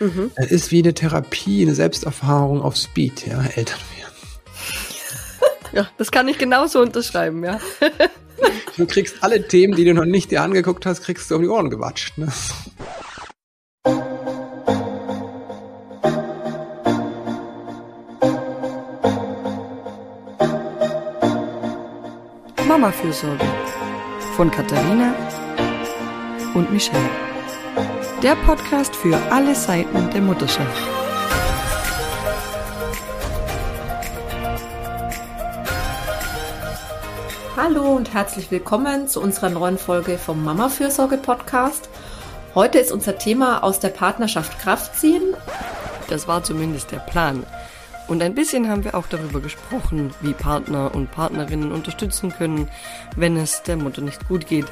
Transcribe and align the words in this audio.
Mhm. 0.00 0.30
Das 0.36 0.46
ist 0.50 0.70
wie 0.70 0.82
eine 0.82 0.94
Therapie, 0.94 1.62
eine 1.62 1.74
Selbsterfahrung 1.74 2.62
auf 2.62 2.76
Speed, 2.76 3.26
ja, 3.26 3.42
Eltern 3.42 3.80
werden. 3.96 4.08
Ja, 5.70 5.86
das 5.98 6.10
kann 6.10 6.26
ich 6.28 6.38
genauso 6.38 6.80
unterschreiben, 6.80 7.44
ja. 7.44 7.60
Du 8.78 8.86
kriegst 8.86 9.16
alle 9.22 9.46
Themen, 9.46 9.74
die 9.74 9.84
du 9.84 9.92
noch 9.92 10.04
nicht 10.04 10.30
dir 10.30 10.42
angeguckt 10.42 10.86
hast, 10.86 11.02
kriegst 11.02 11.30
du 11.30 11.36
um 11.36 11.42
die 11.42 11.48
Ohren 11.48 11.68
gewatscht. 11.68 12.16
Ne? 12.16 12.28
Mama-Fürsorge 22.66 23.44
von 24.36 24.50
Katharina 24.50 25.12
und 26.54 26.72
Michelle. 26.72 27.27
Der 28.22 28.34
Podcast 28.34 28.96
für 28.96 29.16
alle 29.30 29.54
Seiten 29.54 30.10
der 30.10 30.20
Mutterschaft. 30.20 30.82
Hallo 37.56 37.92
und 37.94 38.12
herzlich 38.12 38.50
willkommen 38.50 39.06
zu 39.06 39.22
unserer 39.22 39.50
neuen 39.50 39.78
Folge 39.78 40.18
vom 40.18 40.42
Mama-Fürsorge-Podcast. 40.42 41.88
Heute 42.56 42.80
ist 42.80 42.90
unser 42.90 43.18
Thema 43.18 43.62
aus 43.62 43.78
der 43.78 43.90
Partnerschaft 43.90 44.58
Kraft 44.58 44.96
ziehen. 44.96 45.36
Das 46.08 46.26
war 46.26 46.42
zumindest 46.42 46.90
der 46.90 46.98
Plan. 46.98 47.46
Und 48.08 48.20
ein 48.22 48.34
bisschen 48.34 48.68
haben 48.68 48.82
wir 48.82 48.96
auch 48.96 49.06
darüber 49.06 49.38
gesprochen, 49.38 50.12
wie 50.22 50.32
Partner 50.32 50.92
und 50.92 51.12
Partnerinnen 51.12 51.70
unterstützen 51.70 52.32
können, 52.32 52.68
wenn 53.14 53.36
es 53.36 53.62
der 53.62 53.76
Mutter 53.76 54.00
nicht 54.00 54.26
gut 54.26 54.48
geht. 54.48 54.66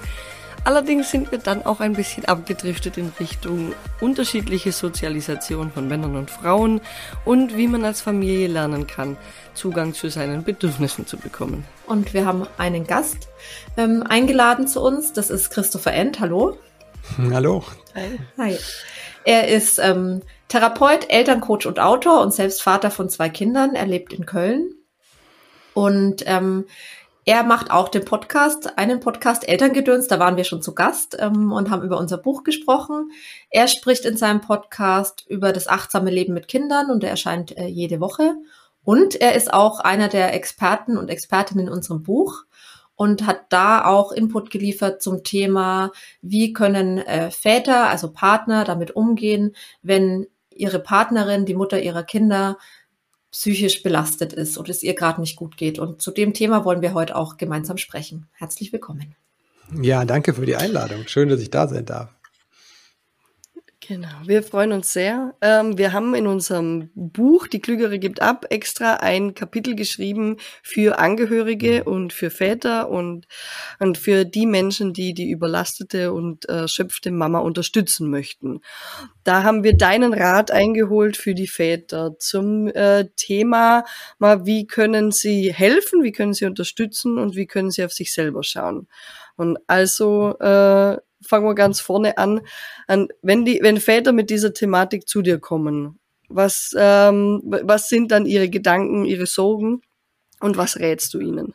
Allerdings 0.66 1.12
sind 1.12 1.30
wir 1.30 1.38
dann 1.38 1.64
auch 1.64 1.78
ein 1.78 1.92
bisschen 1.92 2.24
abgedriftet 2.24 2.98
in 2.98 3.12
Richtung 3.20 3.72
unterschiedliche 4.00 4.72
Sozialisation 4.72 5.70
von 5.70 5.86
Männern 5.86 6.16
und 6.16 6.28
Frauen 6.28 6.80
und 7.24 7.56
wie 7.56 7.68
man 7.68 7.84
als 7.84 8.00
Familie 8.00 8.48
lernen 8.48 8.88
kann, 8.88 9.16
Zugang 9.54 9.94
zu 9.94 10.10
seinen 10.10 10.42
Bedürfnissen 10.42 11.06
zu 11.06 11.18
bekommen. 11.18 11.64
Und 11.86 12.14
wir 12.14 12.26
haben 12.26 12.48
einen 12.58 12.84
Gast 12.84 13.28
ähm, 13.76 14.02
eingeladen 14.08 14.66
zu 14.66 14.82
uns. 14.82 15.12
Das 15.12 15.30
ist 15.30 15.50
Christopher 15.50 15.92
End. 15.92 16.18
Hallo. 16.18 16.58
Hallo. 17.30 17.62
Hi. 17.94 18.18
Hi. 18.36 18.58
Er 19.22 19.46
ist 19.46 19.78
ähm, 19.78 20.20
Therapeut, 20.48 21.08
Elterncoach 21.08 21.66
und 21.66 21.78
Autor 21.78 22.22
und 22.22 22.34
selbst 22.34 22.60
Vater 22.60 22.90
von 22.90 23.08
zwei 23.08 23.28
Kindern. 23.28 23.76
Er 23.76 23.86
lebt 23.86 24.12
in 24.12 24.26
Köln. 24.26 24.74
Und 25.74 26.24
ähm, 26.26 26.64
er 27.28 27.42
macht 27.42 27.72
auch 27.72 27.88
den 27.88 28.04
Podcast, 28.04 28.78
einen 28.78 29.00
Podcast 29.00 29.48
Elterngedöns, 29.48 30.06
da 30.06 30.20
waren 30.20 30.36
wir 30.36 30.44
schon 30.44 30.62
zu 30.62 30.76
Gast 30.76 31.16
ähm, 31.18 31.50
und 31.50 31.70
haben 31.70 31.82
über 31.82 31.98
unser 31.98 32.18
Buch 32.18 32.44
gesprochen. 32.44 33.10
Er 33.50 33.66
spricht 33.66 34.04
in 34.04 34.16
seinem 34.16 34.40
Podcast 34.40 35.26
über 35.28 35.52
das 35.52 35.66
achtsame 35.66 36.10
Leben 36.10 36.34
mit 36.34 36.46
Kindern 36.46 36.88
und 36.88 37.02
er 37.02 37.10
erscheint 37.10 37.58
äh, 37.58 37.66
jede 37.66 37.98
Woche. 37.98 38.36
Und 38.84 39.20
er 39.20 39.34
ist 39.34 39.52
auch 39.52 39.80
einer 39.80 40.06
der 40.06 40.34
Experten 40.34 40.96
und 40.96 41.08
Expertinnen 41.08 41.66
in 41.66 41.72
unserem 41.72 42.04
Buch 42.04 42.44
und 42.94 43.26
hat 43.26 43.46
da 43.48 43.84
auch 43.84 44.12
Input 44.12 44.52
geliefert 44.52 45.02
zum 45.02 45.24
Thema, 45.24 45.90
wie 46.22 46.52
können 46.52 46.98
äh, 46.98 47.32
Väter, 47.32 47.88
also 47.88 48.12
Partner, 48.12 48.62
damit 48.62 48.94
umgehen, 48.94 49.56
wenn 49.82 50.28
ihre 50.50 50.78
Partnerin, 50.78 51.44
die 51.44 51.54
Mutter 51.54 51.82
ihrer 51.82 52.04
Kinder, 52.04 52.56
psychisch 53.36 53.82
belastet 53.82 54.32
ist 54.32 54.56
und 54.56 54.70
es 54.70 54.82
ihr 54.82 54.94
gerade 54.94 55.20
nicht 55.20 55.36
gut 55.36 55.58
geht. 55.58 55.78
Und 55.78 56.00
zu 56.00 56.10
dem 56.10 56.32
Thema 56.32 56.64
wollen 56.64 56.80
wir 56.80 56.94
heute 56.94 57.14
auch 57.16 57.36
gemeinsam 57.36 57.76
sprechen. 57.76 58.28
Herzlich 58.32 58.72
willkommen. 58.72 59.14
Ja, 59.82 60.06
danke 60.06 60.32
für 60.32 60.46
die 60.46 60.56
Einladung. 60.56 61.06
Schön, 61.06 61.28
dass 61.28 61.40
ich 61.40 61.50
da 61.50 61.68
sein 61.68 61.84
darf. 61.84 62.08
Genau, 63.88 64.08
wir 64.24 64.42
freuen 64.42 64.72
uns 64.72 64.92
sehr. 64.92 65.34
Ähm, 65.40 65.78
wir 65.78 65.92
haben 65.92 66.14
in 66.16 66.26
unserem 66.26 66.90
Buch 66.94 67.46
Die 67.46 67.60
Klügere 67.60 68.00
gibt 68.00 68.20
ab 68.20 68.46
extra 68.50 68.94
ein 68.94 69.34
Kapitel 69.34 69.76
geschrieben 69.76 70.38
für 70.62 70.98
Angehörige 70.98 71.84
und 71.84 72.12
für 72.12 72.30
Väter 72.30 72.88
und, 72.88 73.28
und 73.78 73.96
für 73.96 74.24
die 74.24 74.46
Menschen, 74.46 74.92
die 74.92 75.14
die 75.14 75.30
überlastete 75.30 76.12
und 76.12 76.46
erschöpfte 76.46 77.12
Mama 77.12 77.38
unterstützen 77.38 78.10
möchten. 78.10 78.60
Da 79.22 79.44
haben 79.44 79.62
wir 79.62 79.76
deinen 79.76 80.14
Rat 80.14 80.50
eingeholt 80.50 81.16
für 81.16 81.34
die 81.34 81.46
Väter 81.46 82.18
zum 82.18 82.66
äh, 82.68 83.06
Thema, 83.14 83.84
mal 84.18 84.46
wie 84.46 84.66
können 84.66 85.12
sie 85.12 85.52
helfen, 85.52 86.02
wie 86.02 86.12
können 86.12 86.34
sie 86.34 86.46
unterstützen 86.46 87.18
und 87.18 87.36
wie 87.36 87.46
können 87.46 87.70
sie 87.70 87.84
auf 87.84 87.92
sich 87.92 88.12
selber 88.12 88.42
schauen. 88.42 88.88
Und 89.36 89.58
also 89.66 90.36
äh, 90.38 90.96
fangen 91.24 91.46
wir 91.46 91.54
ganz 91.54 91.80
vorne 91.80 92.18
an. 92.18 92.40
an 92.86 93.08
wenn, 93.22 93.44
die, 93.44 93.60
wenn 93.62 93.80
Väter 93.80 94.12
mit 94.12 94.30
dieser 94.30 94.52
Thematik 94.54 95.08
zu 95.08 95.22
dir 95.22 95.38
kommen, 95.38 95.98
was, 96.28 96.74
ähm, 96.76 97.42
was 97.44 97.88
sind 97.88 98.10
dann 98.10 98.26
ihre 98.26 98.48
Gedanken, 98.48 99.04
ihre 99.04 99.26
Sorgen 99.26 99.80
und 100.40 100.56
was 100.56 100.78
rätst 100.78 101.14
du 101.14 101.20
ihnen? 101.20 101.54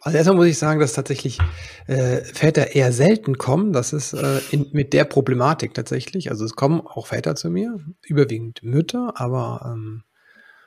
Also 0.00 0.18
erstmal 0.18 0.36
muss 0.36 0.46
ich 0.46 0.58
sagen, 0.58 0.80
dass 0.80 0.94
tatsächlich 0.94 1.38
äh, 1.86 2.22
Väter 2.22 2.74
eher 2.74 2.92
selten 2.92 3.38
kommen. 3.38 3.72
Das 3.72 3.92
ist 3.92 4.12
äh, 4.14 4.40
in, 4.50 4.68
mit 4.72 4.92
der 4.92 5.04
Problematik 5.04 5.74
tatsächlich. 5.74 6.30
Also 6.30 6.44
es 6.44 6.56
kommen 6.56 6.80
auch 6.80 7.06
Väter 7.06 7.36
zu 7.36 7.50
mir, 7.50 7.78
überwiegend 8.02 8.64
Mütter, 8.64 9.12
aber 9.14 9.72
ähm, 9.72 10.02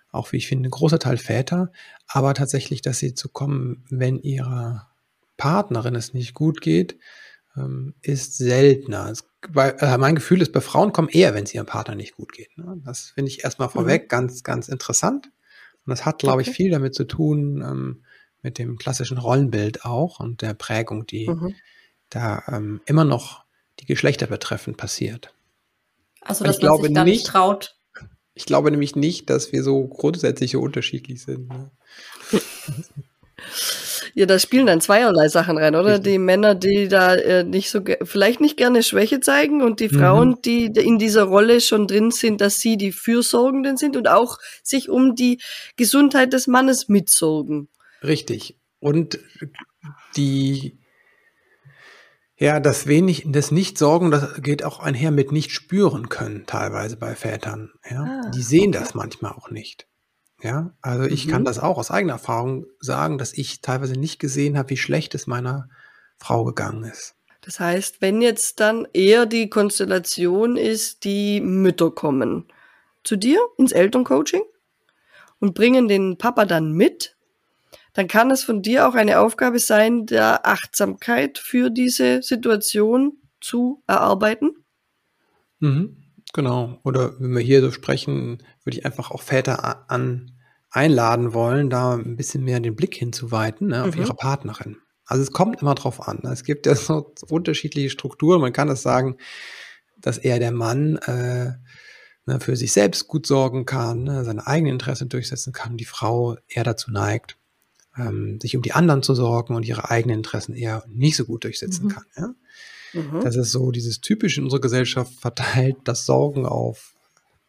auch, 0.10 0.32
wie 0.32 0.38
ich 0.38 0.48
finde, 0.48 0.70
ein 0.70 0.72
großer 0.72 1.00
Teil 1.00 1.18
Väter. 1.18 1.72
Aber 2.08 2.34
tatsächlich, 2.34 2.82
dass 2.82 3.00
sie 3.00 3.14
zu 3.14 3.28
kommen, 3.28 3.84
wenn 3.90 4.20
ihrer 4.20 4.88
Partnerin 5.36 5.96
es 5.96 6.14
nicht 6.14 6.34
gut 6.34 6.62
geht, 6.62 6.98
ist 8.02 8.38
seltener. 8.38 9.10
Es, 9.10 9.26
bei, 9.52 9.70
äh, 9.72 9.98
mein 9.98 10.16
Gefühl 10.16 10.42
ist, 10.42 10.52
bei 10.52 10.62
Frauen 10.62 10.92
kommen 10.92 11.10
eher, 11.10 11.34
wenn 11.34 11.46
es 11.46 11.54
ihrem 11.54 11.66
Partner 11.66 11.96
nicht 11.96 12.16
gut 12.16 12.34
geht. 12.34 12.58
Ne? 12.58 12.82
Das 12.86 13.12
finde 13.16 13.32
ich 13.32 13.44
erstmal 13.44 13.70
vorweg 13.70 14.04
mhm. 14.04 14.08
ganz, 14.10 14.44
ganz 14.44 14.68
interessant. 14.68 15.28
Und 15.86 15.92
das 15.92 16.06
hat, 16.06 16.20
glaube 16.20 16.42
okay. 16.42 16.50
ich, 16.50 16.56
viel 16.56 16.72
damit 16.72 16.96
zu 16.96 17.06
tun, 17.06 17.62
ähm, 17.62 18.04
mit 18.42 18.60
dem 18.60 18.78
klassischen 18.78 19.18
Rollenbild 19.18 19.86
auch 19.86 20.20
und 20.20 20.42
der 20.42 20.54
Prägung, 20.54 21.06
die 21.08 21.28
mhm. 21.28 21.56
da 22.10 22.44
ähm, 22.48 22.82
immer 22.86 23.04
noch 23.04 23.44
die 23.80 23.86
Geschlechter 23.86 24.28
betreffend 24.28 24.78
passiert. 24.78 25.34
Also, 26.22 26.44
dass 26.44 26.58
ich 26.58 26.62
man 26.62 26.70
glaube 26.70 26.88
sich 26.88 26.94
da 26.94 27.04
nicht 27.04 27.26
traut. 27.26 27.76
Ich 28.34 28.46
glaube 28.46 28.70
nämlich 28.70 28.96
nicht, 28.96 29.30
dass 29.30 29.52
wir 29.52 29.64
so 29.64 29.88
grundsätzlich 29.88 30.52
so 30.52 30.60
unterschiedlich 30.60 31.24
sind. 31.24 31.50
Ne? 31.50 31.72
Ja, 34.18 34.26
da 34.26 34.40
spielen 34.40 34.66
dann 34.66 34.80
zweierlei 34.80 35.28
Sachen 35.28 35.58
rein, 35.58 35.76
oder? 35.76 35.96
Richtig. 35.96 36.14
Die 36.14 36.20
Männer, 36.20 36.56
die 36.56 36.88
da 36.88 37.16
äh, 37.16 37.44
nicht 37.44 37.70
so, 37.70 37.82
vielleicht 38.04 38.40
nicht 38.40 38.56
gerne 38.56 38.82
Schwäche 38.82 39.20
zeigen 39.20 39.62
und 39.62 39.82
die 39.82 39.90
mhm. 39.90 40.00
Frauen, 40.00 40.42
die 40.46 40.68
in 40.68 40.98
dieser 40.98 41.24
Rolle 41.24 41.60
schon 41.60 41.86
drin 41.86 42.12
sind, 42.12 42.40
dass 42.40 42.60
sie 42.60 42.78
die 42.78 42.94
Fürsorgenden 42.94 43.76
sind 43.76 43.98
und 43.98 44.08
auch 44.08 44.38
sich 44.64 44.90
um 44.90 45.16
die 45.16 45.42
Gesundheit 45.76 46.32
des 46.32 46.48
Mannes 46.48 46.88
mitsorgen. 46.88 47.68
Richtig. 48.04 48.58
Und 48.80 49.20
die, 50.16 50.80
ja, 52.38 52.62
das 52.62 52.88
wenig, 52.88 53.26
das 53.28 53.52
Nicht-Sorgen, 53.52 54.12
das 54.12 54.42
geht 54.42 54.64
auch 54.64 54.80
einher 54.80 55.12
mit 55.12 55.34
nicht 55.34 55.52
spüren 55.52 56.08
können, 56.08 56.46
teilweise 56.46 56.96
bei 56.96 57.16
Vätern. 57.16 57.74
Ja, 57.90 58.22
ah, 58.24 58.32
die 58.34 58.44
sehen 58.44 58.70
okay. 58.70 58.80
das 58.80 58.94
manchmal 58.94 59.34
auch 59.34 59.50
nicht. 59.50 59.88
Ja, 60.42 60.72
also 60.82 61.06
ich 61.06 61.28
mhm. 61.28 61.32
kann 61.32 61.46
das 61.46 61.60
auch 61.60 61.78
aus 61.78 61.92
eigener 61.92 62.14
Erfahrung 62.14 62.66
sagen, 62.80 63.18
dass 63.18 63.34
ich 63.34 63.62
teilweise 63.62 63.94
nicht 63.94 64.20
gesehen 64.20 64.58
habe, 64.58 64.72
wie 64.72 64.78
schlecht 64.78 65.16
es 65.16 65.28
meiner 65.28 65.70
Frau 66.18 66.44
gegangen 66.44 66.84
ist. 66.84 67.16
Das 67.42 67.60
heißt, 67.60 68.02
wenn 68.02 68.22
jetzt 68.22 68.60
dann 68.60 68.88
eher 68.92 69.26
die 69.26 69.50
Konstellation 69.50 70.58
ist, 70.58 71.04
die 71.04 71.42
Mütter 71.42 71.92
kommen 71.92 72.46
zu 73.04 73.16
dir 73.16 73.40
ins 73.58 73.72
Elterncoaching 73.72 74.42
und 75.40 75.54
bringen 75.54 75.88
den 75.88 76.18
Papa 76.18 76.46
dann 76.46 76.74
mit, 76.74 77.16
dann 77.94 78.08
kann 78.08 78.32
es 78.32 78.44
von 78.44 78.62
dir 78.62 78.88
auch 78.88 78.96
eine 78.96 79.20
Aufgabe 79.20 79.60
sein, 79.60 80.06
der 80.06 80.46
Achtsamkeit 80.46 81.38
für 81.38 81.70
diese 81.70 82.22
Situation 82.24 83.14
zu 83.40 83.84
erarbeiten. 83.88 84.56
Mhm, 85.60 86.05
genau. 86.36 86.80
Oder 86.84 87.20
wenn 87.20 87.34
wir 87.34 87.42
hier 87.42 87.62
so 87.62 87.72
sprechen, 87.72 88.44
würde 88.64 88.78
ich 88.78 88.86
einfach 88.86 89.10
auch 89.10 89.24
Väter 89.24 89.90
an 89.90 90.32
einladen 90.70 91.34
wollen, 91.34 91.70
da 91.70 91.96
ein 91.96 92.18
bisschen 92.18 92.44
mehr 92.44 92.60
den 92.60 92.76
Blick 92.76 92.96
hinzuweiten 92.96 93.70
ne, 93.70 93.86
auf 93.86 93.96
mhm. 93.96 94.02
ihre 94.02 94.14
Partnerin. 94.14 94.78
Also 95.06 95.24
es 95.24 95.32
kommt 95.32 95.62
immer 95.62 95.74
drauf 95.74 96.08
an. 96.08 96.20
Ne? 96.24 96.32
Es 96.32 96.44
gibt 96.44 96.66
ja 96.66 96.76
so 96.76 97.14
unterschiedliche 97.30 97.90
Strukturen. 97.90 98.42
Man 98.42 98.54
kann 98.54 98.68
das 98.68 98.82
sagen, 98.82 99.18
dass 99.98 100.18
eher 100.18 100.40
der 100.40 100.52
Mann 100.52 100.98
äh, 100.98 101.54
ne, 102.26 102.40
für 102.40 102.56
sich 102.56 102.74
selbst 102.74 103.08
gut 103.08 103.26
sorgen 103.26 103.66
kann, 103.66 104.04
ne, 104.04 104.26
seine 104.26 104.46
eigenen 104.46 104.74
Interessen 104.74 105.08
durchsetzen 105.08 105.54
kann, 105.54 105.78
die 105.78 105.86
Frau 105.86 106.36
eher 106.48 106.66
dazu 106.66 106.92
neigt, 106.92 107.38
ähm, 107.98 108.40
sich 108.42 108.56
um 108.58 108.62
die 108.62 108.74
anderen 108.74 109.02
zu 109.02 109.16
sorgen 109.16 109.56
und 109.56 109.66
ihre 109.66 109.90
eigenen 109.90 110.18
Interessen 110.18 110.54
eher 110.54 110.84
nicht 110.88 111.16
so 111.16 111.24
gut 111.24 111.46
durchsetzen 111.46 111.86
mhm. 111.86 111.90
kann. 111.90 112.06
Ja? 112.18 112.36
Mhm. 112.96 113.22
Das 113.22 113.36
ist 113.36 113.52
so 113.52 113.72
dieses 113.72 114.02
typische 114.02 114.40
in 114.40 114.46
unserer 114.46 114.62
Gesellschaft 114.62 115.14
verteilt, 115.14 115.78
das 115.84 116.06
Sorgen 116.06 116.46
auf 116.46 116.96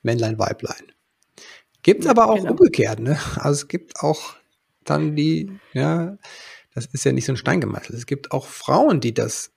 Männlein, 0.03 0.39
Weiblein. 0.39 0.93
Gibt 1.83 2.03
es 2.03 2.11
aber 2.11 2.29
auch 2.29 2.37
genau. 2.37 2.51
umgekehrt, 2.51 2.99
ne? 2.99 3.19
Also 3.37 3.63
es 3.63 3.69
gibt 3.69 4.01
auch 4.01 4.35
dann 4.85 5.17
die, 5.17 5.51
ja, 5.73 6.19
das 6.75 6.87
ist 6.87 7.05
ja 7.05 7.13
nicht 7.13 7.25
so 7.25 7.33
ein 7.33 7.37
Stein 7.37 7.61
gemeißelt. 7.61 7.97
Es 7.97 8.07
gibt 8.07 8.33
auch 8.33 8.47
Frauen, 8.47 9.01
die 9.01 9.15
das 9.15 9.53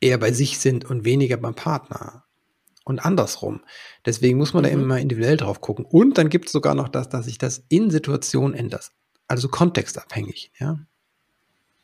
eher 0.00 0.18
bei 0.18 0.32
sich 0.32 0.58
sind 0.58 0.84
und 0.84 1.04
weniger 1.04 1.38
beim 1.38 1.54
Partner. 1.54 2.24
und 2.84 3.00
andersrum. 3.00 3.62
Deswegen 4.04 4.38
muss 4.38 4.54
man 4.54 4.62
mhm. 4.62 4.66
da 4.68 4.72
immer 4.72 5.00
individuell 5.00 5.36
drauf 5.36 5.60
gucken. 5.60 5.84
Und 5.84 6.18
dann 6.18 6.28
gibt 6.28 6.46
es 6.46 6.52
sogar 6.52 6.74
noch 6.74 6.88
das, 6.88 7.08
dass 7.08 7.24
sich 7.24 7.36
das 7.36 7.64
in 7.68 7.90
Situationen 7.90 8.54
ändert. 8.54 8.92
Also 9.26 9.48
kontextabhängig, 9.48 10.52
ja. 10.60 10.78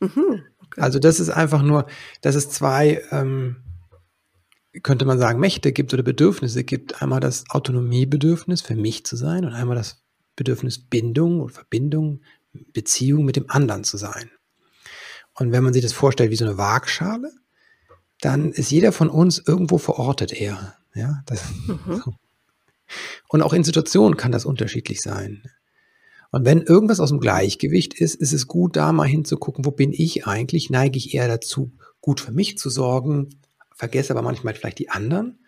Mhm. 0.00 0.44
Also 0.76 0.98
das 0.98 1.20
ist 1.20 1.30
einfach 1.30 1.62
nur, 1.62 1.86
dass 2.20 2.34
es 2.34 2.50
zwei, 2.50 3.02
ähm, 3.10 3.56
könnte 4.82 5.04
man 5.04 5.18
sagen, 5.18 5.40
Mächte 5.40 5.72
gibt 5.72 5.92
oder 5.92 6.02
Bedürfnisse 6.02 6.64
gibt. 6.64 7.02
Einmal 7.02 7.20
das 7.20 7.44
Autonomiebedürfnis, 7.50 8.62
für 8.62 8.74
mich 8.74 9.04
zu 9.04 9.16
sein 9.16 9.44
und 9.44 9.52
einmal 9.52 9.76
das 9.76 10.02
Bedürfnis 10.36 10.78
Bindung 10.78 11.40
oder 11.40 11.52
Verbindung, 11.52 12.22
Beziehung 12.72 13.24
mit 13.24 13.36
dem 13.36 13.50
anderen 13.50 13.84
zu 13.84 13.96
sein. 13.96 14.30
Und 15.34 15.52
wenn 15.52 15.64
man 15.64 15.72
sich 15.72 15.82
das 15.82 15.92
vorstellt 15.92 16.30
wie 16.30 16.36
so 16.36 16.44
eine 16.44 16.58
Waagschale, 16.58 17.32
dann 18.20 18.52
ist 18.52 18.70
jeder 18.70 18.92
von 18.92 19.08
uns 19.08 19.38
irgendwo 19.38 19.78
verortet 19.78 20.32
eher. 20.32 20.76
Ja, 20.94 21.22
das, 21.26 21.44
mhm. 21.66 22.02
Und 23.28 23.42
auch 23.42 23.52
in 23.52 23.64
Situationen 23.64 24.16
kann 24.16 24.32
das 24.32 24.44
unterschiedlich 24.44 25.00
sein. 25.00 25.42
Und 26.32 26.46
wenn 26.46 26.62
irgendwas 26.62 26.98
aus 26.98 27.10
dem 27.10 27.20
Gleichgewicht 27.20 27.92
ist, 27.94 28.14
ist 28.14 28.32
es 28.32 28.46
gut, 28.46 28.76
da 28.76 28.90
mal 28.92 29.06
hinzugucken, 29.06 29.66
wo 29.66 29.70
bin 29.70 29.92
ich 29.92 30.26
eigentlich? 30.26 30.70
Neige 30.70 30.96
ich 30.96 31.14
eher 31.14 31.28
dazu, 31.28 31.72
gut 32.00 32.20
für 32.20 32.32
mich 32.32 32.56
zu 32.56 32.70
sorgen, 32.70 33.28
vergesse 33.74 34.12
aber 34.12 34.22
manchmal 34.22 34.54
vielleicht 34.54 34.78
die 34.78 34.88
anderen? 34.88 35.40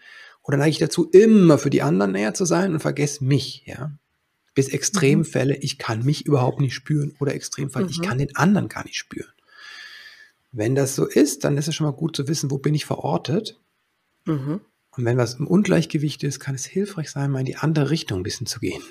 Oder 0.43 0.59
neige 0.59 0.71
ich 0.71 0.79
dazu, 0.79 1.09
immer 1.11 1.57
für 1.57 1.71
die 1.71 1.81
anderen 1.81 2.13
näher 2.13 2.35
zu 2.35 2.45
sein 2.45 2.75
und 2.75 2.81
vergesse 2.81 3.25
mich, 3.25 3.65
ja? 3.67 3.93
Bis 4.55 4.69
Extremfälle, 4.69 5.55
mhm. 5.55 5.61
ich 5.63 5.79
kann 5.79 6.05
mich 6.05 6.27
überhaupt 6.27 6.61
nicht 6.61 6.75
spüren 6.75 7.15
oder 7.19 7.35
Extremfall, 7.35 7.85
mhm. 7.85 7.89
ich 7.89 8.03
kann 8.03 8.19
den 8.19 8.37
anderen 8.37 8.69
gar 8.69 8.85
nicht 8.85 8.97
spüren. 8.97 9.33
Wenn 10.53 10.75
das 10.75 10.95
so 10.95 11.07
ist, 11.07 11.45
dann 11.45 11.57
ist 11.57 11.67
es 11.67 11.75
schon 11.75 11.87
mal 11.87 11.97
gut 11.97 12.15
zu 12.15 12.29
wissen, 12.29 12.51
wo 12.51 12.59
bin 12.59 12.75
ich 12.75 12.85
verortet. 12.85 13.59
Mhm. 14.27 14.61
Und 14.91 15.05
wenn 15.05 15.17
was 15.17 15.35
im 15.35 15.47
Ungleichgewicht 15.47 16.23
ist, 16.23 16.41
kann 16.41 16.55
es 16.55 16.67
hilfreich 16.67 17.11
sein, 17.11 17.31
mal 17.31 17.41
in 17.41 17.47
die 17.47 17.57
andere 17.57 17.89
Richtung 17.89 18.21
ein 18.21 18.23
bisschen 18.23 18.47
zu 18.47 18.61
gehen. 18.61 18.83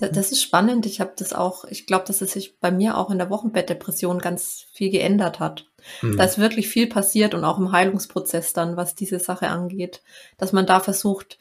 Das 0.00 0.32
ist 0.32 0.42
spannend. 0.42 0.86
Ich 0.86 1.00
habe 1.00 1.12
das 1.16 1.32
auch, 1.32 1.64
ich 1.64 1.86
glaube, 1.86 2.04
dass 2.06 2.22
es 2.22 2.32
sich 2.32 2.58
bei 2.58 2.70
mir 2.70 2.96
auch 2.96 3.10
in 3.10 3.18
der 3.18 3.30
Wochenbettdepression 3.30 4.18
ganz 4.18 4.66
viel 4.72 4.90
geändert 4.90 5.40
hat. 5.40 5.70
Mhm. 6.02 6.16
Da 6.16 6.24
ist 6.24 6.38
wirklich 6.38 6.68
viel 6.68 6.86
passiert 6.86 7.34
und 7.34 7.44
auch 7.44 7.58
im 7.58 7.72
Heilungsprozess 7.72 8.52
dann, 8.52 8.76
was 8.76 8.94
diese 8.94 9.18
Sache 9.18 9.48
angeht, 9.48 10.02
dass 10.38 10.52
man 10.52 10.66
da 10.66 10.80
versucht, 10.80 11.38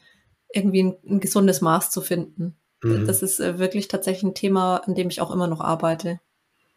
irgendwie 0.53 0.83
ein, 0.83 0.97
ein 1.07 1.19
gesundes 1.19 1.61
Maß 1.61 1.91
zu 1.91 2.01
finden. 2.01 2.57
Mhm. 2.83 3.05
Das 3.05 3.21
ist 3.21 3.39
äh, 3.39 3.59
wirklich 3.59 3.87
tatsächlich 3.87 4.23
ein 4.23 4.35
Thema, 4.35 4.77
an 4.77 4.95
dem 4.95 5.09
ich 5.09 5.21
auch 5.21 5.31
immer 5.31 5.47
noch 5.47 5.61
arbeite. 5.61 6.19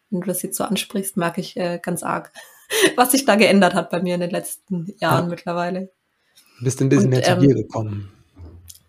Wenn 0.09 0.21
du 0.21 0.27
das 0.27 0.41
jetzt 0.41 0.57
so 0.57 0.63
ansprichst, 0.63 1.17
merke 1.17 1.41
ich 1.41 1.57
äh, 1.57 1.79
ganz 1.81 2.03
arg, 2.03 2.31
was 2.95 3.11
sich 3.11 3.25
da 3.25 3.35
geändert 3.35 3.73
hat 3.73 3.89
bei 3.89 4.01
mir 4.01 4.15
in 4.15 4.21
den 4.21 4.31
letzten 4.31 4.93
Jahren 4.99 5.25
ja. 5.25 5.29
mittlerweile. 5.29 5.91
Du 6.59 6.65
bist 6.65 6.81
ein 6.81 6.89
bisschen 6.89 7.05
Und, 7.05 7.09
mehr 7.11 7.23
zu 7.23 7.31
ähm, 7.31 7.39
dir 7.41 7.55
gekommen. 7.55 8.12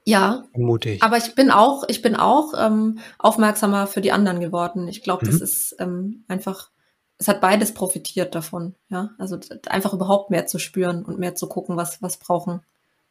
Ja, 0.06 0.45
mutig. 0.53 1.03
Aber 1.03 1.17
ich 1.17 1.35
bin 1.35 1.51
auch, 1.51 1.85
ich 1.89 2.03
bin 2.03 2.15
auch 2.15 2.53
ähm, 2.56 2.99
aufmerksamer 3.19 3.87
für 3.87 4.03
die 4.03 4.12
anderen 4.12 4.41
geworden. 4.41 4.87
Ich 4.87 5.03
glaube, 5.03 5.25
mhm. 5.25 5.31
das 5.31 5.41
ist 5.41 5.77
ähm, 5.79 6.25
einfach, 6.29 6.71
es 7.17 7.29
hat 7.29 7.41
beides 7.41 7.73
profitiert 7.73 8.35
davon. 8.35 8.75
Ja, 8.91 9.11
also 9.19 9.39
einfach 9.67 9.95
überhaupt 9.95 10.31
mehr 10.31 10.47
zu 10.47 10.59
spüren 10.59 11.05
und 11.05 11.19
mehr 11.19 11.35
zu 11.35 11.49
gucken, 11.49 11.77
was 11.77 12.03
was 12.03 12.19
brauchen 12.19 12.61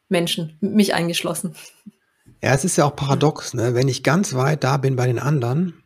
Menschen, 0.09 0.57
mich 0.61 0.93
eingeschlossen. 0.93 1.55
Ja, 2.41 2.53
es 2.53 2.63
ist 2.63 2.77
ja 2.77 2.85
auch 2.85 2.95
paradox, 2.95 3.53
ne? 3.53 3.73
Wenn 3.73 3.87
ich 3.87 4.03
ganz 4.03 4.33
weit 4.33 4.63
da 4.63 4.77
bin 4.77 4.95
bei 4.95 5.07
den 5.07 5.19
anderen, 5.19 5.83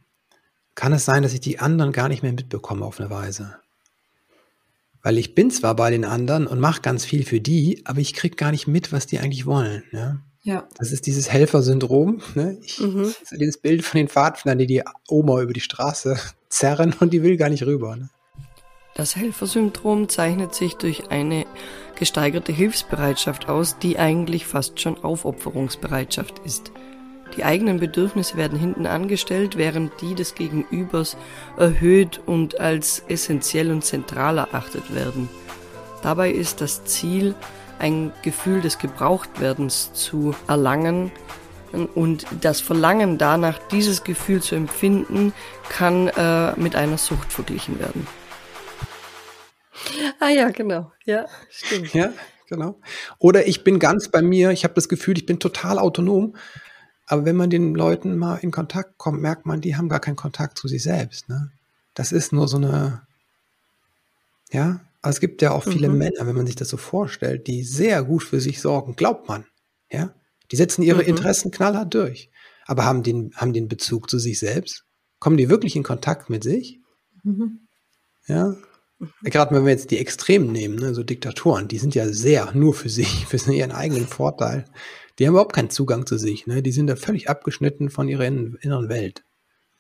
kann 0.76 0.94
es 0.94 1.06
sein, 1.06 1.24
dass 1.24 1.34
ich 1.34 1.40
die 1.40 1.60
anderen 1.60 1.92
gar 1.92 2.10
nicht 2.10 2.22
mehr 2.22 2.34
mitbekomme 2.34 2.86
auf 2.86 3.00
eine 3.00 3.10
Weise. 3.10 3.56
Weil 5.02 5.18
ich 5.18 5.36
bin 5.36 5.50
zwar 5.52 5.76
bei 5.76 5.90
den 5.90 6.04
anderen 6.06 6.48
und 6.48 6.60
mache 6.60 6.82
ganz 6.82 7.06
viel 7.06 7.24
für 7.26 7.40
die, 7.40 7.82
aber 7.86 8.00
ich 8.00 8.14
kriege 8.14 8.36
gar 8.36 8.52
nicht 8.52 8.68
mit, 8.68 8.92
was 8.92 9.08
die 9.08 9.20
eigentlich 9.20 9.46
wollen. 9.46 9.84
Ja? 9.92 10.18
Ja. 10.48 10.66
Das 10.78 10.94
ist 10.94 11.08
dieses 11.08 11.30
Helfersyndrom. 11.30 12.22
Ne? 12.34 12.58
Ich, 12.62 12.80
mhm. 12.80 13.14
Dieses 13.32 13.58
Bild 13.58 13.84
von 13.84 13.98
den 13.98 14.08
Pfadfindern, 14.08 14.58
die 14.58 14.66
die 14.66 14.82
Oma 15.10 15.42
über 15.42 15.52
die 15.52 15.60
Straße 15.60 16.18
zerren 16.50 16.96
und 17.02 17.12
die 17.12 17.22
will 17.22 17.36
gar 17.36 17.50
nicht 17.50 17.66
rüber. 17.66 17.98
Ne? 17.98 18.10
Das 18.96 19.18
Helfersyndrom 19.18 20.08
zeichnet 20.08 20.56
sich 20.56 20.76
durch 20.76 21.12
eine 21.12 21.46
gesteigerte 22.00 22.54
Hilfsbereitschaft 22.54 23.50
aus, 23.50 23.78
die 23.78 24.00
eigentlich 24.00 24.46
fast 24.46 24.80
schon 24.80 25.04
Aufopferungsbereitschaft 25.04 26.40
ist. 26.46 26.72
Die 27.36 27.44
eigenen 27.44 27.82
Bedürfnisse 27.82 28.38
werden 28.38 28.58
hinten 28.58 28.86
angestellt, 28.86 29.58
während 29.58 30.00
die 30.00 30.16
des 30.16 30.34
Gegenübers 30.34 31.18
erhöht 31.58 32.22
und 32.26 32.62
als 32.62 33.04
essentiell 33.10 33.70
und 33.70 33.84
zentral 33.84 34.38
erachtet 34.38 34.96
werden. 34.96 35.28
Dabei 36.02 36.32
ist 36.32 36.62
das 36.62 36.86
Ziel, 36.86 37.36
ein 37.80 38.12
Gefühl 38.22 38.62
des 38.62 38.78
Gebrauchtwerdens 38.78 39.94
zu 39.94 40.36
erlangen. 40.48 41.12
Und 41.96 42.26
das 42.42 42.62
Verlangen 42.62 43.18
danach, 43.18 43.60
dieses 43.72 44.04
Gefühl 44.04 44.42
zu 44.42 44.56
empfinden, 44.56 45.34
kann 45.70 46.08
äh, 46.08 46.54
mit 46.60 46.76
einer 46.76 46.98
Sucht 46.98 47.32
verglichen 47.32 47.80
werden. 47.80 48.08
Ah 50.20 50.30
ja, 50.30 50.50
genau. 50.50 50.92
Ja, 51.06 51.26
stimmt. 51.50 51.94
Ja, 51.94 52.12
genau. 52.48 52.80
Oder 53.20 53.48
ich 53.48 53.64
bin 53.64 53.80
ganz 53.80 54.10
bei 54.10 54.22
mir, 54.22 54.52
ich 54.52 54.64
habe 54.64 54.74
das 54.74 54.90
Gefühl, 54.90 55.18
ich 55.18 55.26
bin 55.26 55.40
total 55.40 55.78
autonom. 55.78 56.36
Aber 57.06 57.26
wenn 57.26 57.36
man 57.36 57.50
den 57.50 57.74
Leuten 57.74 58.18
mal 58.18 58.38
in 58.38 58.52
Kontakt 58.52 58.98
kommt, 58.98 59.22
merkt 59.22 59.46
man, 59.46 59.62
die 59.62 59.78
haben 59.78 59.88
gar 59.88 60.02
keinen 60.02 60.18
Kontakt 60.18 60.58
zu 60.58 60.68
sich 60.68 60.84
selbst. 60.84 61.30
Ne? 61.30 61.52
Das 61.94 62.12
ist 62.12 62.34
nur 62.34 62.48
so 62.48 62.58
eine, 62.58 63.02
ja, 64.52 64.82
aber 65.08 65.14
es 65.14 65.22
gibt 65.22 65.42
ja 65.42 65.52
auch 65.52 65.64
viele 65.64 65.88
mhm. 65.88 66.00
Männer, 66.00 66.28
wenn 66.28 66.36
man 66.36 66.46
sich 66.46 66.58
das 66.58 66.68
so 66.68 66.76
vorstellt, 66.76 67.48
die 67.48 67.64
sehr 67.64 68.04
gut 68.04 68.26
für 68.26 68.42
sich 68.42 68.60
sorgen, 68.60 68.98
glaubt 68.98 69.30
man. 69.30 69.46
Ja? 69.90 70.14
Die 70.52 70.58
setzen 70.58 70.84
ihre 70.84 71.02
mhm. 71.02 71.08
Interessen 71.08 71.50
knallhart 71.50 71.94
durch. 71.94 72.30
Aber 72.66 72.84
haben 72.84 73.04
den, 73.04 73.32
haben 73.34 73.54
den 73.54 73.70
Bezug 73.70 74.10
zu 74.10 74.20
sich 74.20 74.38
selbst? 74.38 74.84
Kommen 75.20 75.38
die 75.38 75.48
wirklich 75.48 75.78
in 75.78 75.84
Kontakt 75.84 76.30
mit 76.30 76.44
sich? 76.44 76.82
Mhm. 77.24 77.70
Ja. 78.28 78.58
Mhm. 79.00 79.10
Gerade 79.24 79.56
wenn 79.56 79.64
wir 79.64 79.72
jetzt 79.72 79.92
die 79.92 79.98
Extremen 79.98 80.52
nehmen, 80.52 80.76
ne, 80.76 80.94
so 80.94 81.04
Diktatoren, 81.04 81.70
die 81.70 81.78
sind 81.78 81.96
ja 81.96 82.10
sehr 82.10 82.52
nur 82.54 82.74
für 82.74 82.90
sich, 82.90 83.26
für 83.28 83.38
ihren 83.54 83.72
eigenen 83.72 84.08
Vorteil. 84.08 84.66
Die 85.20 85.26
haben 85.26 85.36
überhaupt 85.36 85.56
keinen 85.56 85.70
Zugang 85.70 86.06
zu 86.06 86.18
sich. 86.18 86.48
Ne? 86.48 86.62
Die 86.62 86.74
sind 86.74 86.88
da 86.88 86.98
völlig 86.98 87.30
abgeschnitten 87.30 87.90
von 87.90 88.10
ihrer 88.10 88.26
inneren 88.26 88.90
Welt. 88.90 89.24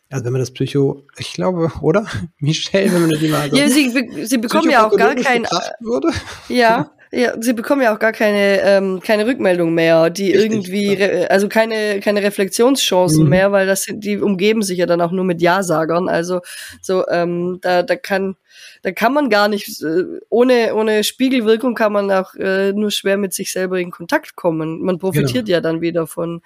Also 0.10 0.26
wenn 0.26 0.32
man 0.32 0.42
das 0.42 0.52
Psycho, 0.52 1.04
ich 1.18 1.34
glaube, 1.34 1.72
oder? 1.82 2.06
Michelle, 2.40 2.92
wenn 2.94 3.08
man 3.08 3.20
die 3.20 3.28
mal 3.28 3.50
so 3.50 3.56
Ja, 3.58 3.68
sie, 3.68 4.26
sie 4.26 4.38
bekommen 4.38 4.70
ja 4.70 4.88
auch 4.88 4.96
gar 4.96 5.16
kein 5.16 5.44
würde. 5.80 6.10
Ja, 6.48 6.92
ja, 7.12 7.34
sie 7.40 7.54
bekommen 7.54 7.82
ja 7.82 7.96
auch 7.96 8.00
gar 8.00 8.12
keine 8.12 8.62
ähm, 8.64 9.00
keine 9.02 9.26
Rückmeldung 9.26 9.74
mehr, 9.74 10.10
die 10.10 10.34
Richtig, 10.34 10.52
irgendwie 10.52 10.96
ja. 10.96 11.28
also 11.28 11.48
keine 11.48 12.02
keine 12.02 12.22
Reflexionschancen 12.22 13.24
mhm. 13.24 13.30
mehr, 13.30 13.52
weil 13.54 13.66
das 13.66 13.84
sind 13.84 14.04
die 14.04 14.18
umgeben 14.18 14.62
sich 14.62 14.78
ja 14.78 14.86
dann 14.86 15.00
auch 15.00 15.12
nur 15.12 15.24
mit 15.24 15.42
Ja-Sagern, 15.42 16.10
also 16.10 16.42
so 16.82 17.08
ähm, 17.08 17.60
da 17.62 17.84
da 17.84 17.96
kann 17.96 18.36
da 18.82 18.92
kann 18.92 19.14
man 19.14 19.30
gar 19.30 19.48
nicht 19.48 19.82
äh, 19.82 20.04
ohne 20.30 20.76
ohne 20.76 21.04
Spiegelwirkung 21.06 21.76
kann 21.76 21.94
man 21.94 22.12
auch 22.12 22.36
äh, 22.36 22.74
nur 22.74 22.92
schwer 22.92 23.16
mit 23.16 23.34
sich 23.34 23.54
selber 23.54 23.80
in 23.80 23.92
Kontakt 23.92 24.36
kommen. 24.36 24.82
Man 24.82 25.00
profitiert 25.00 25.46
genau. 25.46 25.56
ja 25.56 25.62
dann 25.62 25.80
wieder 25.80 26.08
von 26.08 26.42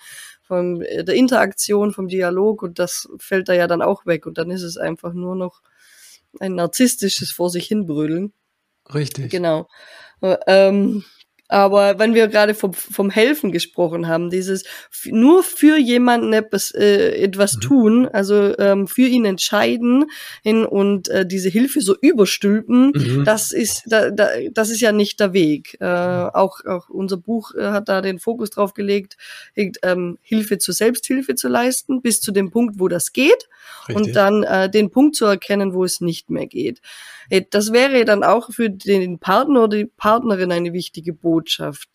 von 0.52 0.82
äh, 0.82 1.06
der 1.06 1.16
Interaktion, 1.16 1.94
vom 1.94 2.10
Dialog 2.10 2.62
und 2.62 2.78
das 2.78 3.08
fällt 3.20 3.48
da 3.48 3.54
ja 3.54 3.68
dann 3.68 3.82
auch 3.82 4.06
weg 4.06 4.26
und 4.26 4.38
dann 4.38 4.52
ist 4.52 4.64
es 4.64 4.76
einfach 4.76 5.14
nur 5.14 5.38
noch 5.38 5.62
ein 6.42 6.56
narzisstisches 6.56 7.32
vor 7.32 7.50
sich 7.50 7.68
hinbrüllen. 7.68 8.34
Richtig. 8.94 9.32
Genau. 9.32 9.70
Äh, 10.20 10.36
ähm, 10.48 11.06
aber 11.52 12.00
wenn 12.00 12.14
wir 12.14 12.30
gerade 12.30 12.54
vom, 12.54 12.74
vom 12.74 13.10
Helfen 13.10 13.52
gesprochen 13.52 14.08
haben, 14.08 14.30
dieses 14.30 14.64
nur 15.06 15.44
für 15.44 15.78
jemanden 15.78 16.32
etwas, 16.32 16.72
äh, 16.74 17.12
etwas 17.22 17.56
mhm. 17.56 17.62
tun, 17.62 18.08
also 18.08 18.58
ähm, 18.58 18.88
für 18.88 19.08
ihn 19.08 19.26
entscheiden 19.26 20.06
in, 20.44 20.66
und 20.66 21.10
äh, 21.10 21.26
diese 21.26 21.50
Hilfe 21.50 21.82
so 21.82 21.94
überstülpen, 22.00 22.94
mhm. 22.96 23.26
das 23.26 23.52
ist 23.52 23.84
da, 23.88 24.12
da, 24.12 24.30
das 24.54 24.70
ist 24.70 24.80
ja 24.80 24.94
nicht 24.94 25.20
der 25.20 25.34
Weg. 25.34 25.76
Äh, 25.82 25.86
auch, 25.86 26.64
auch 26.64 26.90
unser 26.90 27.18
Buch 27.18 27.54
äh, 27.54 27.66
hat 27.66 27.90
da 27.90 28.00
den 28.00 28.20
Fokus 28.20 28.52
drauf 28.52 28.74
gelegt, 28.74 29.18
ähm, 29.58 30.20
Hilfe 30.22 30.58
zur 30.58 30.74
Selbsthilfe 30.74 31.36
zu 31.36 31.50
leisten, 31.50 32.02
bis 32.02 32.22
zu 32.22 32.32
dem 32.32 32.52
Punkt, 32.52 32.80
wo 32.80 32.88
das 32.88 33.12
geht, 33.12 33.50
Richtig. 33.90 33.96
und 33.98 34.16
dann 34.16 34.44
äh, 34.44 34.70
den 34.70 34.90
Punkt 34.90 35.18
zu 35.18 35.26
erkennen, 35.26 35.74
wo 35.74 35.84
es 35.84 36.00
nicht 36.00 36.30
mehr 36.30 36.48
geht. 36.48 36.80
Äh, 37.30 37.44
das 37.50 37.72
wäre 37.74 38.06
dann 38.06 38.24
auch 38.24 38.52
für 38.52 38.70
den 38.70 39.20
Partner 39.20 39.64
oder 39.64 39.78
die 39.78 39.86
Partnerin 39.86 40.52
eine 40.52 40.74
wichtige 40.74 41.14
Botschaft, 41.14 41.41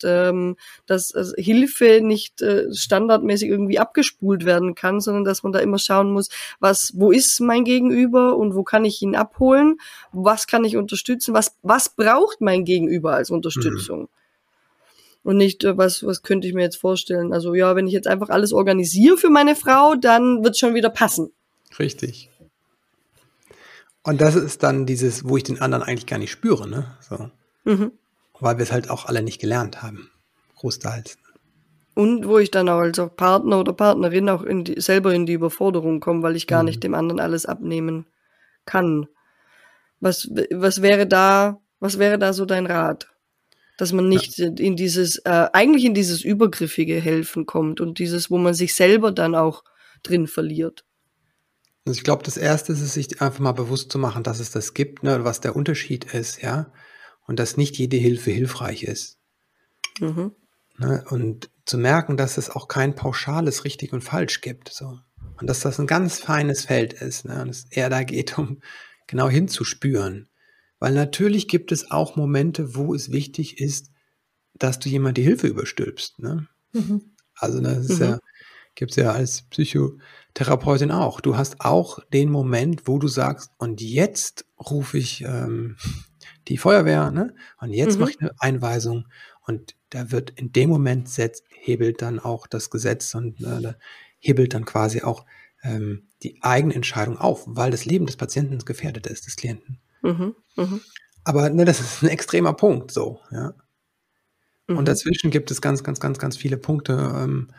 ähm, 0.03 0.57
dass 0.85 1.13
also 1.13 1.33
Hilfe 1.37 2.01
nicht 2.01 2.41
äh, 2.41 2.73
standardmäßig 2.73 3.49
irgendwie 3.49 3.79
abgespult 3.79 4.45
werden 4.45 4.75
kann, 4.75 4.99
sondern 4.99 5.23
dass 5.23 5.43
man 5.43 5.51
da 5.51 5.59
immer 5.59 5.79
schauen 5.79 6.11
muss, 6.11 6.29
was, 6.59 6.91
wo 6.95 7.11
ist 7.11 7.39
mein 7.39 7.63
Gegenüber 7.63 8.37
und 8.37 8.55
wo 8.55 8.63
kann 8.63 8.85
ich 8.85 9.01
ihn 9.01 9.15
abholen, 9.15 9.77
was 10.11 10.47
kann 10.47 10.63
ich 10.63 10.77
unterstützen, 10.77 11.33
was, 11.33 11.55
was 11.61 11.89
braucht 11.89 12.41
mein 12.41 12.65
Gegenüber 12.65 13.13
als 13.13 13.29
Unterstützung. 13.29 14.01
Mhm 14.01 14.07
und 15.27 15.35
nicht, 15.35 15.65
äh, 15.65 15.77
was, 15.77 16.05
was 16.05 16.23
könnte 16.23 16.47
ich 16.47 16.53
mir 16.53 16.61
jetzt 16.61 16.77
vorstellen. 16.77 17.33
Also 17.33 17.53
ja, 17.53 17.75
wenn 17.75 17.85
ich 17.85 17.91
jetzt 17.91 18.07
einfach 18.07 18.29
alles 18.29 18.53
organisiere 18.53 19.17
für 19.17 19.29
meine 19.29 19.57
Frau, 19.57 19.95
dann 19.95 20.41
wird 20.41 20.57
schon 20.57 20.73
wieder 20.73 20.89
passen. 20.89 21.33
Richtig. 21.77 22.29
Und 24.03 24.21
das 24.21 24.35
ist 24.35 24.63
dann 24.63 24.85
dieses, 24.85 25.27
wo 25.27 25.35
ich 25.35 25.43
den 25.43 25.59
anderen 25.59 25.83
eigentlich 25.83 26.05
gar 26.05 26.17
nicht 26.17 26.31
spüre, 26.31 26.65
ne? 26.65 26.95
So. 27.01 27.29
Mhm. 27.65 27.91
Weil 28.39 28.57
wir 28.57 28.63
es 28.63 28.71
halt 28.71 28.89
auch 28.89 29.05
alle 29.05 29.21
nicht 29.21 29.39
gelernt 29.39 29.81
haben. 29.81 30.09
großteils. 30.55 31.17
Und 31.95 32.27
wo 32.27 32.37
ich 32.37 32.51
dann 32.51 32.69
auch 32.69 32.77
als 32.77 32.99
auch 32.99 33.15
Partner 33.15 33.59
oder 33.59 33.73
Partnerin 33.73 34.29
auch 34.29 34.43
in 34.43 34.63
die, 34.63 34.79
selber 34.79 35.15
in 35.15 35.25
die 35.25 35.33
Überforderung 35.33 35.99
komme, 35.99 36.21
weil 36.21 36.35
ich 36.35 36.45
gar 36.45 36.61
mhm. 36.61 36.67
nicht 36.67 36.83
dem 36.83 36.93
anderen 36.93 37.19
alles 37.19 37.47
abnehmen 37.47 38.05
kann. 38.65 39.07
Was, 39.99 40.29
was 40.51 40.83
wäre 40.83 41.07
da, 41.07 41.59
was 41.79 41.97
wäre 41.97 42.19
da 42.19 42.33
so 42.33 42.45
dein 42.45 42.67
Rat? 42.67 43.07
Dass 43.79 43.93
man 43.93 44.09
nicht 44.09 44.37
ja. 44.37 44.47
in 44.47 44.75
dieses, 44.75 45.17
äh, 45.25 45.47
eigentlich 45.53 45.85
in 45.85 45.95
dieses 45.95 46.23
übergriffige 46.23 46.99
Helfen 46.99 47.47
kommt 47.47 47.81
und 47.81 47.97
dieses, 47.97 48.29
wo 48.29 48.37
man 48.37 48.53
sich 48.53 48.75
selber 48.75 49.11
dann 49.11 49.33
auch 49.33 49.63
drin 50.03 50.27
verliert. 50.27 50.85
Also 51.87 51.97
ich 51.97 52.03
glaube, 52.03 52.23
das 52.23 52.37
erste 52.37 52.73
ist 52.73 52.81
es, 52.81 52.93
sich 52.93 53.21
einfach 53.21 53.39
mal 53.39 53.53
bewusst 53.53 53.91
zu 53.91 53.97
machen, 53.97 54.21
dass 54.21 54.39
es 54.39 54.51
das 54.51 54.73
gibt, 54.73 55.01
ne, 55.01 55.23
was 55.23 55.41
der 55.41 55.55
Unterschied 55.55 56.13
ist, 56.13 56.43
ja. 56.43 56.71
Und 57.27 57.39
dass 57.39 57.57
nicht 57.57 57.77
jede 57.77 57.97
Hilfe 57.97 58.31
hilfreich 58.31 58.83
ist. 58.83 59.17
Mhm. 59.99 60.31
Ne, 60.77 61.03
und 61.09 61.49
zu 61.65 61.77
merken, 61.77 62.17
dass 62.17 62.37
es 62.37 62.49
auch 62.49 62.67
kein 62.67 62.95
pauschales 62.95 63.65
richtig 63.65 63.93
und 63.93 64.01
falsch 64.01 64.41
gibt. 64.41 64.69
So. 64.69 64.99
Und 65.39 65.47
dass 65.47 65.59
das 65.59 65.79
ein 65.79 65.87
ganz 65.87 66.19
feines 66.19 66.65
Feld 66.65 66.93
ist. 66.93 67.25
Ne? 67.25 67.41
Und 67.41 67.49
es 67.49 67.65
eher 67.69 67.89
da 67.89 68.03
geht, 68.03 68.37
um 68.39 68.61
genau 69.07 69.29
hinzuspüren. 69.29 70.29
Weil 70.79 70.93
natürlich 70.93 71.47
gibt 71.47 71.71
es 71.71 71.91
auch 71.91 72.15
Momente, 72.15 72.75
wo 72.75 72.93
es 72.93 73.11
wichtig 73.11 73.59
ist, 73.59 73.91
dass 74.53 74.79
du 74.79 74.89
jemand 74.89 75.17
die 75.17 75.23
Hilfe 75.23 75.47
überstülpst. 75.47 76.19
Ne? 76.19 76.47
Mhm. 76.73 77.15
Also 77.35 77.59
das 77.61 77.89
ist 77.89 77.99
mhm. 77.99 78.05
ja, 78.05 78.19
gibt 78.75 78.91
es 78.91 78.97
ja 78.97 79.11
als 79.11 79.43
Psychotherapeutin 79.43 80.91
auch. 80.91 81.21
Du 81.21 81.37
hast 81.37 81.61
auch 81.61 81.99
den 82.13 82.29
Moment, 82.29 82.83
wo 82.85 82.99
du 82.99 83.07
sagst, 83.07 83.51
und 83.57 83.81
jetzt 83.81 84.45
rufe 84.59 84.97
ich 84.97 85.23
ähm, 85.23 85.77
die 86.47 86.57
Feuerwehr, 86.57 87.11
ne? 87.11 87.33
Und 87.59 87.71
jetzt 87.71 87.95
mhm. 87.95 88.01
mache 88.01 88.11
ich 88.11 88.21
eine 88.21 88.31
Einweisung. 88.39 89.07
Und 89.45 89.75
da 89.89 90.11
wird 90.11 90.31
in 90.31 90.51
dem 90.51 90.69
Moment 90.69 91.09
setzt, 91.09 91.43
hebelt 91.49 92.01
dann 92.01 92.19
auch 92.19 92.47
das 92.47 92.69
Gesetz 92.69 93.15
und 93.15 93.41
äh, 93.41 93.73
hebelt 94.19 94.53
dann 94.53 94.65
quasi 94.65 95.01
auch 95.01 95.25
ähm, 95.63 96.07
die 96.23 96.41
Eigenentscheidung 96.41 97.17
auf, 97.17 97.43
weil 97.45 97.71
das 97.71 97.85
Leben 97.85 98.05
des 98.05 98.17
Patienten 98.17 98.57
gefährdet 98.59 99.07
ist, 99.07 99.27
des 99.27 99.35
Klienten. 99.35 99.79
Mhm, 100.01 100.35
mh. 100.55 100.79
Aber 101.23 101.49
ne, 101.49 101.65
das 101.65 101.79
ist 101.79 102.03
ein 102.03 102.09
extremer 102.09 102.53
Punkt, 102.53 102.91
so, 102.91 103.19
ja. 103.31 103.53
Mhm. 104.67 104.77
Und 104.77 104.87
dazwischen 104.87 105.31
gibt 105.31 105.51
es 105.51 105.61
ganz, 105.61 105.83
ganz, 105.83 105.99
ganz, 105.99 106.19
ganz 106.19 106.37
viele 106.37 106.57
Punkte. 106.57 106.93
Ähm, 106.93 107.49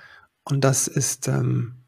und 0.44 0.62
das 0.62 0.88
ist, 0.88 1.28
ähm, 1.28 1.84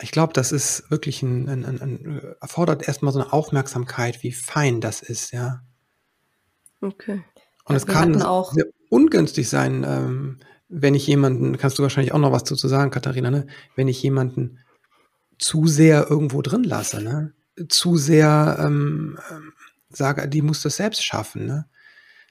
ich 0.00 0.12
glaube, 0.12 0.32
das 0.32 0.52
ist 0.52 0.90
wirklich 0.90 1.22
ein, 1.22 1.48
ein, 1.48 1.64
ein, 1.64 1.80
ein, 1.80 2.34
erfordert 2.40 2.86
erstmal 2.86 3.12
so 3.12 3.20
eine 3.20 3.32
Aufmerksamkeit, 3.32 4.22
wie 4.22 4.32
fein 4.32 4.80
das 4.80 5.02
ist, 5.02 5.32
ja. 5.32 5.62
Okay. 6.80 7.22
Und 7.64 7.76
es 7.76 7.86
kann 7.86 8.20
auch 8.22 8.52
sehr 8.52 8.66
ungünstig 8.88 9.48
sein, 9.48 9.84
ähm, 9.86 10.38
wenn 10.68 10.94
ich 10.94 11.06
jemanden, 11.06 11.58
kannst 11.58 11.78
du 11.78 11.82
wahrscheinlich 11.82 12.12
auch 12.12 12.18
noch 12.18 12.32
was 12.32 12.44
dazu 12.44 12.68
sagen, 12.68 12.90
Katharina, 12.90 13.30
ne? 13.30 13.46
wenn 13.74 13.88
ich 13.88 14.02
jemanden 14.02 14.58
zu 15.38 15.66
sehr 15.66 16.08
irgendwo 16.08 16.42
drin 16.42 16.64
lasse, 16.64 17.02
ne? 17.02 17.32
zu 17.68 17.96
sehr 17.96 18.56
ähm, 18.60 19.18
ähm, 19.30 19.52
sage, 19.90 20.28
die 20.28 20.42
muss 20.42 20.62
das 20.62 20.76
selbst 20.76 21.04
schaffen. 21.04 21.46
Ne? 21.46 21.66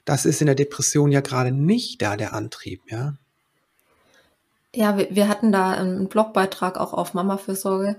Das 0.04 0.24
ist 0.24 0.40
in 0.40 0.46
der 0.46 0.54
Depression 0.54 1.12
ja 1.12 1.20
gerade 1.20 1.52
nicht 1.52 2.00
da 2.02 2.16
der 2.16 2.32
Antrieb, 2.32 2.80
ja. 2.88 3.16
Ja, 4.74 4.96
wir, 4.96 5.08
wir 5.10 5.28
hatten 5.28 5.50
da 5.50 5.72
einen 5.72 6.08
Blogbeitrag 6.08 6.78
auch 6.78 6.94
auf 6.94 7.12
Mama-Fürsorge 7.12 7.98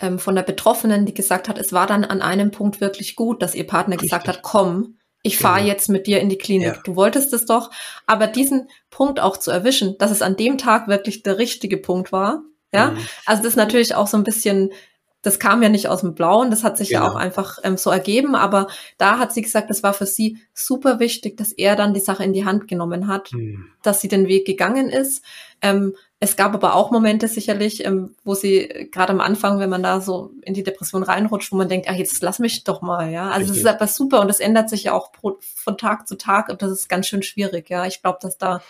ähm, 0.00 0.18
von 0.18 0.34
der 0.34 0.42
Betroffenen, 0.42 1.06
die 1.06 1.14
gesagt 1.14 1.48
hat, 1.48 1.58
es 1.58 1.72
war 1.72 1.86
dann 1.86 2.04
an 2.04 2.20
einem 2.20 2.50
Punkt 2.50 2.80
wirklich 2.80 3.16
gut, 3.16 3.42
dass 3.42 3.54
ihr 3.54 3.66
Partner 3.66 3.94
Richtig. 3.94 4.10
gesagt 4.10 4.28
hat, 4.28 4.42
komm, 4.42 4.98
ich 5.22 5.38
fahre 5.38 5.58
genau. 5.60 5.68
jetzt 5.68 5.88
mit 5.88 6.06
dir 6.06 6.20
in 6.20 6.28
die 6.28 6.38
Klinik. 6.38 6.76
Ja. 6.76 6.80
Du 6.84 6.96
wolltest 6.96 7.32
es 7.32 7.44
doch. 7.44 7.70
Aber 8.06 8.26
diesen 8.26 8.68
Punkt 8.90 9.20
auch 9.20 9.36
zu 9.36 9.50
erwischen, 9.50 9.98
dass 9.98 10.10
es 10.10 10.22
an 10.22 10.36
dem 10.36 10.56
Tag 10.56 10.88
wirklich 10.88 11.22
der 11.22 11.38
richtige 11.38 11.76
Punkt 11.76 12.12
war. 12.12 12.42
Ja, 12.72 12.92
mhm. 12.92 12.98
also 13.26 13.42
das 13.42 13.52
ist 13.52 13.56
natürlich 13.56 13.94
auch 13.94 14.06
so 14.06 14.16
ein 14.16 14.24
bisschen, 14.24 14.70
das 15.22 15.38
kam 15.38 15.62
ja 15.62 15.68
nicht 15.68 15.88
aus 15.88 16.02
dem 16.02 16.14
Blauen, 16.14 16.50
das 16.50 16.62
hat 16.62 16.78
sich 16.78 16.90
genau. 16.90 17.02
ja 17.02 17.10
auch 17.10 17.16
einfach 17.16 17.58
ähm, 17.64 17.76
so 17.76 17.90
ergeben, 17.90 18.36
aber 18.36 18.68
da 18.96 19.18
hat 19.18 19.34
sie 19.34 19.42
gesagt, 19.42 19.70
das 19.70 19.82
war 19.82 19.92
für 19.92 20.06
sie 20.06 20.38
super 20.54 21.00
wichtig, 21.00 21.36
dass 21.36 21.52
er 21.52 21.74
dann 21.74 21.94
die 21.94 22.00
Sache 22.00 22.22
in 22.22 22.32
die 22.32 22.44
Hand 22.44 22.68
genommen 22.68 23.08
hat, 23.08 23.32
mhm. 23.32 23.66
dass 23.82 24.00
sie 24.00 24.08
den 24.08 24.28
Weg 24.28 24.46
gegangen 24.46 24.88
ist. 24.88 25.24
Ähm, 25.60 25.94
es 26.22 26.36
gab 26.36 26.52
aber 26.52 26.74
auch 26.74 26.90
Momente 26.90 27.28
sicherlich, 27.28 27.84
ähm, 27.86 28.14
wo 28.24 28.34
sie 28.34 28.58
äh, 28.58 28.84
gerade 28.84 29.12
am 29.12 29.20
Anfang, 29.20 29.58
wenn 29.58 29.70
man 29.70 29.82
da 29.82 30.02
so 30.02 30.32
in 30.42 30.52
die 30.52 30.62
Depression 30.62 31.02
reinrutscht, 31.02 31.50
wo 31.50 31.56
man 31.56 31.70
denkt, 31.70 31.86
ach, 31.88 31.94
jetzt 31.94 32.22
lass 32.22 32.38
mich 32.38 32.62
doch 32.62 32.82
mal, 32.82 33.10
ja. 33.10 33.30
Also 33.30 33.52
es 33.52 33.58
ist 33.58 33.66
aber 33.66 33.86
super 33.86 34.20
und 34.20 34.28
es 34.28 34.38
ändert 34.38 34.68
sich 34.68 34.84
ja 34.84 34.92
auch 34.92 35.12
pro, 35.12 35.38
von 35.40 35.78
Tag 35.78 36.06
zu 36.06 36.16
Tag 36.16 36.50
und 36.50 36.60
das 36.60 36.70
ist 36.70 36.88
ganz 36.90 37.06
schön 37.06 37.22
schwierig, 37.22 37.70
ja. 37.70 37.86
Ich 37.86 38.02
glaube, 38.02 38.18
dass 38.20 38.36
da, 38.36 38.60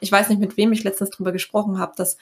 ich 0.00 0.12
weiß 0.12 0.28
nicht, 0.28 0.40
mit 0.40 0.58
wem 0.58 0.72
ich 0.72 0.84
letztens 0.84 1.08
drüber 1.08 1.32
gesprochen 1.32 1.78
habe, 1.78 1.92
dass 1.96 2.18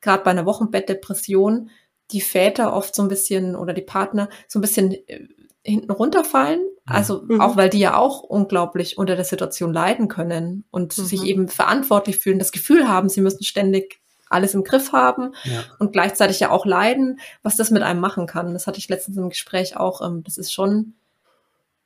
gerade 0.00 0.24
bei 0.24 0.30
einer 0.30 0.46
Wochenbettdepression 0.46 1.68
die 2.10 2.22
Väter 2.22 2.72
oft 2.72 2.94
so 2.94 3.02
ein 3.02 3.08
bisschen 3.08 3.54
oder 3.54 3.74
die 3.74 3.82
Partner 3.82 4.30
so 4.48 4.58
ein 4.58 4.62
bisschen 4.62 4.92
äh, 5.08 5.28
hinten 5.62 5.90
runterfallen. 5.90 6.60
Also 6.86 7.22
mhm. 7.22 7.40
auch 7.40 7.56
weil 7.56 7.68
die 7.68 7.78
ja 7.78 7.96
auch 7.96 8.22
unglaublich 8.22 8.96
unter 8.96 9.14
der 9.14 9.26
Situation 9.26 9.74
leiden 9.74 10.08
können 10.08 10.64
und 10.70 10.96
mhm. 10.96 11.04
sich 11.04 11.22
eben 11.24 11.48
verantwortlich 11.48 12.16
fühlen, 12.16 12.38
das 12.38 12.50
Gefühl 12.50 12.88
haben, 12.88 13.10
sie 13.10 13.20
müssen 13.20 13.44
ständig 13.44 14.01
alles 14.32 14.54
im 14.54 14.64
Griff 14.64 14.92
haben 14.92 15.34
ja. 15.44 15.64
und 15.78 15.92
gleichzeitig 15.92 16.40
ja 16.40 16.50
auch 16.50 16.66
leiden, 16.66 17.20
was 17.42 17.56
das 17.56 17.70
mit 17.70 17.82
einem 17.82 18.00
machen 18.00 18.26
kann. 18.26 18.52
Das 18.52 18.66
hatte 18.66 18.78
ich 18.78 18.88
letztens 18.88 19.16
im 19.16 19.28
Gespräch 19.28 19.76
auch. 19.76 20.00
Ähm, 20.00 20.22
das 20.24 20.38
ist 20.38 20.52
schon, 20.52 20.94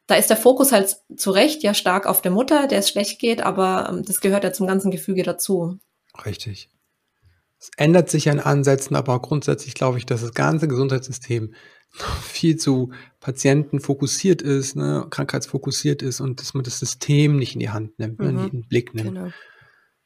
da 0.06 0.14
ist 0.14 0.30
der 0.30 0.36
Fokus 0.36 0.72
halt 0.72 0.96
zu 1.16 1.30
Recht 1.30 1.62
ja 1.62 1.74
stark 1.74 2.06
auf 2.06 2.22
der 2.22 2.32
Mutter, 2.32 2.66
der 2.66 2.80
es 2.80 2.88
schlecht 2.88 3.18
geht, 3.18 3.42
aber 3.42 3.88
ähm, 3.90 4.04
das 4.04 4.20
gehört 4.20 4.44
ja 4.44 4.52
zum 4.52 4.66
ganzen 4.66 4.90
Gefüge 4.90 5.22
dazu. 5.22 5.78
Richtig. 6.24 6.70
Es 7.58 7.70
ändert 7.76 8.10
sich 8.10 8.28
an 8.30 8.38
Ansätzen, 8.38 8.96
aber 8.96 9.20
grundsätzlich 9.20 9.74
glaube 9.74 9.98
ich, 9.98 10.06
dass 10.06 10.20
das 10.20 10.34
ganze 10.34 10.68
Gesundheitssystem 10.68 11.54
viel 12.22 12.56
zu 12.56 12.92
patientenfokussiert 13.20 14.42
ist, 14.42 14.76
ne, 14.76 15.06
krankheitsfokussiert 15.10 16.02
ist 16.02 16.20
und 16.20 16.40
dass 16.40 16.54
man 16.54 16.64
das 16.64 16.78
System 16.78 17.36
nicht 17.36 17.54
in 17.54 17.60
die 17.60 17.70
Hand 17.70 17.98
nimmt, 17.98 18.18
ne, 18.20 18.32
mhm. 18.32 18.36
ne, 18.36 18.44
in 18.44 18.50
den 18.50 18.68
Blick 18.68 18.94
nimmt. 18.94 19.14
Genau. 19.14 19.30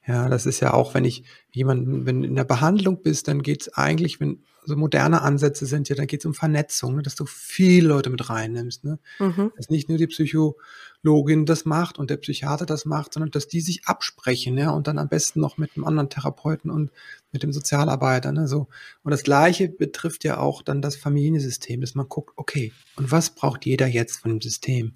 Ja, 0.07 0.29
das 0.29 0.47
ist 0.47 0.61
ja 0.61 0.73
auch, 0.73 0.95
wenn 0.95 1.05
ich 1.05 1.25
jemanden, 1.53 2.07
wenn 2.07 2.23
du 2.23 2.29
in 2.29 2.35
der 2.35 2.45
Behandlung 2.45 3.03
bist, 3.03 3.29
dann 3.29 3.43
geht 3.43 3.63
es 3.63 3.75
eigentlich, 3.75 4.21
wenn 4.21 4.43
so 4.65 4.77
moderne 4.77 5.23
Ansätze 5.23 5.67
sind 5.67 5.89
ja, 5.89 5.97
dann 5.97 6.07
geht 6.07 6.21
es 6.21 6.27
um 6.27 6.35
Vernetzung, 6.35 6.97
ne, 6.97 7.03
dass 7.03 7.15
du 7.15 7.27
viele 7.27 7.89
Leute 7.89 8.11
mit 8.11 8.29
reinnimmst. 8.29 8.85
Ne? 8.85 8.99
Mhm. 9.19 9.53
Dass 9.57 9.71
nicht 9.71 9.89
nur 9.89 9.99
die 9.99 10.07
Psychologin 10.07 11.47
das 11.47 11.65
macht 11.65 11.99
und 11.99 12.11
der 12.11 12.19
Psychiater 12.19 12.67
das 12.67 12.85
macht, 12.85 13.15
sondern 13.15 13.31
dass 13.31 13.49
die 13.49 13.61
sich 13.61 13.87
absprechen, 13.87 14.57
ja, 14.59 14.71
und 14.71 14.87
dann 14.87 14.99
am 14.99 15.09
besten 15.09 15.41
noch 15.41 15.59
mit 15.59 15.77
einem 15.77 15.85
anderen 15.85 16.11
Therapeuten 16.11 16.71
und 16.71 16.91
mit 17.33 17.43
dem 17.43 17.53
Sozialarbeiter. 17.53 18.33
Ne? 18.33 18.49
So. 18.49 18.69
Und 19.03 19.11
das 19.11 19.23
Gleiche 19.23 19.69
betrifft 19.69 20.25
ja 20.25 20.39
auch 20.39 20.63
dann 20.63 20.83
das 20.83 20.97
Familiensystem, 20.97 21.81
dass 21.81 21.95
man 21.95 22.09
guckt, 22.09 22.33
okay, 22.37 22.73
und 22.97 23.11
was 23.11 23.31
braucht 23.31 23.67
jeder 23.67 23.87
jetzt 23.87 24.19
von 24.19 24.31
dem 24.31 24.41
System? 24.41 24.95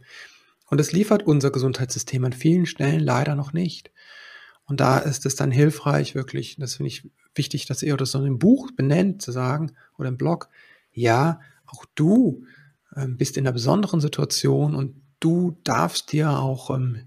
Und 0.70 0.78
das 0.78 0.92
liefert 0.92 1.24
unser 1.24 1.50
Gesundheitssystem 1.50 2.24
an 2.24 2.32
vielen 2.32 2.66
Stellen 2.66 3.00
leider 3.00 3.34
noch 3.34 3.52
nicht. 3.52 3.90
Und 4.66 4.80
da 4.80 4.98
ist 4.98 5.26
es 5.26 5.36
dann 5.36 5.50
hilfreich, 5.50 6.14
wirklich, 6.14 6.56
das 6.58 6.76
finde 6.76 6.88
ich 6.88 7.08
wichtig, 7.34 7.66
dass 7.66 7.82
ihr 7.82 7.96
das 7.96 8.12
so 8.12 8.24
im 8.24 8.38
Buch 8.38 8.70
benennt, 8.72 9.20
zu 9.22 9.32
sagen, 9.32 9.72
oder 9.98 10.08
im 10.08 10.16
Blog, 10.16 10.48
ja, 10.92 11.40
auch 11.66 11.84
du 11.94 12.44
ähm, 12.96 13.16
bist 13.16 13.36
in 13.36 13.46
einer 13.46 13.52
besonderen 13.52 14.00
Situation 14.00 14.74
und 14.74 15.00
du 15.20 15.58
darfst 15.64 16.12
dir 16.12 16.30
auch 16.30 16.70
ähm, 16.70 17.06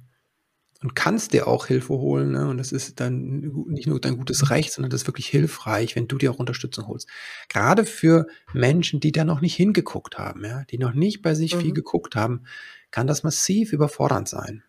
und 0.81 0.95
kannst 0.95 1.33
dir 1.33 1.47
auch 1.47 1.65
Hilfe 1.65 1.93
holen. 1.93 2.31
Ne? 2.31 2.47
Und 2.47 2.57
das 2.57 2.71
ist 2.71 2.99
dann 2.99 3.39
nicht 3.67 3.87
nur 3.87 3.99
dein 3.99 4.17
gutes 4.17 4.51
Recht, 4.51 4.71
sondern 4.71 4.91
das 4.91 5.01
ist 5.01 5.07
wirklich 5.07 5.27
hilfreich, 5.27 5.95
wenn 5.95 6.07
du 6.07 6.17
dir 6.17 6.31
auch 6.31 6.39
Unterstützung 6.39 6.87
holst. 6.87 7.07
Gerade 7.49 7.83
für 7.85 8.27
Menschen, 8.53 8.99
die 8.99 9.11
da 9.11 9.23
noch 9.23 9.41
nicht 9.41 9.55
hingeguckt 9.55 10.19
haben, 10.19 10.45
ja, 10.45 10.63
die 10.65 10.77
noch 10.77 10.93
nicht 10.93 11.21
bei 11.21 11.33
sich 11.33 11.55
mhm. 11.55 11.61
viel 11.61 11.73
geguckt 11.73 12.15
haben, 12.15 12.43
kann 12.91 13.07
das 13.07 13.23
massiv 13.23 13.73
überfordernd 13.73 14.29
sein. 14.29 14.63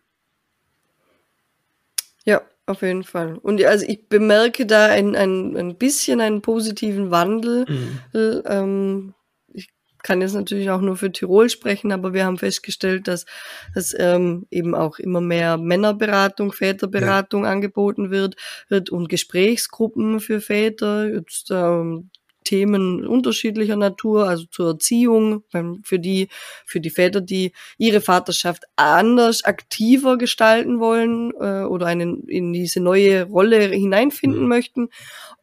Ja, 2.24 2.42
auf 2.68 2.82
jeden 2.82 3.04
Fall. 3.04 3.38
Und 3.38 3.64
also 3.64 3.84
ich 3.86 4.08
bemerke 4.08 4.66
da 4.66 4.86
ein, 4.86 5.16
ein, 5.16 5.56
ein 5.56 5.76
bisschen 5.76 6.20
einen 6.20 6.42
positiven 6.42 7.10
Wandel. 7.10 7.64
Mhm. 7.68 8.42
Ähm, 8.46 9.14
ich 9.52 9.70
kann 10.02 10.20
jetzt 10.20 10.34
natürlich 10.34 10.70
auch 10.70 10.80
nur 10.80 10.96
für 10.96 11.10
Tirol 11.10 11.48
sprechen, 11.50 11.92
aber 11.92 12.12
wir 12.12 12.24
haben 12.24 12.38
festgestellt, 12.38 13.08
dass, 13.08 13.26
dass 13.74 13.94
ähm, 13.98 14.46
eben 14.50 14.74
auch 14.74 14.98
immer 14.98 15.20
mehr 15.20 15.56
Männerberatung, 15.56 16.52
Väterberatung 16.52 17.44
ja. 17.44 17.50
angeboten 17.50 18.10
wird, 18.10 18.36
wird 18.68 18.90
und 18.90 19.08
Gesprächsgruppen 19.08 20.20
für 20.20 20.40
Väter. 20.40 21.08
Jetzt 21.12 21.50
ähm, 21.50 22.10
Themen 22.48 23.06
unterschiedlicher 23.06 23.76
Natur, 23.76 24.26
also 24.26 24.46
zur 24.50 24.68
Erziehung, 24.68 25.44
für 25.82 25.98
die, 25.98 26.28
für 26.64 26.80
die 26.80 26.88
Väter, 26.88 27.20
die 27.20 27.52
ihre 27.76 28.00
Vaterschaft 28.00 28.64
anders, 28.76 29.44
aktiver 29.44 30.16
gestalten 30.16 30.80
wollen 30.80 31.32
äh, 31.38 31.64
oder 31.64 31.84
einen, 31.84 32.26
in 32.26 32.54
diese 32.54 32.80
neue 32.80 33.24
Rolle 33.24 33.60
hineinfinden 33.60 34.44
mhm. 34.44 34.48
möchten, 34.48 34.88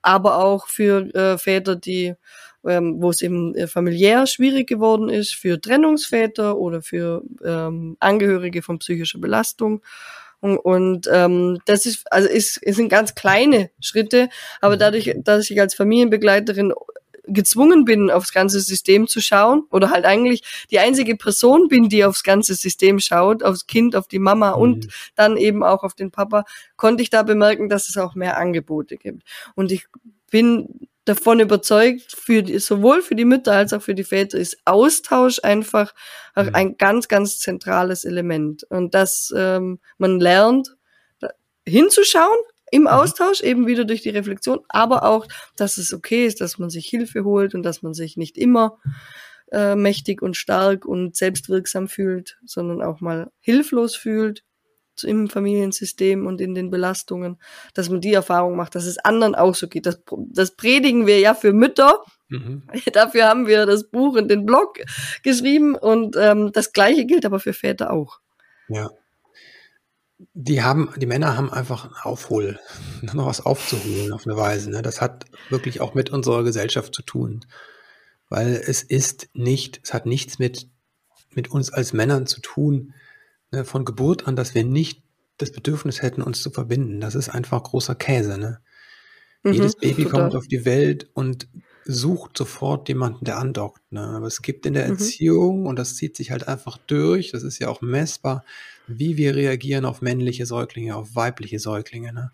aber 0.02 0.44
auch 0.44 0.68
für 0.68 1.14
äh, 1.14 1.38
Väter, 1.38 1.76
die 1.76 2.16
ähm, 2.68 2.96
wo 3.00 3.12
es 3.12 3.22
eben 3.22 3.54
äh, 3.54 3.68
familiär 3.68 4.26
schwierig 4.26 4.68
geworden 4.68 5.10
ist, 5.10 5.36
für 5.36 5.62
Trennungsväter 5.62 6.58
oder 6.58 6.82
für 6.82 7.22
ähm, 7.46 7.96
Angehörige 8.00 8.64
von 8.64 8.80
psychischer 8.80 9.20
Belastung. 9.20 9.84
Und, 10.40 10.58
und 10.58 11.10
ähm, 11.12 11.60
das 11.66 11.86
ist, 11.86 12.12
also 12.12 12.28
ist, 12.28 12.58
ist 12.58 12.76
sind 12.76 12.90
ganz 12.90 13.16
kleine 13.16 13.70
Schritte, 13.80 14.30
aber 14.62 14.78
dadurch, 14.78 15.16
dass 15.18 15.50
ich 15.50 15.60
als 15.62 15.76
Familienbegleiterin 15.76 16.74
gezwungen 17.28 17.86
bin, 17.86 18.12
aufs 18.12 18.34
ganze 18.34 18.60
System 18.60 19.08
zu 19.08 19.22
schauen 19.22 19.64
oder 19.72 19.90
halt 19.90 20.06
eigentlich 20.06 20.44
die 20.72 20.80
einzige 20.80 21.16
Person 21.16 21.68
bin, 21.68 21.90
die 21.90 22.06
aufs 22.06 22.24
ganze 22.24 22.56
System 22.56 23.00
schaut, 23.00 23.44
aufs 23.44 23.68
Kind, 23.68 23.96
auf 23.96 24.08
die 24.08 24.20
Mama 24.20 24.56
mhm. 24.56 24.62
und 24.62 24.88
dann 25.16 25.38
eben 25.38 25.64
auch 25.64 25.84
auf 25.84 25.94
den 25.94 26.12
Papa, 26.12 26.46
konnte 26.76 27.04
ich 27.04 27.10
da 27.10 27.24
bemerken, 27.24 27.70
dass 27.70 27.90
es 27.90 27.98
auch 27.98 28.16
mehr 28.16 28.38
Angebote 28.38 28.98
gibt. 28.98 29.24
Und 29.56 29.72
ich 29.72 29.88
bin 30.30 30.88
davon 31.06 31.40
überzeugt, 31.40 32.16
für 32.18 32.44
die, 32.44 32.60
sowohl 32.60 33.02
für 33.02 33.16
die 33.16 33.26
Mütter 33.26 33.54
als 33.54 33.74
auch 33.74 33.82
für 33.82 33.94
die 33.94 34.04
Väter 34.04 34.38
ist 34.38 34.58
Austausch 34.66 35.40
einfach 35.44 35.94
mhm. 36.36 36.50
ein 36.54 36.78
ganz, 36.78 37.08
ganz 37.08 37.40
zentrales 37.40 38.06
Element. 38.06 38.64
Und 38.70 38.96
dass 38.96 39.34
ähm, 39.36 39.80
man 39.98 40.20
lernt, 40.20 40.76
hinzuschauen 41.68 42.38
im 42.72 42.84
mhm. 42.84 42.88
Austausch, 42.88 43.42
eben 43.42 43.68
wieder 43.68 43.86
durch 43.86 44.02
die 44.02 44.10
Reflexion, 44.10 44.60
aber 44.70 45.04
auch, 45.04 45.28
dass 45.56 45.78
es 45.78 45.94
okay 45.94 46.26
ist, 46.26 46.42
dass 46.42 46.58
man 46.58 46.70
sich 46.70 46.88
Hilfe 46.88 47.24
holt 47.24 47.56
und 47.56 47.64
dass 47.64 47.82
man 47.82 47.94
sich 47.94 48.18
nicht 48.18 48.38
immer 48.38 48.78
äh, 49.52 49.76
mächtig 49.76 50.22
und 50.22 50.36
stark 50.36 50.86
und 50.86 51.16
selbstwirksam 51.16 51.88
fühlt, 51.88 52.38
sondern 52.46 52.82
auch 52.82 53.02
mal 53.02 53.32
hilflos 53.40 53.96
fühlt 53.96 54.44
im 55.04 55.30
Familiensystem 55.30 56.26
und 56.26 56.40
in 56.40 56.56
den 56.56 56.70
Belastungen, 56.70 57.38
dass 57.74 57.90
man 57.90 58.02
die 58.02 58.14
Erfahrung 58.14 58.56
macht, 58.56 58.76
dass 58.76 58.86
es 58.86 58.98
anderen 58.98 59.36
auch 59.36 59.54
so 59.54 59.68
geht. 59.68 59.86
Das, 59.86 60.02
das 60.30 60.56
predigen 60.56 61.06
wir 61.06 61.20
ja 61.20 61.34
für 61.34 61.52
Mütter. 61.52 62.02
Mhm. 62.30 62.64
Dafür 62.94 63.26
haben 63.26 63.48
wir 63.48 63.66
das 63.66 63.90
Buch 63.90 64.16
und 64.16 64.30
den 64.30 64.46
Blog 64.46 64.80
geschrieben 65.24 65.76
und 65.76 66.16
ähm, 66.18 66.52
das 66.54 66.72
Gleiche 66.72 67.06
gilt 67.06 67.26
aber 67.26 67.40
für 67.40 67.54
Väter 67.54 67.92
auch. 67.92 68.20
Ja. 68.70 68.90
Die 70.34 70.64
haben, 70.64 70.94
die 70.96 71.06
Männer 71.06 71.36
haben 71.36 71.52
einfach 71.52 72.06
Aufhol, 72.06 72.60
noch 73.02 73.26
was 73.26 73.46
aufzuholen 73.46 74.14
auf 74.14 74.26
eine 74.26 74.38
Weise. 74.38 74.70
Ne? 74.70 74.82
Das 74.82 75.02
hat 75.02 75.26
wirklich 75.50 75.82
auch 75.82 75.94
mit 75.94 76.10
unserer 76.10 76.44
Gesellschaft 76.44 76.96
zu 76.96 77.02
tun. 77.02 77.46
Weil 78.30 78.56
es 78.56 78.82
ist 78.82 79.30
nicht, 79.34 79.80
es 79.84 79.94
hat 79.94 80.06
nichts 80.06 80.40
mit, 80.40 80.68
mit 81.34 81.52
uns 81.52 81.72
als 81.72 81.94
Männern 81.94 82.26
zu 82.26 82.42
tun, 82.42 82.94
ne, 83.52 83.66
von 83.66 83.86
Geburt 83.86 84.28
an, 84.28 84.36
dass 84.36 84.56
wir 84.56 84.64
nicht 84.64 85.04
das 85.38 85.52
Bedürfnis 85.52 86.02
hätten, 86.02 86.22
uns 86.22 86.42
zu 86.42 86.50
verbinden. 86.50 87.02
Das 87.02 87.14
ist 87.16 87.30
einfach 87.30 87.62
großer 87.64 87.96
Käse. 87.96 88.38
Ne? 88.38 88.60
Mhm, 89.44 89.54
Jedes 89.54 89.76
Baby 89.76 90.04
total. 90.04 90.22
kommt 90.22 90.36
auf 90.36 90.48
die 90.48 90.66
Welt 90.66 91.10
und 91.14 91.48
sucht 91.84 92.38
sofort 92.38 92.88
jemanden, 92.90 93.26
der 93.26 93.38
andockt. 93.38 93.92
Ne? 93.92 94.02
Aber 94.02 94.28
es 94.28 94.42
gibt 94.42 94.66
in 94.66 94.74
der 94.74 94.86
mhm. 94.86 94.94
Erziehung, 94.94 95.66
und 95.66 95.78
das 95.78 95.96
zieht 95.96 96.16
sich 96.16 96.32
halt 96.32 96.48
einfach 96.48 96.78
durch, 96.78 97.32
das 97.32 97.44
ist 97.44 97.60
ja 97.60 97.70
auch 97.70 97.82
messbar, 97.82 98.44
wie 98.88 99.18
wir 99.18 99.36
reagieren 99.36 99.86
auf 99.86 100.02
männliche 100.02 100.46
Säuglinge, 100.46 100.96
auf 100.96 101.16
weibliche 101.16 101.60
Säuglinge. 101.60 102.14
Ne? 102.14 102.32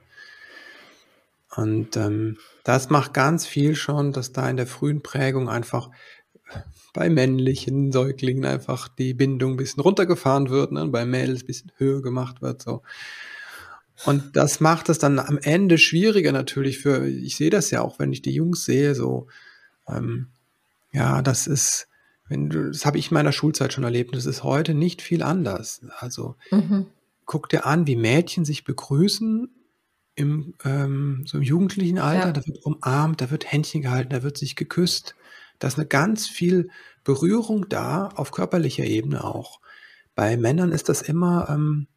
Und 1.56 1.98
ähm, 1.98 2.38
das 2.64 2.90
macht 2.90 3.14
ganz 3.14 3.46
viel 3.46 3.76
schon, 3.76 4.12
dass 4.14 4.32
da 4.32 4.50
in 4.50 4.58
der 4.58 4.68
frühen 4.68 5.02
Prägung 5.02 5.50
einfach 5.50 5.90
bei 6.94 7.10
männlichen 7.10 7.92
Säuglingen 7.92 8.46
einfach 8.46 8.88
die 8.90 9.14
Bindung 9.14 9.52
ein 9.52 9.58
bisschen 9.58 9.82
runtergefahren 9.82 10.50
wird, 10.50 10.72
ne? 10.72 10.88
bei 10.88 11.06
Mädels 11.06 11.44
ein 11.44 11.48
bisschen 11.48 11.72
höher 11.78 12.02
gemacht 12.02 12.42
wird. 12.42 12.62
So. 12.62 12.82
Und 14.06 14.36
das 14.36 14.60
macht 14.60 14.90
es 14.90 14.98
dann 14.98 15.20
am 15.20 15.38
Ende 15.38 15.78
schwieriger 15.78 16.32
natürlich 16.32 16.80
für, 16.80 17.08
ich 17.08 17.36
sehe 17.36 17.50
das 17.50 17.72
ja 17.72 17.82
auch, 17.82 18.00
wenn 18.00 18.12
ich 18.12 18.22
die 18.22 18.34
Jungs 18.34 18.66
sehe, 18.66 18.96
so, 18.96 19.28
ähm, 19.88 20.28
ja, 20.92 21.22
das 21.22 21.48
ist, 21.48 21.88
wenn 22.32 22.50
du, 22.50 22.72
das 22.72 22.86
habe 22.86 22.98
ich 22.98 23.12
in 23.12 23.16
meiner 23.16 23.34
Schulzeit 23.34 23.74
schon 23.74 23.84
erlebt, 23.84 24.16
das 24.16 24.26
ist 24.26 24.42
heute 24.42 24.74
nicht 24.74 25.02
viel 25.02 25.22
anders. 25.22 25.82
Also 26.00 26.38
mhm. 26.50 26.86
guck 27.26 27.50
dir 27.50 27.66
an, 27.66 27.88
wie 27.88 27.98
Mädchen 27.98 28.46
sich 28.46 28.64
begrüßen 28.64 29.50
im, 30.16 30.54
ähm, 30.64 31.26
so 31.28 31.38
im 31.38 31.44
jugendlichen 31.44 32.00
Alter, 32.00 32.28
ja. 32.28 32.32
da 32.32 32.48
wird 32.48 32.64
umarmt, 32.64 33.20
da 33.20 33.32
wird 33.32 33.52
Händchen 33.52 33.82
gehalten, 33.82 34.12
da 34.12 34.24
wird 34.24 34.38
sich 34.38 34.56
geküsst. 34.56 35.16
Da 35.60 35.68
ist 35.68 35.78
eine 35.78 35.88
ganz 35.88 36.26
viel 36.26 36.70
Berührung 37.04 37.68
da, 37.68 38.08
auf 38.08 38.32
körperlicher 38.32 38.86
Ebene 38.86 39.26
auch. 39.26 39.60
Bei 40.16 40.38
Männern 40.38 40.72
ist 40.72 40.88
das 40.88 41.02
immer, 41.02 41.50
ähm, 41.50 41.88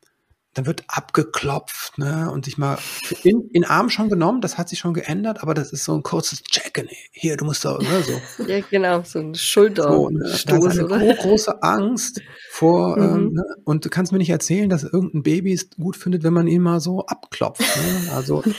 dann 0.54 0.66
wird 0.66 0.84
abgeklopft, 0.88 1.98
ne, 1.98 2.30
und 2.32 2.44
sich 2.44 2.58
mal 2.58 2.78
in, 3.22 3.50
in 3.52 3.64
Arm 3.64 3.90
schon 3.90 4.08
genommen, 4.08 4.40
das 4.40 4.56
hat 4.56 4.68
sich 4.68 4.78
schon 4.78 4.94
geändert, 4.94 5.42
aber 5.42 5.52
das 5.52 5.72
ist 5.72 5.84
so 5.84 5.94
ein 5.94 6.02
kurzes 6.02 6.42
Checken, 6.42 6.88
hier, 7.10 7.36
du 7.36 7.44
musst 7.44 7.64
da, 7.64 7.78
ne, 7.78 8.02
so. 8.02 8.44
Ja, 8.46 8.60
genau, 8.70 9.02
so 9.02 9.18
ein 9.18 9.34
Schulter. 9.34 9.92
So, 9.92 10.10
ne, 10.10 10.20
da 10.46 10.56
ist 10.56 10.78
eine 10.78 10.84
oder? 10.84 11.14
große 11.14 11.62
Angst 11.62 12.22
vor, 12.50 12.96
mhm. 12.96 13.02
ähm, 13.02 13.32
ne, 13.34 13.44
und 13.64 13.84
du 13.84 13.90
kannst 13.90 14.12
mir 14.12 14.18
nicht 14.18 14.30
erzählen, 14.30 14.68
dass 14.68 14.84
irgendein 14.84 15.22
Baby 15.22 15.52
es 15.52 15.70
gut 15.70 15.96
findet, 15.96 16.22
wenn 16.22 16.32
man 16.32 16.46
ihn 16.46 16.62
mal 16.62 16.80
so 16.80 17.04
abklopft, 17.06 17.60
ne, 17.60 18.12
also. 18.12 18.42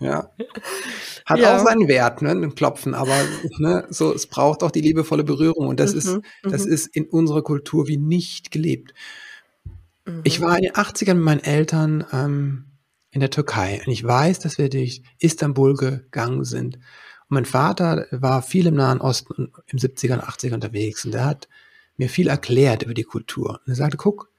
Ja. 0.00 0.30
Hat 1.26 1.38
ja. 1.38 1.56
auch 1.56 1.64
seinen 1.64 1.86
Wert, 1.86 2.22
ne, 2.22 2.30
ein 2.30 2.54
Klopfen, 2.54 2.94
aber 2.94 3.14
ne, 3.58 3.86
so, 3.90 4.14
es 4.14 4.26
braucht 4.26 4.62
auch 4.62 4.70
die 4.70 4.80
liebevolle 4.80 5.24
Berührung 5.24 5.68
und 5.68 5.78
das 5.78 5.92
mhm, 5.92 5.98
ist, 5.98 6.20
das 6.42 6.64
mhm. 6.64 6.72
ist 6.72 6.86
in 6.96 7.04
unserer 7.04 7.42
Kultur 7.42 7.86
wie 7.86 7.98
nicht 7.98 8.50
gelebt. 8.50 8.94
Mhm. 10.04 10.20
Ich 10.24 10.40
war 10.40 10.56
in 10.56 10.62
den 10.62 10.72
80ern 10.72 11.14
mit 11.14 11.24
meinen 11.24 11.44
Eltern 11.44 12.04
ähm, 12.12 12.64
in 13.10 13.20
der 13.20 13.30
Türkei 13.30 13.82
und 13.84 13.92
ich 13.92 14.04
weiß, 14.04 14.38
dass 14.38 14.58
wir 14.58 14.68
durch 14.68 15.02
Istanbul 15.18 15.74
gegangen 15.74 16.44
sind. 16.44 16.76
Und 16.76 16.82
mein 17.30 17.44
Vater 17.44 18.06
war 18.10 18.42
viel 18.42 18.66
im 18.66 18.74
Nahen 18.74 19.00
Osten 19.00 19.52
im 19.66 19.78
70er 19.78 20.14
und 20.14 20.24
80er 20.24 20.54
unterwegs 20.54 21.04
und 21.04 21.12
der 21.12 21.24
hat 21.24 21.48
mir 21.96 22.08
viel 22.08 22.28
erklärt 22.28 22.82
über 22.82 22.94
die 22.94 23.04
Kultur. 23.04 23.60
Und 23.64 23.72
er 23.72 23.74
sagte, 23.74 23.96
guck, 23.96 24.30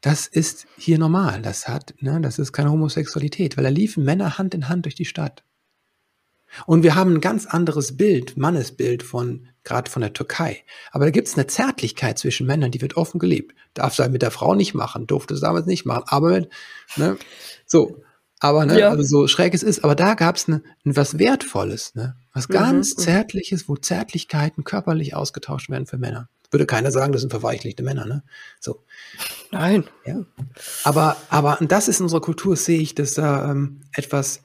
das 0.00 0.26
ist 0.26 0.66
hier 0.76 0.98
normal. 0.98 1.42
Das 1.42 1.66
hat, 1.66 1.94
ne, 2.00 2.20
das 2.20 2.38
ist 2.38 2.52
keine 2.52 2.70
Homosexualität, 2.70 3.56
weil 3.56 3.64
da 3.64 3.70
liefen 3.70 4.04
Männer 4.04 4.38
Hand 4.38 4.54
in 4.54 4.68
Hand 4.68 4.84
durch 4.84 4.94
die 4.94 5.04
Stadt. 5.04 5.44
Und 6.66 6.82
wir 6.82 6.94
haben 6.94 7.14
ein 7.14 7.20
ganz 7.20 7.46
anderes 7.46 7.96
Bild, 7.96 8.36
Mannesbild 8.36 9.02
von, 9.02 9.48
gerade 9.68 9.90
von 9.90 10.02
der 10.02 10.12
Türkei. 10.12 10.64
Aber 10.90 11.04
da 11.04 11.10
gibt 11.10 11.28
es 11.28 11.34
eine 11.34 11.46
Zärtlichkeit 11.46 12.18
zwischen 12.18 12.46
Männern, 12.46 12.70
die 12.70 12.80
wird 12.80 12.96
offen 12.96 13.18
gelebt. 13.18 13.54
Darf 13.74 13.94
sein 13.94 14.10
mit 14.10 14.22
der 14.22 14.30
Frau 14.30 14.54
nicht 14.54 14.74
machen, 14.74 15.06
durfte 15.06 15.34
es 15.34 15.40
damals 15.40 15.66
nicht 15.66 15.84
machen, 15.84 16.04
aber 16.06 16.30
mit, 16.30 16.50
ne, 16.96 17.16
so. 17.66 18.02
Aber, 18.40 18.66
ne, 18.66 18.78
ja. 18.78 18.90
also 18.90 19.02
so 19.02 19.26
schräg 19.26 19.52
es 19.52 19.64
ist, 19.64 19.82
aber 19.82 19.96
da 19.96 20.14
gab 20.14 20.36
es 20.36 20.46
ne, 20.46 20.62
was 20.84 21.18
Wertvolles, 21.18 21.94
ne, 21.94 22.16
was 22.32 22.48
mhm, 22.48 22.52
ganz 22.52 22.96
mhm, 22.96 23.02
Zärtliches, 23.02 23.68
wo 23.68 23.76
Zärtlichkeiten 23.76 24.64
körperlich 24.64 25.14
ausgetauscht 25.14 25.70
werden 25.70 25.86
für 25.86 25.98
Männer. 25.98 26.28
Würde 26.50 26.64
keiner 26.64 26.90
sagen, 26.90 27.12
das 27.12 27.20
sind 27.20 27.30
verweichlichte 27.30 27.82
Männer, 27.82 28.06
ne? 28.06 28.22
So. 28.58 28.82
Nein. 29.50 29.84
Ja. 30.06 30.24
Aber, 30.82 31.18
aber, 31.28 31.60
und 31.60 31.70
das 31.70 31.88
ist 31.88 32.00
in 32.00 32.04
unserer 32.04 32.22
Kultur, 32.22 32.56
sehe 32.56 32.80
ich, 32.80 32.94
dass 32.94 33.14
da 33.14 33.50
ähm, 33.50 33.82
etwas, 33.92 34.40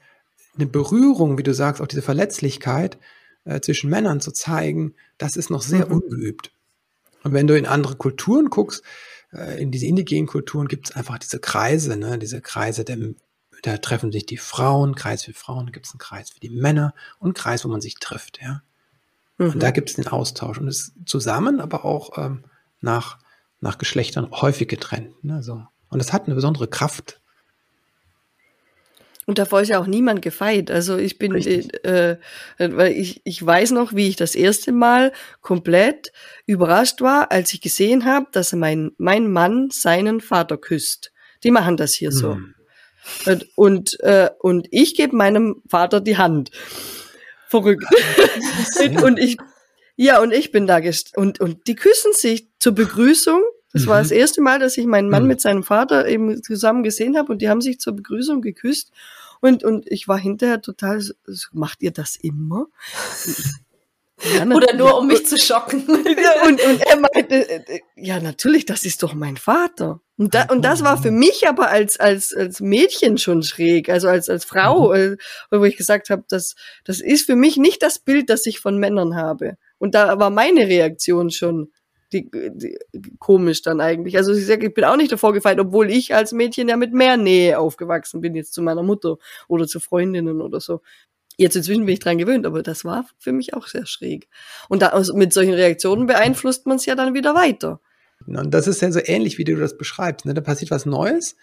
eine 0.56 0.66
Berührung, 0.66 1.38
wie 1.38 1.42
du 1.42 1.54
sagst, 1.54 1.80
auch 1.80 1.86
diese 1.86 2.02
Verletzlichkeit 2.02 2.98
äh, 3.44 3.60
zwischen 3.60 3.90
Männern 3.90 4.20
zu 4.20 4.32
zeigen, 4.32 4.94
das 5.18 5.36
ist 5.36 5.50
noch 5.50 5.62
sehr 5.62 5.86
mhm. 5.86 6.00
ungeübt. 6.00 6.52
Und 7.22 7.32
wenn 7.32 7.46
du 7.46 7.56
in 7.56 7.66
andere 7.66 7.96
Kulturen 7.96 8.50
guckst, 8.50 8.82
äh, 9.32 9.60
in 9.60 9.70
diese 9.70 9.86
indigenen 9.86 10.26
Kulturen 10.26 10.68
gibt 10.68 10.90
es 10.90 10.96
einfach 10.96 11.18
diese 11.18 11.38
Kreise, 11.38 11.96
ne? 11.96 12.18
diese 12.18 12.40
Kreise, 12.40 12.84
der, 12.84 12.98
da 13.62 13.78
treffen 13.78 14.12
sich 14.12 14.26
die 14.26 14.36
Frauen, 14.36 14.94
Kreis 14.94 15.24
für 15.24 15.32
Frauen, 15.32 15.66
da 15.66 15.72
gibt 15.72 15.86
es 15.86 15.92
einen 15.92 15.98
Kreis 15.98 16.30
für 16.30 16.40
die 16.40 16.50
Männer 16.50 16.94
und 17.18 17.28
einen 17.28 17.34
Kreis, 17.34 17.64
wo 17.64 17.68
man 17.68 17.80
sich 17.80 17.96
trifft, 17.96 18.40
ja. 18.42 18.62
Mhm. 19.38 19.52
Und 19.52 19.62
da 19.62 19.70
gibt 19.70 19.90
es 19.90 19.96
den 19.96 20.06
Austausch 20.06 20.58
und 20.58 20.68
es 20.68 20.92
zusammen, 21.06 21.60
aber 21.60 21.84
auch 21.84 22.18
ähm, 22.18 22.44
nach, 22.80 23.18
nach 23.60 23.78
Geschlechtern 23.78 24.30
häufig 24.30 24.68
getrennt. 24.68 25.24
Ne, 25.24 25.42
so. 25.42 25.66
Und 25.88 25.98
das 25.98 26.12
hat 26.12 26.26
eine 26.26 26.34
besondere 26.34 26.68
Kraft. 26.68 27.20
Und 29.26 29.38
davor 29.38 29.62
ist 29.62 29.68
ja 29.68 29.78
auch 29.80 29.86
niemand 29.86 30.22
gefeit. 30.22 30.70
Also 30.70 30.96
ich 30.96 31.18
bin, 31.18 31.34
äh, 31.34 31.62
äh, 31.82 32.16
weil 32.58 32.92
ich, 32.92 33.20
ich 33.24 33.44
weiß 33.44 33.70
noch, 33.70 33.94
wie 33.94 34.08
ich 34.08 34.16
das 34.16 34.34
erste 34.34 34.72
Mal 34.72 35.12
komplett 35.40 36.12
überrascht 36.46 37.00
war, 37.00 37.32
als 37.32 37.52
ich 37.54 37.60
gesehen 37.60 38.04
habe, 38.04 38.26
dass 38.32 38.52
mein, 38.52 38.92
mein 38.98 39.30
Mann 39.30 39.70
seinen 39.70 40.20
Vater 40.20 40.56
küsst. 40.58 41.12
Die 41.42 41.50
machen 41.50 41.76
das 41.76 41.94
hier 41.94 42.12
so. 42.12 42.34
Mhm. 42.34 42.54
Und, 43.26 43.46
und, 43.56 44.00
äh, 44.00 44.30
und 44.40 44.66
ich 44.70 44.94
gebe 44.94 45.16
meinem 45.16 45.62
Vater 45.68 46.00
die 46.00 46.16
Hand 46.16 46.50
verrückt. 47.48 47.84
und 49.02 49.18
ich, 49.18 49.36
ja, 49.96 50.20
und 50.20 50.32
ich 50.32 50.52
bin 50.52 50.66
da 50.66 50.80
gest 50.80 51.16
und, 51.16 51.40
und 51.40 51.66
die 51.66 51.76
küssen 51.76 52.12
sich 52.12 52.48
zur 52.58 52.74
Begrüßung. 52.74 53.42
Das 53.74 53.82
mhm. 53.82 53.88
war 53.88 53.98
das 53.98 54.12
erste 54.12 54.40
Mal, 54.40 54.60
dass 54.60 54.78
ich 54.78 54.86
meinen 54.86 55.10
Mann 55.10 55.24
mhm. 55.24 55.28
mit 55.28 55.40
seinem 55.40 55.64
Vater 55.64 56.06
eben 56.08 56.42
zusammen 56.42 56.84
gesehen 56.84 57.18
habe 57.18 57.32
und 57.32 57.42
die 57.42 57.50
haben 57.50 57.60
sich 57.60 57.80
zur 57.80 57.94
Begrüßung 57.94 58.40
geküsst. 58.40 58.90
Und, 59.40 59.64
und 59.64 59.90
ich 59.90 60.08
war 60.08 60.16
hinterher 60.16 60.62
total, 60.62 61.02
so, 61.02 61.14
macht 61.52 61.82
ihr 61.82 61.90
das 61.90 62.16
immer? 62.16 62.68
Ja, 64.32 64.46
Oder 64.54 64.74
nur 64.74 64.96
um 64.96 65.08
mich 65.08 65.26
zu 65.26 65.36
schocken. 65.36 65.84
und, 65.88 66.64
und 66.64 66.80
er 66.86 67.00
meinte, 67.00 67.50
äh, 67.50 67.80
ja, 67.96 68.20
natürlich, 68.20 68.64
das 68.64 68.84
ist 68.84 69.02
doch 69.02 69.12
mein 69.12 69.36
Vater. 69.36 70.00
Und, 70.16 70.36
da, 70.36 70.44
und 70.44 70.64
das 70.64 70.84
war 70.84 71.02
für 71.02 71.10
mich 71.10 71.48
aber 71.48 71.68
als, 71.68 71.98
als, 71.98 72.32
als 72.32 72.60
Mädchen 72.60 73.18
schon 73.18 73.42
schräg, 73.42 73.88
also 73.88 74.06
als, 74.08 74.30
als 74.30 74.44
Frau, 74.44 74.90
mhm. 74.94 75.16
Äh, 75.50 75.58
wo 75.58 75.64
ich 75.64 75.76
gesagt 75.76 76.10
habe, 76.10 76.24
das, 76.28 76.54
das 76.84 77.00
ist 77.00 77.26
für 77.26 77.36
mich 77.36 77.56
nicht 77.56 77.82
das 77.82 77.98
Bild, 77.98 78.30
das 78.30 78.46
ich 78.46 78.60
von 78.60 78.78
Männern 78.78 79.16
habe. 79.16 79.56
Und 79.78 79.96
da 79.96 80.16
war 80.20 80.30
meine 80.30 80.68
Reaktion 80.68 81.30
schon, 81.30 81.72
die, 82.14 82.30
die, 82.32 82.78
komisch 83.18 83.62
dann 83.62 83.80
eigentlich. 83.80 84.16
Also 84.16 84.32
ich 84.32 84.46
sage, 84.46 84.68
ich 84.68 84.74
bin 84.74 84.84
auch 84.84 84.96
nicht 84.96 85.12
davor 85.12 85.32
gefeit, 85.32 85.58
obwohl 85.58 85.90
ich 85.90 86.14
als 86.14 86.32
Mädchen 86.32 86.68
ja 86.68 86.76
mit 86.76 86.94
mehr 86.94 87.16
Nähe 87.16 87.58
aufgewachsen 87.58 88.20
bin, 88.20 88.34
jetzt 88.34 88.54
zu 88.54 88.62
meiner 88.62 88.82
Mutter 88.82 89.16
oder 89.48 89.66
zu 89.66 89.80
Freundinnen 89.80 90.40
oder 90.40 90.60
so. 90.60 90.80
Jetzt 91.36 91.56
inzwischen 91.56 91.84
bin 91.84 91.94
ich 91.94 92.00
dran 92.00 92.18
gewöhnt, 92.18 92.46
aber 92.46 92.62
das 92.62 92.84
war 92.84 93.06
für 93.18 93.32
mich 93.32 93.54
auch 93.54 93.66
sehr 93.66 93.86
schräg. 93.86 94.28
Und 94.68 94.82
da, 94.82 94.88
also 94.88 95.14
mit 95.14 95.32
solchen 95.32 95.54
Reaktionen 95.54 96.06
beeinflusst 96.06 96.66
man 96.66 96.76
es 96.76 96.86
ja 96.86 96.94
dann 96.94 97.14
wieder 97.14 97.34
weiter. 97.34 97.80
Und 98.26 98.54
das 98.54 98.68
ist 98.68 98.80
ja 98.80 98.92
so 98.92 99.00
ähnlich, 99.02 99.36
wie 99.38 99.44
du 99.44 99.56
das 99.56 99.76
beschreibst. 99.76 100.26
Ne? 100.26 100.34
Da 100.34 100.40
passiert 100.40 100.70
was 100.70 100.86
Neues 100.86 101.36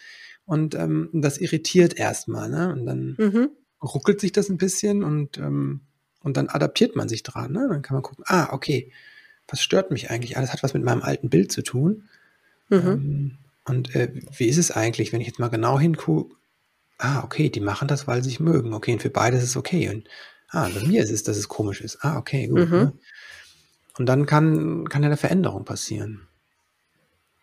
und 0.45 0.75
ähm, 0.75 1.09
das 1.11 1.37
irritiert 1.37 1.97
erstmal. 1.97 2.49
Ne? 2.49 2.71
Und 2.71 2.85
dann 2.85 3.15
mhm. 3.17 3.49
ruckelt 3.83 4.21
sich 4.21 4.31
das 4.31 4.49
ein 4.49 4.57
bisschen 4.57 5.03
und, 5.03 5.37
ähm, 5.37 5.81
und 6.21 6.37
dann 6.37 6.47
adaptiert 6.47 6.95
man 6.95 7.09
sich 7.09 7.23
dran. 7.23 7.51
Ne? 7.51 7.67
Dann 7.69 7.81
kann 7.81 7.95
man 7.95 8.03
gucken, 8.03 8.23
ah, 8.27 8.53
okay, 8.53 8.91
was 9.51 9.61
stört 9.61 9.91
mich 9.91 10.09
eigentlich? 10.09 10.37
Alles 10.37 10.53
hat 10.53 10.63
was 10.63 10.73
mit 10.73 10.83
meinem 10.83 11.01
alten 11.01 11.29
Bild 11.29 11.51
zu 11.51 11.61
tun. 11.61 12.09
Mhm. 12.69 12.87
Ähm, 12.87 13.37
und 13.65 13.95
äh, 13.95 14.11
wie 14.37 14.47
ist 14.47 14.57
es 14.57 14.71
eigentlich, 14.71 15.13
wenn 15.13 15.21
ich 15.21 15.27
jetzt 15.27 15.39
mal 15.39 15.49
genau 15.49 15.79
hingucke? 15.79 16.35
Ah, 16.97 17.23
okay, 17.23 17.49
die 17.49 17.59
machen 17.59 17.87
das, 17.87 18.07
weil 18.07 18.23
sie 18.23 18.29
sich 18.29 18.39
mögen. 18.39 18.73
Okay, 18.73 18.93
und 18.93 19.01
für 19.01 19.09
beide 19.09 19.37
ist 19.37 19.43
es 19.43 19.57
okay. 19.57 19.89
Und 19.89 20.07
ah, 20.49 20.69
bei 20.69 20.85
mir 20.85 21.03
ist 21.03 21.11
es, 21.11 21.23
dass 21.23 21.37
es 21.37 21.47
komisch 21.47 21.81
ist. 21.81 22.03
Ah, 22.03 22.17
okay, 22.17 22.47
gut. 22.47 22.69
Mhm. 22.69 22.77
Ne? 22.77 22.93
Und 23.97 24.05
dann 24.05 24.25
kann, 24.25 24.87
kann 24.87 25.03
ja 25.03 25.07
eine 25.07 25.17
Veränderung 25.17 25.65
passieren. 25.65 26.27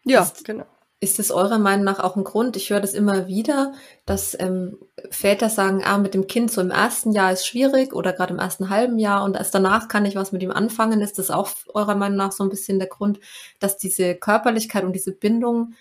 Ja, 0.04 0.22
ist, 0.22 0.44
genau. 0.44 0.66
Ist 1.00 1.20
das 1.20 1.30
eurer 1.30 1.58
Meinung 1.58 1.84
nach 1.84 2.00
auch 2.00 2.16
ein 2.16 2.24
Grund? 2.24 2.56
Ich 2.56 2.70
höre 2.70 2.80
das 2.80 2.92
immer 2.92 3.28
wieder, 3.28 3.72
dass 4.04 4.36
ähm, 4.40 4.78
Väter 5.10 5.48
sagen, 5.48 5.82
ah, 5.84 5.96
mit 5.96 6.12
dem 6.12 6.26
Kind 6.26 6.50
so 6.50 6.60
im 6.60 6.72
ersten 6.72 7.12
Jahr 7.12 7.32
ist 7.32 7.46
schwierig 7.46 7.92
oder 7.92 8.12
gerade 8.12 8.34
im 8.34 8.40
ersten 8.40 8.68
halben 8.68 8.98
Jahr 8.98 9.22
und 9.22 9.36
erst 9.36 9.54
danach 9.54 9.86
kann 9.86 10.04
ich 10.06 10.16
was 10.16 10.32
mit 10.32 10.42
ihm 10.42 10.50
anfangen. 10.50 11.00
Ist 11.00 11.20
das 11.20 11.30
auch 11.30 11.50
eurer 11.72 11.94
Meinung 11.94 12.18
nach 12.18 12.32
so 12.32 12.42
ein 12.42 12.50
bisschen 12.50 12.80
der 12.80 12.88
Grund, 12.88 13.20
dass 13.60 13.76
diese 13.76 14.16
Körperlichkeit 14.16 14.82
und 14.82 14.92
diese 14.92 15.12
Bindung 15.12 15.74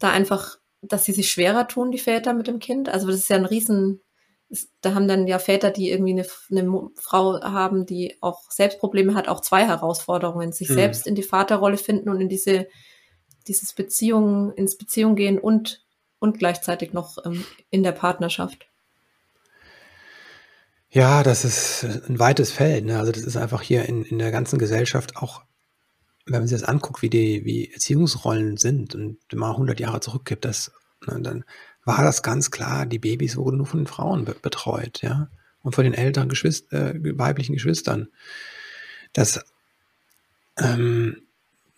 da 0.00 0.08
einfach, 0.08 0.56
dass 0.80 1.04
sie 1.04 1.12
sich 1.12 1.30
schwerer 1.30 1.68
tun, 1.68 1.90
die 1.90 1.98
Väter 1.98 2.32
mit 2.32 2.46
dem 2.46 2.58
Kind? 2.58 2.88
Also 2.88 3.08
das 3.08 3.16
ist 3.16 3.28
ja 3.28 3.36
ein 3.36 3.44
riesen, 3.44 4.00
da 4.80 4.94
haben 4.94 5.06
dann 5.06 5.26
ja 5.26 5.38
Väter, 5.38 5.70
die 5.70 5.90
irgendwie 5.90 6.12
eine, 6.12 6.26
eine 6.50 6.88
Frau 6.96 7.42
haben, 7.42 7.84
die 7.84 8.16
auch 8.22 8.50
Selbstprobleme 8.50 9.14
hat, 9.14 9.28
auch 9.28 9.42
zwei 9.42 9.66
Herausforderungen, 9.66 10.52
sich 10.52 10.70
mhm. 10.70 10.74
selbst 10.74 11.06
in 11.06 11.14
die 11.14 11.22
Vaterrolle 11.22 11.76
finden 11.76 12.08
und 12.08 12.22
in 12.22 12.30
diese 12.30 12.68
dieses 13.44 13.72
Beziehung, 13.72 14.52
ins 14.54 14.76
Beziehung 14.76 15.16
gehen 15.16 15.38
und, 15.38 15.84
und 16.18 16.38
gleichzeitig 16.38 16.92
noch 16.92 17.18
ähm, 17.24 17.44
in 17.70 17.82
der 17.82 17.92
Partnerschaft? 17.92 18.66
Ja, 20.90 21.22
das 21.22 21.44
ist 21.44 21.84
ein 21.84 22.18
weites 22.18 22.52
Feld. 22.52 22.84
Ne? 22.84 22.98
Also 22.98 23.12
das 23.12 23.22
ist 23.22 23.36
einfach 23.36 23.62
hier 23.62 23.86
in, 23.86 24.04
in 24.04 24.18
der 24.18 24.30
ganzen 24.30 24.58
Gesellschaft 24.58 25.16
auch, 25.16 25.42
wenn 26.26 26.40
man 26.40 26.48
sich 26.48 26.60
das 26.60 26.68
anguckt, 26.68 27.00
wie 27.00 27.08
die 27.08 27.44
wie 27.44 27.72
Erziehungsrollen 27.72 28.58
sind 28.58 28.94
und 28.94 29.18
mal 29.32 29.52
100 29.52 29.80
Jahre 29.80 30.00
zurückgibt, 30.00 30.44
das, 30.44 30.70
ne, 31.06 31.20
dann 31.20 31.44
war 31.84 32.04
das 32.04 32.22
ganz 32.22 32.50
klar, 32.50 32.86
die 32.86 32.98
Babys 32.98 33.36
wurden 33.36 33.56
nur 33.56 33.66
von 33.66 33.80
den 33.80 33.86
Frauen 33.86 34.24
be 34.24 34.36
betreut, 34.40 35.02
ja, 35.02 35.30
und 35.62 35.74
von 35.74 35.84
den 35.84 35.94
älteren 35.94 36.28
Geschwister, 36.28 36.94
äh, 36.94 37.18
weiblichen 37.18 37.54
Geschwistern. 37.54 38.08
Das 39.12 39.40
ähm, 40.58 41.22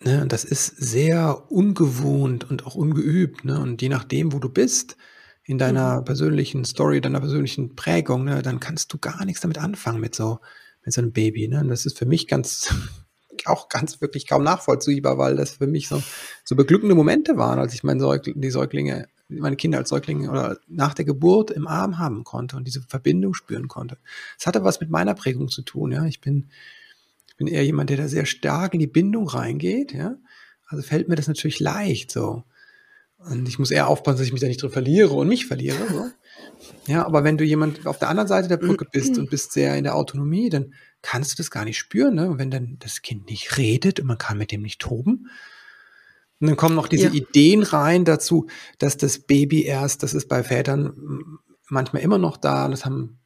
Ne? 0.03 0.25
Das 0.27 0.43
ist 0.43 0.67
sehr 0.77 1.51
ungewohnt 1.51 2.49
und 2.49 2.65
auch 2.65 2.75
ungeübt. 2.75 3.45
Ne? 3.45 3.59
Und 3.59 3.81
je 3.81 3.89
nachdem, 3.89 4.33
wo 4.33 4.39
du 4.39 4.49
bist, 4.49 4.97
in 5.45 5.57
deiner 5.57 6.01
mhm. 6.01 6.05
persönlichen 6.05 6.65
Story, 6.65 7.01
deiner 7.01 7.19
persönlichen 7.19 7.75
Prägung, 7.75 8.25
ne, 8.25 8.41
dann 8.41 8.59
kannst 8.59 8.91
du 8.91 8.97
gar 8.97 9.23
nichts 9.25 9.41
damit 9.41 9.59
anfangen 9.59 10.01
mit 10.01 10.15
so, 10.15 10.39
mit 10.83 10.93
so 10.93 11.01
einem 11.01 11.11
Baby. 11.11 11.47
Ne? 11.47 11.61
Und 11.61 11.69
das 11.69 11.85
ist 11.85 11.97
für 11.97 12.05
mich 12.05 12.27
ganz, 12.27 12.73
auch 13.45 13.69
ganz 13.69 14.01
wirklich 14.01 14.27
kaum 14.27 14.43
nachvollziehbar, 14.43 15.17
weil 15.17 15.35
das 15.35 15.51
für 15.51 15.67
mich 15.67 15.87
so, 15.87 16.01
so 16.43 16.55
beglückende 16.55 16.95
Momente 16.95 17.37
waren, 17.37 17.59
als 17.59 17.73
ich 17.73 17.83
meine 17.83 17.99
Säugling, 17.99 18.41
die 18.41 18.49
Säuglinge, 18.49 19.07
meine 19.27 19.55
Kinder 19.55 19.77
als 19.77 19.89
Säuglinge 19.89 20.29
oder 20.29 20.57
nach 20.67 20.93
der 20.93 21.05
Geburt 21.05 21.51
im 21.51 21.67
Arm 21.67 21.99
haben 21.99 22.23
konnte 22.23 22.57
und 22.57 22.65
diese 22.65 22.81
Verbindung 22.81 23.33
spüren 23.33 23.67
konnte. 23.67 23.97
Es 24.37 24.47
hatte 24.47 24.63
was 24.63 24.79
mit 24.79 24.89
meiner 24.89 25.13
Prägung 25.13 25.49
zu 25.49 25.61
tun. 25.61 25.91
Ja, 25.91 26.05
ich 26.05 26.21
bin 26.21 26.49
ich 27.35 27.37
bin 27.37 27.47
eher 27.47 27.65
jemand, 27.65 27.89
der 27.89 27.97
da 27.97 28.07
sehr 28.07 28.25
stark 28.25 28.73
in 28.73 28.79
die 28.79 28.87
Bindung 28.87 29.27
reingeht, 29.27 29.93
ja. 29.93 30.15
Also 30.67 30.81
fällt 30.83 31.09
mir 31.09 31.15
das 31.15 31.27
natürlich 31.27 31.59
leicht 31.59 32.09
so. 32.09 32.43
Und 33.17 33.47
ich 33.49 33.59
muss 33.59 33.71
eher 33.71 33.89
aufpassen, 33.89 34.19
dass 34.19 34.25
ich 34.25 34.31
mich 34.31 34.39
da 34.39 34.47
nicht 34.47 34.61
drin 34.61 34.71
verliere 34.71 35.13
und 35.13 35.27
mich 35.27 35.45
verliere. 35.45 35.85
So. 35.89 36.05
Ja, 36.87 37.05
aber 37.05 37.25
wenn 37.25 37.37
du 37.37 37.43
jemand 37.43 37.85
auf 37.87 37.99
der 37.99 38.07
anderen 38.07 38.29
Seite 38.29 38.47
der 38.47 38.55
Brücke 38.55 38.85
bist 38.91 39.17
und 39.17 39.29
bist 39.29 39.51
sehr 39.51 39.75
in 39.75 39.83
der 39.83 39.95
Autonomie, 39.95 40.49
dann 40.49 40.73
kannst 41.01 41.33
du 41.33 41.35
das 41.35 41.51
gar 41.51 41.65
nicht 41.65 41.77
spüren. 41.77 42.15
Ne? 42.15 42.29
Und 42.29 42.39
wenn 42.39 42.51
dann 42.51 42.77
das 42.79 43.01
Kind 43.01 43.29
nicht 43.29 43.57
redet 43.57 43.99
und 43.99 44.07
man 44.07 44.17
kann 44.17 44.37
mit 44.37 44.53
dem 44.53 44.61
nicht 44.61 44.79
toben, 44.79 45.27
und 46.41 46.47
dann 46.47 46.57
kommen 46.57 46.75
noch 46.75 46.89
diese 46.89 47.07
ja. 47.07 47.13
Ideen 47.13 47.63
rein 47.63 48.03
dazu, 48.03 48.47
dass 48.77 48.97
das 48.97 49.19
Baby 49.19 49.63
erst, 49.63 50.03
das 50.03 50.13
ist 50.13 50.27
bei 50.27 50.43
Vätern 50.43 51.39
manchmal 51.69 52.01
immer 52.01 52.17
noch 52.17 52.37
da, 52.37 52.67
das 52.67 52.85
haben 52.85 53.19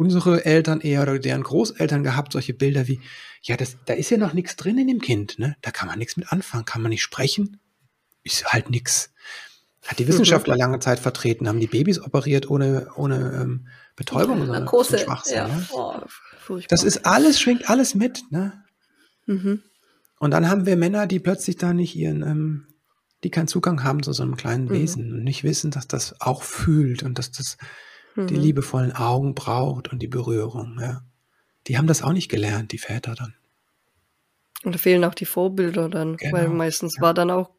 unsere 0.00 0.46
Eltern 0.46 0.80
eher 0.80 1.02
oder 1.02 1.18
deren 1.18 1.42
Großeltern 1.42 2.02
gehabt, 2.02 2.32
solche 2.32 2.54
Bilder 2.54 2.88
wie, 2.88 3.00
ja, 3.42 3.58
das, 3.58 3.76
da 3.84 3.92
ist 3.92 4.08
ja 4.08 4.16
noch 4.16 4.32
nichts 4.32 4.56
drin 4.56 4.78
in 4.78 4.86
dem 4.86 5.02
Kind, 5.02 5.38
ne? 5.38 5.56
Da 5.60 5.70
kann 5.70 5.88
man 5.88 5.98
nichts 5.98 6.16
mit 6.16 6.32
anfangen, 6.32 6.64
kann 6.64 6.80
man 6.80 6.88
nicht 6.88 7.02
sprechen, 7.02 7.60
ist 8.22 8.46
halt 8.46 8.70
nichts. 8.70 9.12
Hat 9.86 9.98
die 9.98 10.08
Wissenschaftler 10.08 10.56
lange 10.56 10.78
Zeit 10.78 11.00
vertreten, 11.00 11.46
haben 11.48 11.60
die 11.60 11.66
Babys 11.66 12.00
operiert 12.00 12.48
ohne, 12.48 12.88
ohne 12.96 13.42
ähm, 13.42 13.68
Betäubung, 13.94 14.38
sondern 14.38 14.64
Narkose, 14.64 14.98
Schwachsinn. 14.98 15.36
Ja. 15.36 15.48
Ne? 15.48 15.68
Oh, 15.70 16.00
das 16.70 16.82
ist 16.82 17.04
alles, 17.04 17.38
schwingt 17.38 17.68
alles 17.68 17.94
mit, 17.94 18.22
ne? 18.30 18.64
Mhm. 19.26 19.62
Und 20.18 20.30
dann 20.30 20.48
haben 20.48 20.64
wir 20.64 20.78
Männer, 20.78 21.06
die 21.06 21.20
plötzlich 21.20 21.56
da 21.56 21.74
nicht 21.74 21.94
ihren, 21.94 22.22
ähm, 22.22 22.66
die 23.22 23.30
keinen 23.30 23.48
Zugang 23.48 23.84
haben 23.84 24.02
zu 24.02 24.14
so 24.14 24.22
einem 24.22 24.36
kleinen 24.36 24.64
mhm. 24.64 24.70
Wesen 24.70 25.12
und 25.12 25.24
nicht 25.24 25.44
wissen, 25.44 25.70
dass 25.70 25.86
das 25.86 26.22
auch 26.22 26.42
fühlt 26.42 27.02
und 27.02 27.18
dass 27.18 27.30
das 27.32 27.58
die 28.26 28.34
mhm. 28.34 28.40
liebevollen 28.40 28.92
Augen 28.92 29.34
braucht 29.34 29.92
und 29.92 30.00
die 30.00 30.08
Berührung. 30.08 30.78
Ja. 30.80 31.02
Die 31.66 31.78
haben 31.78 31.86
das 31.86 32.02
auch 32.02 32.12
nicht 32.12 32.28
gelernt, 32.28 32.72
die 32.72 32.78
Väter 32.78 33.14
dann. 33.14 33.34
Und 34.62 34.74
da 34.74 34.78
fehlen 34.78 35.04
auch 35.04 35.14
die 35.14 35.26
Vorbilder 35.26 35.88
dann, 35.88 36.16
genau. 36.16 36.36
weil 36.36 36.48
meistens 36.48 36.96
ja. 36.96 37.02
war 37.02 37.14
dann 37.14 37.30
auch 37.30 37.50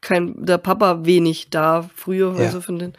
kein 0.00 0.44
der 0.44 0.58
Papa 0.58 1.04
wenig 1.04 1.50
da 1.50 1.88
früher, 1.94 2.34
ja. 2.36 2.44
also 2.44 2.60
von 2.60 2.78
den, 2.78 2.92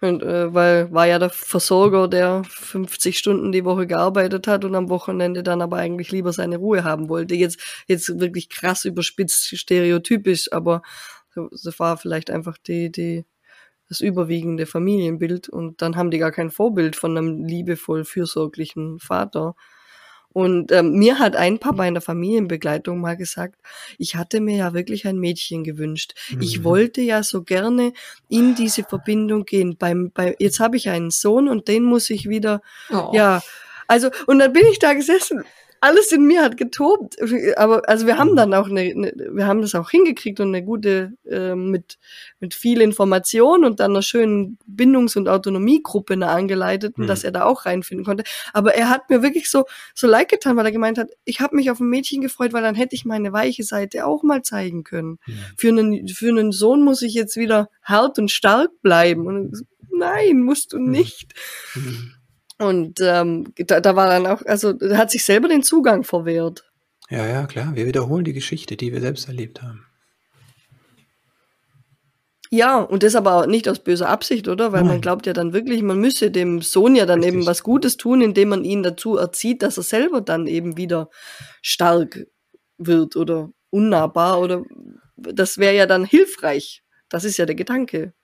und, 0.00 0.22
äh, 0.22 0.52
weil 0.52 0.92
war 0.92 1.06
ja 1.06 1.18
der 1.18 1.30
Versorger, 1.30 2.08
der 2.08 2.42
50 2.48 3.18
Stunden 3.18 3.52
die 3.52 3.64
Woche 3.64 3.86
gearbeitet 3.86 4.46
hat 4.46 4.64
und 4.64 4.74
am 4.74 4.88
Wochenende 4.88 5.42
dann 5.42 5.62
aber 5.62 5.76
eigentlich 5.76 6.10
lieber 6.10 6.32
seine 6.32 6.56
Ruhe 6.56 6.84
haben 6.84 7.08
wollte. 7.08 7.34
Jetzt 7.34 7.60
jetzt 7.86 8.18
wirklich 8.18 8.48
krass 8.48 8.84
überspitzt 8.84 9.56
stereotypisch, 9.56 10.52
aber 10.52 10.82
so 11.52 11.70
war 11.78 11.96
vielleicht 11.96 12.30
einfach 12.30 12.58
die 12.58 12.90
die 12.90 13.24
das 13.88 14.00
überwiegende 14.00 14.66
Familienbild 14.66 15.48
und 15.48 15.80
dann 15.82 15.96
haben 15.96 16.10
die 16.10 16.18
gar 16.18 16.32
kein 16.32 16.50
Vorbild 16.50 16.96
von 16.96 17.16
einem 17.16 17.44
liebevoll 17.44 18.04
fürsorglichen 18.04 18.98
Vater. 18.98 19.54
Und 20.30 20.72
ähm, 20.72 20.92
mir 20.92 21.18
hat 21.18 21.36
ein 21.36 21.58
Papa 21.58 21.86
in 21.86 21.94
der 21.94 22.02
Familienbegleitung 22.02 23.00
mal 23.00 23.16
gesagt, 23.16 23.56
ich 23.96 24.14
hatte 24.14 24.40
mir 24.40 24.56
ja 24.56 24.74
wirklich 24.74 25.06
ein 25.06 25.18
Mädchen 25.18 25.64
gewünscht. 25.64 26.14
Mhm. 26.30 26.42
Ich 26.42 26.64
wollte 26.64 27.00
ja 27.00 27.22
so 27.22 27.42
gerne 27.42 27.92
in 28.28 28.54
diese 28.54 28.84
Verbindung 28.84 29.46
gehen. 29.46 29.76
Beim, 29.78 30.10
bei, 30.12 30.36
jetzt 30.38 30.60
habe 30.60 30.76
ich 30.76 30.90
einen 30.90 31.10
Sohn 31.10 31.48
und 31.48 31.66
den 31.66 31.82
muss 31.82 32.10
ich 32.10 32.28
wieder, 32.28 32.60
oh. 32.90 33.10
ja. 33.14 33.40
Also, 33.86 34.10
und 34.26 34.38
dann 34.38 34.52
bin 34.52 34.66
ich 34.66 34.78
da 34.78 34.92
gesessen 34.92 35.44
alles 35.80 36.12
in 36.12 36.26
mir 36.26 36.42
hat 36.42 36.56
getobt. 36.56 37.16
Aber 37.56 37.88
also 37.88 38.06
wir 38.06 38.18
haben 38.18 38.32
mhm. 38.32 38.36
dann 38.36 38.54
auch 38.54 38.68
eine, 38.68 38.80
eine 38.80 39.12
wir 39.32 39.46
haben 39.46 39.62
das 39.62 39.74
auch 39.74 39.90
hingekriegt 39.90 40.40
und 40.40 40.48
eine 40.48 40.64
gute 40.64 41.12
äh, 41.24 41.54
mit 41.54 41.98
mit 42.40 42.54
viel 42.54 42.80
Information 42.80 43.64
und 43.64 43.80
dann 43.80 43.92
einer 43.92 44.02
schönen 44.02 44.58
Bindungs- 44.66 45.16
und 45.16 45.28
Autonomiegruppe 45.28 46.14
eine 46.14 46.28
angeleiteten, 46.28 47.04
mhm. 47.04 47.08
dass 47.08 47.24
er 47.24 47.32
da 47.32 47.44
auch 47.44 47.66
reinfinden 47.66 48.04
konnte. 48.04 48.24
Aber 48.52 48.74
er 48.74 48.88
hat 48.88 49.10
mir 49.10 49.22
wirklich 49.22 49.50
so 49.50 49.64
so 49.94 50.06
leid 50.06 50.28
getan, 50.28 50.56
weil 50.56 50.66
er 50.66 50.72
gemeint 50.72 50.98
hat, 50.98 51.10
ich 51.24 51.40
habe 51.40 51.56
mich 51.56 51.70
auf 51.70 51.80
ein 51.80 51.88
Mädchen 51.88 52.20
gefreut, 52.20 52.52
weil 52.52 52.62
dann 52.62 52.74
hätte 52.74 52.94
ich 52.94 53.04
meine 53.04 53.32
weiche 53.32 53.64
Seite 53.64 54.06
auch 54.06 54.22
mal 54.22 54.42
zeigen 54.42 54.84
können. 54.84 55.18
Mhm. 55.26 55.38
Für 55.56 55.68
einen 55.68 56.08
für 56.08 56.28
einen 56.28 56.52
Sohn 56.52 56.82
muss 56.82 57.02
ich 57.02 57.14
jetzt 57.14 57.36
wieder 57.36 57.68
hart 57.82 58.18
und 58.18 58.30
stark 58.30 58.70
bleiben. 58.82 59.26
Und 59.26 59.64
nein, 59.90 60.42
musst 60.42 60.72
du 60.72 60.78
mhm. 60.78 60.90
nicht. 60.90 61.34
Mhm. 61.74 62.14
Und 62.58 63.00
ähm, 63.00 63.52
da, 63.56 63.80
da 63.80 63.96
war 63.96 64.08
dann 64.08 64.26
auch, 64.26 64.42
also 64.44 64.74
hat 64.92 65.10
sich 65.10 65.24
selber 65.24 65.48
den 65.48 65.62
Zugang 65.62 66.02
verwehrt. 66.02 66.64
Ja, 67.08 67.26
ja, 67.26 67.46
klar. 67.46 67.74
Wir 67.74 67.86
wiederholen 67.86 68.24
die 68.24 68.32
Geschichte, 68.32 68.76
die 68.76 68.92
wir 68.92 69.00
selbst 69.00 69.28
erlebt 69.28 69.62
haben. 69.62 69.84
Ja, 72.50 72.78
und 72.78 73.02
das 73.02 73.14
aber 73.14 73.46
nicht 73.46 73.68
aus 73.68 73.78
böser 73.78 74.08
Absicht, 74.08 74.48
oder? 74.48 74.72
Weil 74.72 74.80
Nein. 74.80 74.92
man 74.92 75.00
glaubt 75.00 75.26
ja 75.26 75.32
dann 75.34 75.52
wirklich, 75.52 75.82
man 75.82 75.98
müsse 75.98 76.30
dem 76.30 76.62
Sohn 76.62 76.96
ja 76.96 77.04
dann 77.04 77.20
Richtig. 77.20 77.34
eben 77.34 77.46
was 77.46 77.62
Gutes 77.62 77.96
tun, 77.98 78.22
indem 78.22 78.48
man 78.48 78.64
ihn 78.64 78.82
dazu 78.82 79.16
erzieht, 79.16 79.62
dass 79.62 79.76
er 79.76 79.82
selber 79.82 80.22
dann 80.22 80.46
eben 80.46 80.76
wieder 80.76 81.10
stark 81.60 82.26
wird 82.78 83.16
oder 83.16 83.50
unnahbar 83.70 84.40
oder 84.40 84.62
das 85.16 85.58
wäre 85.58 85.74
ja 85.74 85.86
dann 85.86 86.04
hilfreich. 86.04 86.82
Das 87.10 87.24
ist 87.24 87.36
ja 87.36 87.44
der 87.44 87.54
Gedanke. 87.54 88.14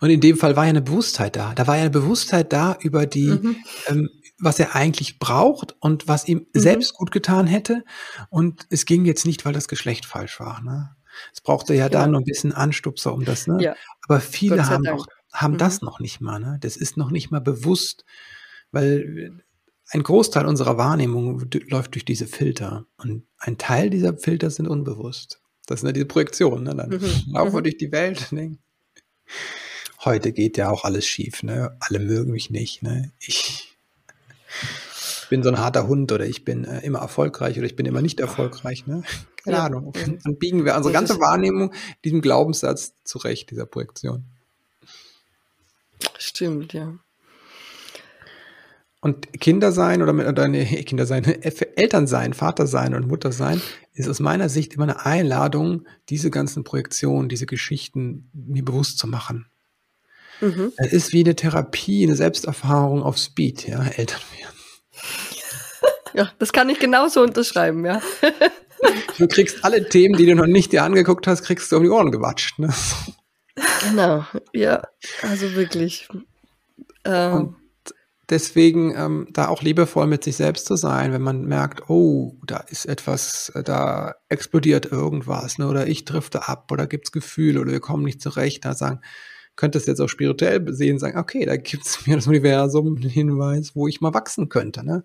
Und 0.00 0.10
in 0.10 0.20
dem 0.20 0.36
Fall 0.36 0.56
war 0.56 0.64
ja 0.64 0.70
eine 0.70 0.82
Bewusstheit 0.82 1.36
da. 1.36 1.54
Da 1.54 1.66
war 1.66 1.76
ja 1.76 1.82
eine 1.82 1.90
Bewusstheit 1.90 2.52
da 2.52 2.76
über 2.80 3.06
die, 3.06 3.30
mhm. 3.30 3.56
ähm, 3.88 4.10
was 4.38 4.58
er 4.58 4.74
eigentlich 4.74 5.18
braucht 5.18 5.76
und 5.80 6.08
was 6.08 6.26
ihm 6.28 6.46
mhm. 6.52 6.60
selbst 6.60 6.94
gut 6.94 7.10
getan 7.10 7.46
hätte. 7.46 7.84
Und 8.30 8.66
es 8.70 8.86
ging 8.86 9.04
jetzt 9.04 9.26
nicht, 9.26 9.44
weil 9.44 9.52
das 9.52 9.68
Geschlecht 9.68 10.06
falsch 10.06 10.40
war. 10.40 10.62
Ne? 10.62 10.94
Es 11.32 11.40
brauchte 11.40 11.74
ja, 11.74 11.84
ja. 11.84 11.88
da 11.88 12.06
noch 12.06 12.20
ein 12.20 12.24
bisschen 12.24 12.52
Anstupser 12.52 13.12
um 13.12 13.24
das. 13.24 13.46
Ne? 13.46 13.62
Ja. 13.62 13.76
Aber 14.06 14.20
viele 14.20 14.68
haben, 14.68 14.82
noch, 14.82 15.06
haben 15.32 15.54
mhm. 15.54 15.58
das 15.58 15.82
noch 15.82 16.00
nicht 16.00 16.20
mal. 16.20 16.38
Ne? 16.40 16.58
Das 16.60 16.76
ist 16.76 16.96
noch 16.96 17.10
nicht 17.10 17.30
mal 17.30 17.40
bewusst, 17.40 18.04
weil 18.70 19.40
ein 19.90 20.02
Großteil 20.02 20.46
unserer 20.46 20.78
Wahrnehmung 20.78 21.44
läuft 21.68 21.94
durch 21.94 22.04
diese 22.04 22.26
Filter. 22.26 22.86
Und 22.96 23.26
ein 23.38 23.58
Teil 23.58 23.90
dieser 23.90 24.16
Filter 24.16 24.50
sind 24.50 24.66
unbewusst. 24.66 25.40
Das 25.66 25.80
sind 25.80 25.88
ja 25.88 25.92
diese 25.92 26.06
Projektionen. 26.06 26.64
Ne? 26.64 26.74
Dann 26.74 26.90
mhm. 26.90 27.32
laufen 27.32 27.52
wir 27.52 27.60
mhm. 27.60 27.64
durch 27.64 27.76
die 27.76 27.92
Welt. 27.92 28.32
Ne? 28.32 28.58
Heute 30.04 30.32
geht 30.32 30.56
ja 30.56 30.70
auch 30.70 30.84
alles 30.84 31.06
schief. 31.06 31.42
Ne? 31.42 31.76
Alle 31.80 32.00
mögen 32.00 32.32
mich 32.32 32.50
nicht. 32.50 32.82
Ne? 32.82 33.12
Ich 33.20 33.76
bin 35.30 35.42
so 35.42 35.48
ein 35.48 35.58
harter 35.58 35.86
Hund 35.86 36.10
oder 36.10 36.26
ich 36.26 36.44
bin 36.44 36.64
äh, 36.64 36.80
immer 36.80 36.98
erfolgreich 36.98 37.56
oder 37.56 37.66
ich 37.66 37.76
bin 37.76 37.86
immer 37.86 38.02
nicht 38.02 38.18
erfolgreich. 38.18 38.86
Ne? 38.86 39.04
Keine 39.44 39.56
ja. 39.58 39.64
Ahnung. 39.64 39.92
Dann 40.24 40.36
biegen 40.38 40.64
wir 40.64 40.76
unsere 40.76 40.92
ganze 40.92 41.20
Wahrnehmung 41.20 41.72
diesem 42.04 42.20
Glaubenssatz 42.20 42.94
zurecht, 43.04 43.50
dieser 43.50 43.66
Projektion. 43.66 44.24
Stimmt, 46.18 46.72
ja. 46.72 46.98
Und 49.00 49.32
Kinder 49.40 49.72
sein 49.72 50.02
oder, 50.02 50.14
oder 50.28 50.48
nee, 50.48 50.64
Kinder 50.84 51.06
sein, 51.06 51.24
Eltern 51.76 52.06
sein, 52.06 52.34
Vater 52.34 52.66
sein 52.66 52.94
und 52.94 53.06
Mutter 53.06 53.32
sein, 53.32 53.60
ist 53.94 54.08
aus 54.08 54.20
meiner 54.20 54.48
Sicht 54.48 54.74
immer 54.74 54.84
eine 54.84 55.04
Einladung, 55.04 55.86
diese 56.08 56.30
ganzen 56.30 56.64
Projektionen, 56.64 57.28
diese 57.28 57.46
Geschichten 57.46 58.30
mir 58.32 58.64
bewusst 58.64 58.98
zu 58.98 59.06
machen. 59.06 59.46
Mhm. 60.42 60.72
Es 60.76 60.92
ist 60.92 61.12
wie 61.12 61.22
eine 61.22 61.36
Therapie, 61.36 62.04
eine 62.04 62.16
Selbsterfahrung 62.16 63.02
auf 63.02 63.16
Speed, 63.16 63.66
ja, 63.66 63.82
Eltern 63.84 64.20
werden. 64.36 64.52
Ja, 66.14 66.30
das 66.38 66.52
kann 66.52 66.68
ich 66.68 66.78
genauso 66.78 67.22
unterschreiben, 67.22 67.86
ja. 67.86 68.02
Du 69.16 69.26
kriegst 69.28 69.64
alle 69.64 69.88
Themen, 69.88 70.14
die 70.14 70.26
du 70.26 70.34
noch 70.34 70.46
nicht 70.46 70.72
dir 70.72 70.82
angeguckt 70.82 71.26
hast, 71.26 71.42
kriegst 71.42 71.72
du 71.72 71.76
um 71.76 71.84
die 71.84 71.88
Ohren 71.88 72.10
gewatscht. 72.10 72.58
Ne? 72.58 72.68
Genau, 73.88 74.26
ja, 74.52 74.82
also 75.22 75.54
wirklich. 75.54 76.08
Ähm. 77.04 77.32
Und 77.32 77.56
deswegen 78.28 78.94
ähm, 78.96 79.28
da 79.30 79.48
auch 79.48 79.62
liebevoll 79.62 80.06
mit 80.06 80.24
sich 80.24 80.36
selbst 80.36 80.66
zu 80.66 80.76
sein, 80.76 81.12
wenn 81.12 81.22
man 81.22 81.44
merkt, 81.44 81.88
oh, 81.88 82.36
da 82.46 82.58
ist 82.58 82.86
etwas, 82.86 83.52
da 83.64 84.14
explodiert 84.28 84.86
irgendwas, 84.86 85.58
ne? 85.58 85.68
oder 85.68 85.86
ich 85.86 86.04
drifte 86.04 86.48
ab, 86.48 86.70
oder 86.72 86.86
gibt 86.86 87.06
es 87.06 87.12
Gefühle, 87.12 87.60
oder 87.60 87.72
wir 87.72 87.80
kommen 87.80 88.04
nicht 88.04 88.20
zurecht, 88.20 88.64
da 88.64 88.74
sagen, 88.74 89.00
könnte 89.56 89.78
es 89.78 89.86
jetzt 89.86 90.00
auch 90.00 90.08
spirituell 90.08 90.72
sehen, 90.72 90.98
sagen, 90.98 91.18
okay, 91.18 91.44
da 91.44 91.56
gibt 91.56 91.86
es 91.86 92.06
mir 92.06 92.16
das 92.16 92.26
Universum 92.26 92.96
einen 92.96 93.08
Hinweis, 93.08 93.74
wo 93.74 93.88
ich 93.88 94.00
mal 94.00 94.14
wachsen 94.14 94.48
könnte. 94.48 94.84
Ne? 94.84 95.04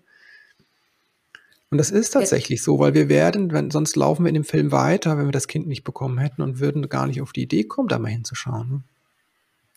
Und 1.70 1.78
das 1.78 1.90
ist 1.90 2.10
tatsächlich 2.10 2.62
so, 2.62 2.78
weil 2.78 2.94
wir 2.94 3.08
werden, 3.08 3.52
wenn, 3.52 3.70
sonst 3.70 3.94
laufen 3.96 4.24
wir 4.24 4.28
in 4.28 4.34
dem 4.34 4.44
Film 4.44 4.72
weiter, 4.72 5.18
wenn 5.18 5.26
wir 5.26 5.32
das 5.32 5.48
Kind 5.48 5.66
nicht 5.66 5.84
bekommen 5.84 6.18
hätten 6.18 6.40
und 6.40 6.60
würden 6.60 6.88
gar 6.88 7.06
nicht 7.06 7.20
auf 7.20 7.32
die 7.32 7.42
Idee 7.42 7.64
kommen, 7.64 7.88
da 7.88 7.98
mal 7.98 8.08
hinzuschauen. 8.08 8.70
Ne? 8.70 8.82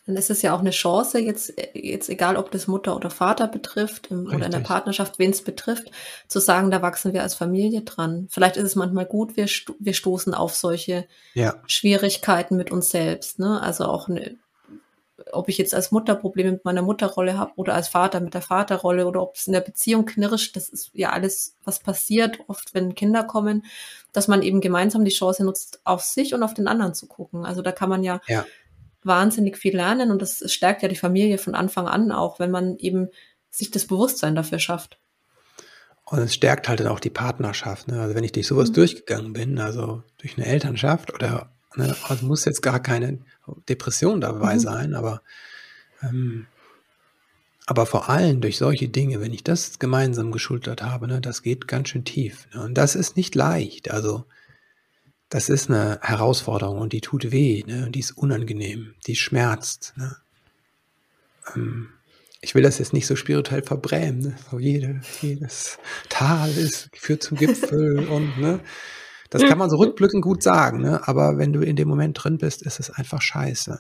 Dann 0.08 0.16
ist 0.16 0.32
es 0.32 0.42
ja 0.42 0.56
auch 0.56 0.62
eine 0.62 0.72
Chance, 0.72 1.20
jetzt, 1.20 1.54
jetzt 1.74 2.10
egal 2.10 2.36
ob 2.36 2.50
das 2.50 2.68
Mutter 2.68 2.96
oder 2.96 3.10
Vater 3.12 3.48
betrifft 3.48 4.08
im, 4.10 4.26
oder 4.26 4.46
in 4.46 4.52
der 4.52 4.60
Partnerschaft, 4.60 5.20
wen 5.20 5.30
es 5.30 5.44
betrifft, 5.44 5.92
zu 6.28 6.40
sagen, 6.40 6.72
da 6.72 6.82
wachsen 6.82 7.14
wir 7.14 7.22
als 7.22 7.36
Familie 7.36 7.82
dran. 7.82 8.28
Vielleicht 8.32 8.58
ist 8.58 8.64
es 8.64 8.76
manchmal 8.76 9.06
gut, 9.06 9.38
wir, 9.38 9.46
wir 9.80 9.94
stoßen 9.94 10.34
auf 10.34 10.56
solche 10.56 11.08
ja. 11.36 11.62
Schwierigkeiten 11.68 12.58
mit 12.58 12.72
uns 12.72 12.90
selbst. 12.90 13.38
Ne? 13.38 13.62
Also 13.62 13.86
auch 13.86 14.10
eine, 14.10 14.38
ob 15.34 15.50
ich 15.50 15.58
jetzt 15.58 15.74
als 15.74 15.92
Mutter 15.92 16.16
Probleme 16.16 16.52
mit 16.52 16.66
meiner 16.66 16.82
Mutterrolle 16.82 17.38
habe 17.38 17.52
oder 17.56 17.74
als 17.74 17.88
Vater 17.88 18.20
mit 18.20 18.34
der 18.34 18.42
Vaterrolle 18.42 19.06
oder 19.08 19.22
ob 19.22 19.36
es 19.36 19.48
in 19.48 19.54
der 19.54 19.62
Beziehung 19.62 20.06
knirscht, 20.06 20.56
das 20.56 20.70
ist 20.70 20.92
ja 20.94 21.12
alles, 21.12 21.56
was 21.64 21.80
passiert, 21.80 22.40
oft 22.48 22.74
wenn 22.74 22.96
Kinder 22.96 23.24
kommen, 23.24 23.66
dass 24.14 24.28
man 24.28 24.42
eben 24.42 24.62
gemeinsam 24.62 25.06
die 25.06 25.12
Chance 25.12 25.44
nutzt, 25.44 25.82
auf 25.84 26.02
sich 26.02 26.34
und 26.34 26.44
auf 26.44 26.54
den 26.54 26.68
anderen 26.68 26.94
zu 26.94 27.08
gucken. 27.08 27.46
Also 27.46 27.62
da 27.62 27.72
kann 27.72 27.90
man 27.90 28.04
ja, 28.04 28.22
ja. 28.28 28.46
wahnsinnig 29.04 29.58
viel 29.58 29.76
lernen 29.76 30.12
und 30.12 30.22
das 30.22 30.52
stärkt 30.52 30.82
ja 30.82 30.88
die 30.88 30.96
Familie 30.96 31.38
von 31.38 31.56
Anfang 31.56 31.88
an 31.88 32.12
auch, 32.12 32.40
wenn 32.40 32.52
man 32.52 32.78
eben 32.78 33.10
sich 33.50 33.72
das 33.72 33.86
Bewusstsein 33.86 34.36
dafür 34.36 34.60
schafft. 34.60 34.98
Und 36.06 36.20
es 36.20 36.34
stärkt 36.34 36.68
halt 36.68 36.82
dann 36.82 36.88
auch 36.88 37.00
die 37.00 37.10
Partnerschaft. 37.10 37.88
Ne? 37.88 38.02
Also 38.02 38.16
wenn 38.16 38.24
ich 38.24 38.34
durch 38.34 38.48
sowas 38.48 38.70
mhm. 38.70 38.74
durchgegangen 38.74 39.34
bin, 39.34 39.60
also 39.60 40.04
durch 40.18 40.38
eine 40.38 40.46
Elternschaft 40.46 41.14
oder 41.14 41.52
Ne? 41.76 41.96
Also 42.08 42.26
muss 42.26 42.46
jetzt 42.46 42.62
gar 42.62 42.82
keine 42.82 43.20
Depression 43.70 44.22
dabei 44.22 44.56
mhm. 44.56 44.60
sein, 44.60 44.94
aber, 44.94 45.22
ähm, 46.02 46.48
aber 47.66 47.86
vor 47.86 48.10
allem 48.10 48.42
durch 48.42 48.58
solche 48.58 48.90
Dinge, 48.90 49.22
wenn 49.22 49.34
ich 49.34 49.44
das 49.44 49.80
gemeinsam 49.80 50.32
geschultert 50.32 50.82
habe, 50.82 51.08
ne, 51.08 51.22
das 51.22 51.42
geht 51.42 51.68
ganz 51.68 51.90
schön 51.90 52.04
tief. 52.04 52.48
Ne? 52.54 52.64
Und 52.64 52.74
das 52.76 52.96
ist 52.96 53.16
nicht 53.16 53.36
leicht. 53.36 53.92
Also 53.92 54.26
das 55.30 55.48
ist 55.48 55.70
eine 55.70 56.00
Herausforderung 56.02 56.80
und 56.80 56.92
die 56.92 57.02
tut 57.02 57.32
weh, 57.32 57.64
ne? 57.66 57.86
und 57.86 57.94
die 57.94 58.00
ist 58.00 58.12
unangenehm, 58.12 58.96
die 59.08 59.16
schmerzt. 59.16 59.94
Ne? 59.96 60.18
Ähm, 61.56 61.90
ich 62.42 62.56
will 62.56 62.64
das 62.64 62.80
jetzt 62.80 62.92
nicht 62.92 63.08
so 63.08 63.16
spirituell 63.16 63.62
verbrämen. 63.62 64.20
Ne? 64.20 64.36
So 64.50 64.60
jede, 64.60 65.02
jedes 65.22 65.78
Tal 66.10 66.52
ist, 66.52 66.90
führt 66.94 67.24
zum 67.24 67.38
Gipfel 67.38 68.08
und 68.10 68.38
ne? 68.40 68.60
Das 69.32 69.44
kann 69.44 69.58
man 69.58 69.70
so 69.70 69.78
rückblickend 69.78 70.22
gut 70.22 70.44
sagen, 70.44 70.82
ne? 70.82 71.08
aber 71.08 71.38
wenn 71.38 71.54
du 71.54 71.62
in 71.62 71.78
dem 71.78 71.88
Moment 71.88 72.22
drin 72.22 72.38
bist, 72.38 72.64
ist 72.64 72.82
es 72.82 72.90
einfach 72.92 73.22
scheiße. 73.22 73.80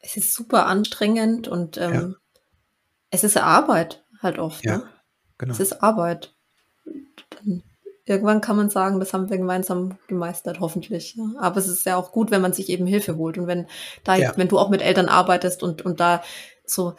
Es 0.00 0.16
ist 0.18 0.34
super 0.34 0.66
anstrengend 0.66 1.48
und 1.48 1.78
ähm, 1.78 1.92
ja. 1.94 2.14
es 3.10 3.24
ist 3.24 3.38
Arbeit 3.38 4.04
halt 4.20 4.38
oft. 4.38 4.62
Ja, 4.62 4.76
ne? 4.76 4.84
genau. 5.38 5.52
Es 5.52 5.60
ist 5.60 5.82
Arbeit. 5.82 6.34
Dann, 7.30 7.62
irgendwann 8.04 8.42
kann 8.42 8.56
man 8.56 8.68
sagen, 8.68 9.00
das 9.00 9.14
haben 9.14 9.30
wir 9.30 9.38
gemeinsam 9.38 9.96
gemeistert, 10.06 10.60
hoffentlich. 10.60 11.16
Ja. 11.16 11.24
Aber 11.40 11.56
es 11.56 11.66
ist 11.66 11.86
ja 11.86 11.96
auch 11.96 12.12
gut, 12.12 12.30
wenn 12.30 12.42
man 12.42 12.52
sich 12.52 12.68
eben 12.68 12.86
Hilfe 12.86 13.16
holt 13.16 13.38
und 13.38 13.46
wenn 13.46 13.66
da, 14.04 14.16
ja. 14.16 14.34
wenn 14.36 14.48
du 14.48 14.58
auch 14.58 14.68
mit 14.68 14.82
Eltern 14.82 15.08
arbeitest 15.08 15.62
und, 15.62 15.80
und 15.80 15.98
da 15.98 16.22
so 16.66 16.94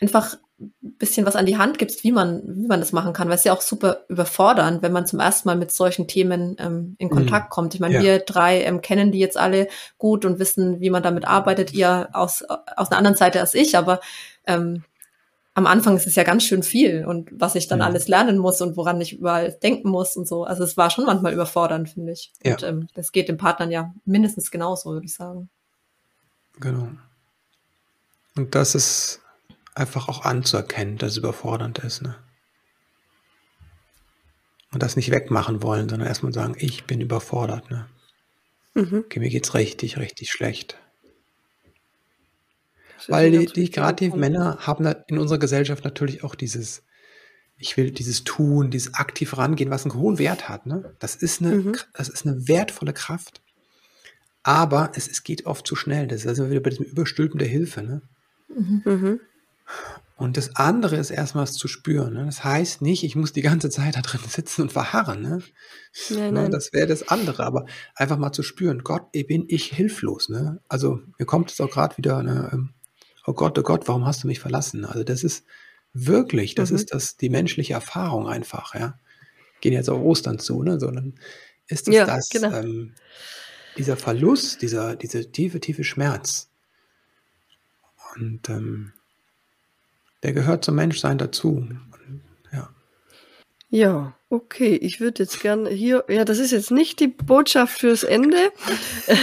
einfach 0.00 0.38
bisschen 0.80 1.24
was 1.24 1.36
an 1.36 1.46
die 1.46 1.56
Hand 1.56 1.78
gibst, 1.78 2.02
wie 2.02 2.10
man, 2.10 2.42
wie 2.44 2.66
man 2.66 2.80
das 2.80 2.92
machen 2.92 3.12
kann, 3.12 3.28
weil 3.28 3.36
es 3.36 3.44
ja 3.44 3.52
auch 3.52 3.60
super 3.60 4.04
überfordernd, 4.08 4.82
wenn 4.82 4.92
man 4.92 5.06
zum 5.06 5.20
ersten 5.20 5.48
Mal 5.48 5.56
mit 5.56 5.70
solchen 5.70 6.08
Themen 6.08 6.56
ähm, 6.58 6.96
in 6.98 7.10
Kontakt 7.10 7.46
mhm. 7.46 7.50
kommt. 7.50 7.74
Ich 7.74 7.80
meine, 7.80 7.94
ja. 7.94 8.02
wir 8.02 8.18
drei 8.18 8.62
ähm, 8.62 8.80
kennen 8.80 9.12
die 9.12 9.20
jetzt 9.20 9.36
alle 9.36 9.68
gut 9.98 10.24
und 10.24 10.40
wissen, 10.40 10.80
wie 10.80 10.90
man 10.90 11.02
damit 11.02 11.26
arbeitet, 11.26 11.72
ihr 11.72 12.08
aus, 12.12 12.42
aus 12.76 12.90
einer 12.90 12.98
anderen 12.98 13.16
Seite 13.16 13.40
als 13.40 13.54
ich, 13.54 13.76
aber 13.76 14.00
ähm, 14.46 14.82
am 15.54 15.66
Anfang 15.66 15.96
ist 15.96 16.06
es 16.06 16.14
ja 16.14 16.22
ganz 16.22 16.44
schön 16.44 16.62
viel 16.62 17.04
und 17.04 17.30
was 17.32 17.54
ich 17.54 17.66
dann 17.66 17.80
ja. 17.80 17.86
alles 17.86 18.08
lernen 18.08 18.38
muss 18.38 18.60
und 18.60 18.76
woran 18.76 19.00
ich 19.00 19.18
überall 19.18 19.52
denken 19.52 19.90
muss 19.90 20.16
und 20.16 20.26
so. 20.26 20.44
Also 20.44 20.62
es 20.64 20.76
war 20.76 20.90
schon 20.90 21.04
manchmal 21.04 21.32
überfordernd, 21.32 21.88
finde 21.88 22.12
ich. 22.12 22.32
Ja. 22.44 22.52
Und 22.52 22.62
ähm, 22.62 22.88
das 22.94 23.10
geht 23.10 23.28
den 23.28 23.38
Partnern 23.38 23.70
ja 23.70 23.92
mindestens 24.04 24.50
genauso, 24.50 24.90
würde 24.90 25.06
ich 25.06 25.14
sagen. 25.14 25.48
Genau. 26.60 26.88
Und 28.36 28.54
das 28.54 28.76
ist 28.76 29.20
einfach 29.78 30.08
auch 30.08 30.24
anzuerkennen, 30.24 30.98
dass 30.98 31.12
es 31.12 31.16
überfordernd 31.18 31.78
ist. 31.78 32.02
Ne? 32.02 32.16
Und 34.72 34.82
das 34.82 34.96
nicht 34.96 35.10
wegmachen 35.10 35.62
wollen, 35.62 35.88
sondern 35.88 36.08
erstmal 36.08 36.32
sagen, 36.32 36.54
ich 36.58 36.84
bin 36.84 37.00
überfordert. 37.00 37.70
Ne? 37.70 37.86
Mhm. 38.74 39.04
Okay, 39.06 39.20
mir 39.20 39.30
geht's 39.30 39.54
richtig, 39.54 39.96
richtig 39.96 40.30
schlecht. 40.30 40.78
Weil 43.06 43.30
die, 43.30 43.46
die 43.46 43.70
gerade 43.70 43.96
die 43.96 44.14
Männer 44.14 44.58
haben 44.60 44.84
in 45.06 45.18
unserer 45.18 45.38
Gesellschaft 45.38 45.84
natürlich 45.84 46.24
auch 46.24 46.34
dieses, 46.34 46.82
ich 47.56 47.76
will 47.76 47.90
dieses 47.90 48.24
Tun, 48.24 48.70
dieses 48.70 48.94
aktiv 48.94 49.38
rangehen, 49.38 49.70
was 49.70 49.84
einen 49.84 49.94
hohen 49.94 50.18
Wert 50.18 50.48
hat. 50.48 50.66
Ne? 50.66 50.94
Das, 50.98 51.14
ist 51.14 51.40
eine, 51.40 51.54
mhm. 51.54 51.76
das 51.94 52.08
ist 52.08 52.26
eine 52.26 52.48
wertvolle 52.48 52.92
Kraft. 52.92 53.40
Aber 54.42 54.92
es, 54.94 55.08
es 55.08 55.24
geht 55.24 55.46
oft 55.46 55.66
zu 55.66 55.76
schnell. 55.76 56.06
Das 56.06 56.22
ist 56.22 56.26
also 56.26 56.50
wieder 56.50 56.60
bei 56.60 56.70
diesem 56.70 56.86
Überstülpen 56.86 57.38
der 57.38 57.48
Hilfe. 57.48 57.82
Ne? 57.82 58.02
Mhm. 58.48 59.20
Und 60.18 60.36
das 60.36 60.56
andere 60.56 60.96
ist 60.96 61.10
erstmal 61.10 61.44
es 61.44 61.54
zu 61.54 61.68
spüren. 61.68 62.14
Ne? 62.14 62.24
Das 62.26 62.42
heißt 62.42 62.82
nicht, 62.82 63.04
ich 63.04 63.14
muss 63.14 63.32
die 63.32 63.40
ganze 63.40 63.70
Zeit 63.70 63.94
da 63.94 64.00
drin 64.00 64.20
sitzen 64.28 64.62
und 64.62 64.72
verharren. 64.72 65.22
Ne? 65.22 65.42
Nein, 66.10 66.18
ne, 66.18 66.32
nein. 66.32 66.50
Das 66.50 66.72
wäre 66.72 66.88
das 66.88 67.06
andere. 67.06 67.44
Aber 67.46 67.66
einfach 67.94 68.18
mal 68.18 68.32
zu 68.32 68.42
spüren, 68.42 68.82
Gott, 68.82 69.12
bin 69.12 69.44
ich 69.46 69.66
hilflos. 69.66 70.28
Ne? 70.28 70.60
Also 70.68 71.00
mir 71.18 71.24
kommt 71.24 71.52
es 71.52 71.60
auch 71.60 71.70
gerade 71.70 71.96
wieder, 71.98 72.24
ne, 72.24 72.50
ähm, 72.52 72.70
oh 73.26 73.32
Gott, 73.32 73.56
oh 73.60 73.62
Gott, 73.62 73.86
warum 73.86 74.06
hast 74.06 74.24
du 74.24 74.26
mich 74.26 74.40
verlassen? 74.40 74.84
Also 74.84 75.04
das 75.04 75.22
ist 75.22 75.46
wirklich, 75.92 76.56
das 76.56 76.70
mhm. 76.70 76.76
ist 76.76 76.92
das, 76.92 77.16
die 77.16 77.30
menschliche 77.30 77.74
Erfahrung 77.74 78.26
einfach. 78.26 78.74
Ja? 78.74 78.98
Gehen 79.60 79.72
jetzt 79.72 79.88
auf 79.88 80.02
Ostern 80.02 80.40
zu, 80.40 80.64
ne? 80.64 80.80
sondern 80.80 81.14
ist 81.68 81.86
es 81.86 81.94
ja, 81.94 82.06
das, 82.06 82.28
genau. 82.28 82.52
ähm, 82.54 82.94
dieser 83.76 83.96
Verlust, 83.96 84.62
dieser, 84.62 84.96
dieser 84.96 85.30
tiefe, 85.30 85.60
tiefe 85.60 85.84
Schmerz. 85.84 86.50
Und 88.16 88.48
ähm, 88.48 88.94
der 90.22 90.32
gehört 90.32 90.64
zum 90.64 90.74
Menschsein 90.74 91.18
dazu. 91.18 91.68
Ja. 92.52 92.70
Ja, 93.70 94.16
okay. 94.28 94.76
Ich 94.76 95.00
würde 95.00 95.22
jetzt 95.22 95.40
gerne 95.40 95.70
hier, 95.70 96.04
ja, 96.08 96.24
das 96.24 96.38
ist 96.38 96.52
jetzt 96.52 96.70
nicht 96.70 97.00
die 97.00 97.08
Botschaft 97.08 97.78
fürs 97.78 98.02
Ende. 98.02 98.52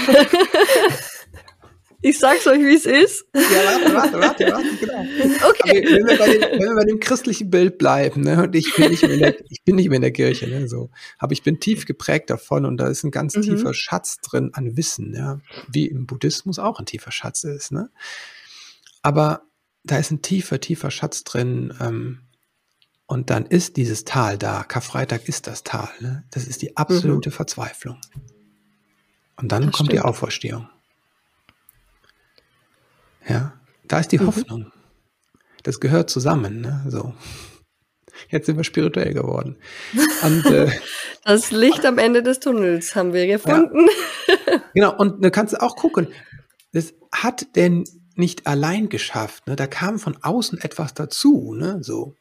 Ich 2.05 2.19
sag's 2.19 2.45
euch, 2.45 2.60
wie 2.60 2.75
es 2.75 2.86
ist. 2.86 3.25
Ja, 3.34 3.41
warte, 3.41 3.93
warte, 3.95 4.19
warte, 4.19 4.51
warte, 4.51 4.77
genau. 4.79 4.99
Okay. 5.49 5.84
Aber 5.84 5.95
wenn 5.97 6.08
wir, 6.08 6.17
bei 6.19 6.34
dem, 6.34 6.41
wenn 6.41 6.69
wir 6.69 6.75
bei 6.75 6.84
dem 6.84 6.99
christlichen 6.99 7.49
Bild 7.49 7.79
bleiben, 7.79 8.21
ne, 8.21 8.43
und 8.43 8.55
ich 8.55 8.75
bin 8.75 8.91
nicht 8.91 9.01
mehr 9.01 9.13
in 9.13 9.19
der, 9.21 9.36
ich 9.49 9.63
bin 9.63 9.75
nicht 9.75 9.89
mehr 9.89 9.95
in 9.95 10.03
der 10.03 10.12
Kirche, 10.12 10.47
ne, 10.47 10.67
so, 10.67 10.91
aber 11.17 11.34
ich 11.34 11.41
bin 11.41 11.60
tief 11.60 11.88
geprägt 11.88 12.29
davon 12.29 12.65
und 12.65 12.77
da 12.77 12.89
ist 12.89 13.03
ein 13.03 13.10
ganz 13.10 13.36
mhm. 13.36 13.41
tiefer 13.41 13.73
Schatz 13.73 14.19
drin 14.19 14.51
an 14.53 14.77
Wissen, 14.77 15.15
ja, 15.15 15.39
wie 15.67 15.88
im 15.88 16.05
Buddhismus 16.05 16.60
auch 16.60 16.79
ein 16.79 16.86
tiefer 16.86 17.12
Schatz 17.12 17.43
ist, 17.43 17.71
ne. 17.71 17.89
Aber 19.01 19.41
da 19.85 19.97
ist 19.97 20.11
ein 20.11 20.21
tiefer, 20.21 20.59
tiefer 20.59 20.91
Schatz 20.91 21.23
drin, 21.23 21.73
ähm, 21.79 22.25
und 23.07 23.29
dann 23.29 23.45
ist 23.45 23.77
dieses 23.77 24.03
Tal 24.03 24.37
da. 24.37 24.63
Karfreitag 24.63 25.27
ist 25.29 25.47
das 25.47 25.63
Tal. 25.63 25.89
Ne? 25.99 26.23
Das 26.31 26.45
ist 26.45 26.61
die 26.61 26.75
absolute 26.75 27.29
mhm. 27.29 27.33
Verzweiflung. 27.33 28.01
Und 29.35 29.51
dann 29.51 29.67
das 29.67 29.73
kommt 29.73 29.89
stimmt. 29.89 29.91
die 29.91 29.99
Auferstehung. 29.99 30.69
Ja, 33.27 33.59
da 33.87 33.99
ist 33.99 34.11
die 34.11 34.17
mhm. 34.17 34.27
Hoffnung. 34.27 34.71
Das 35.63 35.79
gehört 35.79 36.09
zusammen. 36.09 36.61
Ne? 36.61 36.83
So. 36.87 37.13
Jetzt 38.29 38.47
sind 38.47 38.57
wir 38.57 38.63
spirituell 38.63 39.13
geworden. 39.13 39.57
Und, 40.23 40.45
äh, 40.45 40.71
das 41.23 41.51
Licht 41.51 41.85
am 41.85 41.99
Ende 41.99 42.23
des 42.23 42.39
Tunnels 42.39 42.95
haben 42.95 43.13
wir 43.13 43.27
gefunden. 43.27 43.87
Ja. 43.87 43.91
Genau, 44.73 44.93
und 44.93 45.23
du 45.23 45.31
kannst 45.31 45.59
auch 45.61 45.77
gucken, 45.77 46.09
das 46.73 46.93
hat 47.09 47.55
denn 47.55 47.85
nicht 48.17 48.47
allein 48.47 48.89
geschafft. 48.89 49.47
Ne? 49.47 49.56
Da 49.56 49.67
kam 49.67 49.99
von 49.99 50.17
außen 50.21 50.60
etwas 50.60 50.93
dazu. 50.93 51.54
Ne? 51.54 51.84
So. 51.84 52.15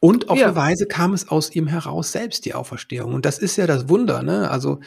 Und 0.00 0.30
auf 0.30 0.38
ja. 0.38 0.46
eine 0.46 0.56
Weise 0.56 0.86
kam 0.86 1.12
es 1.12 1.28
aus 1.28 1.54
ihm 1.54 1.66
heraus 1.66 2.12
selbst, 2.12 2.46
die 2.46 2.54
Auferstehung. 2.54 3.12
Und 3.12 3.26
das 3.26 3.38
ist 3.38 3.56
ja 3.56 3.66
das 3.66 3.88
Wunder, 3.88 4.22
ne? 4.22 4.50
Also, 4.50 4.80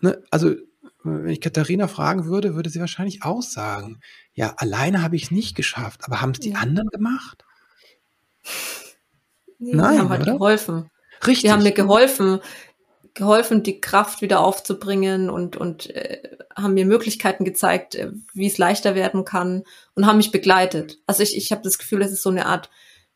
ne, 0.00 0.22
also, 0.30 0.54
wenn 1.02 1.28
ich 1.28 1.40
Katharina 1.40 1.88
fragen 1.88 2.26
würde, 2.26 2.54
würde 2.54 2.70
sie 2.70 2.80
wahrscheinlich 2.80 3.24
auch 3.24 3.42
sagen, 3.42 4.00
ja, 4.32 4.54
alleine 4.58 5.02
habe 5.02 5.16
ich 5.16 5.24
es 5.24 5.30
nicht 5.32 5.56
geschafft, 5.56 6.02
aber 6.04 6.20
haben 6.20 6.30
es 6.30 6.40
die 6.40 6.50
ja. 6.50 6.58
anderen 6.58 6.88
gemacht? 6.88 7.44
Nee, 9.58 9.74
Nein, 9.74 9.94
die 9.94 9.98
haben 10.00 10.08
halt 10.10 10.22
oder? 10.22 10.32
geholfen. 10.34 10.90
Richtig. 11.26 11.42
Die 11.42 11.52
haben 11.52 11.62
mir 11.62 11.72
geholfen, 11.72 12.40
geholfen, 13.16 13.62
die 13.62 13.80
Kraft 13.80 14.22
wieder 14.22 14.40
aufzubringen 14.40 15.28
und, 15.30 15.56
und 15.56 15.90
äh, 15.90 16.36
haben 16.54 16.74
mir 16.74 16.86
Möglichkeiten 16.86 17.44
gezeigt, 17.44 17.96
äh, 17.96 18.12
wie 18.32 18.46
es 18.46 18.58
leichter 18.58 18.94
werden 18.94 19.24
kann 19.24 19.64
und 19.94 20.06
haben 20.06 20.18
mich 20.18 20.30
begleitet. 20.30 20.98
Also 21.06 21.22
ich, 21.22 21.36
ich 21.36 21.50
habe 21.50 21.62
das 21.62 21.78
Gefühl, 21.78 22.02
es 22.02 22.12
ist 22.12 22.22
so 22.22 22.30
eine 22.30 22.46
Art 22.46 22.70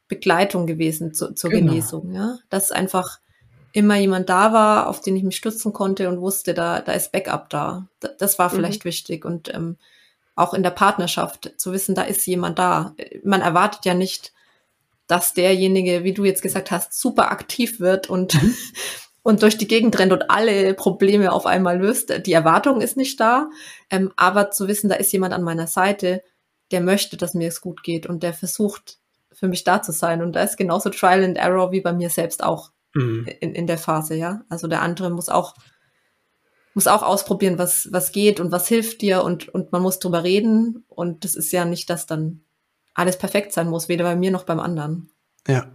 Begleitung 0.08 0.66
gewesen 0.66 1.14
zu, 1.14 1.34
zur 1.34 1.50
genau. 1.50 1.70
Genesung, 1.70 2.12
ja. 2.12 2.38
Dass 2.48 2.72
einfach 2.72 3.20
immer 3.72 3.96
jemand 3.96 4.28
da 4.28 4.52
war, 4.52 4.88
auf 4.88 5.00
den 5.00 5.16
ich 5.16 5.22
mich 5.22 5.36
stützen 5.36 5.72
konnte 5.72 6.08
und 6.08 6.20
wusste, 6.20 6.54
da, 6.54 6.80
da 6.80 6.92
ist 6.92 7.12
Backup 7.12 7.48
da. 7.50 7.86
Das 8.18 8.38
war 8.38 8.50
vielleicht 8.50 8.84
mhm. 8.84 8.88
wichtig. 8.88 9.24
Und 9.24 9.54
ähm, 9.54 9.76
auch 10.34 10.54
in 10.54 10.62
der 10.62 10.70
Partnerschaft 10.70 11.52
zu 11.56 11.72
wissen, 11.72 11.94
da 11.94 12.02
ist 12.02 12.26
jemand 12.26 12.58
da. 12.58 12.94
Man 13.22 13.42
erwartet 13.42 13.84
ja 13.84 13.94
nicht, 13.94 14.32
dass 15.06 15.34
derjenige, 15.34 16.04
wie 16.04 16.14
du 16.14 16.24
jetzt 16.24 16.42
gesagt 16.42 16.70
hast, 16.70 16.98
super 16.98 17.30
aktiv 17.30 17.80
wird 17.80 18.08
und, 18.08 18.42
mhm. 18.42 18.54
und 19.22 19.42
durch 19.42 19.58
die 19.58 19.68
Gegend 19.68 19.98
rennt 19.98 20.12
und 20.12 20.30
alle 20.30 20.74
Probleme 20.74 21.32
auf 21.32 21.46
einmal 21.46 21.78
löst. 21.78 22.26
Die 22.26 22.32
Erwartung 22.32 22.80
ist 22.80 22.96
nicht 22.96 23.20
da. 23.20 23.50
Ähm, 23.90 24.12
aber 24.16 24.50
zu 24.50 24.68
wissen, 24.68 24.88
da 24.88 24.96
ist 24.96 25.12
jemand 25.12 25.34
an 25.34 25.42
meiner 25.42 25.66
Seite, 25.66 26.22
der 26.70 26.80
möchte, 26.80 27.16
dass 27.16 27.34
mir 27.34 27.48
es 27.48 27.60
gut 27.60 27.82
geht 27.82 28.06
und 28.06 28.22
der 28.22 28.32
versucht, 28.32 28.98
für 29.32 29.48
mich 29.48 29.64
da 29.64 29.82
zu 29.82 29.92
sein. 29.92 30.22
Und 30.22 30.34
da 30.36 30.42
ist 30.42 30.56
genauso 30.56 30.90
Trial 30.90 31.24
and 31.24 31.36
Error 31.36 31.72
wie 31.72 31.80
bei 31.80 31.92
mir 31.92 32.10
selbst 32.10 32.42
auch 32.42 32.70
mhm. 32.94 33.26
in, 33.40 33.54
in 33.54 33.66
der 33.66 33.78
Phase, 33.78 34.14
ja. 34.14 34.42
Also 34.48 34.68
der 34.68 34.82
andere 34.82 35.10
muss 35.10 35.28
auch, 35.28 35.54
muss 36.74 36.86
auch 36.86 37.02
ausprobieren, 37.02 37.58
was, 37.58 37.88
was 37.92 38.12
geht 38.12 38.40
und 38.40 38.52
was 38.52 38.68
hilft 38.68 39.02
dir 39.02 39.22
und, 39.22 39.48
und 39.48 39.72
man 39.72 39.82
muss 39.82 39.98
drüber 39.98 40.24
reden. 40.24 40.84
Und 40.88 41.24
das 41.24 41.34
ist 41.34 41.52
ja 41.52 41.64
nicht, 41.64 41.90
dass 41.90 42.06
dann 42.06 42.42
alles 42.94 43.18
perfekt 43.18 43.52
sein 43.52 43.68
muss, 43.68 43.88
weder 43.88 44.04
bei 44.04 44.16
mir 44.16 44.30
noch 44.30 44.44
beim 44.44 44.60
anderen. 44.60 45.10
Ja. 45.46 45.66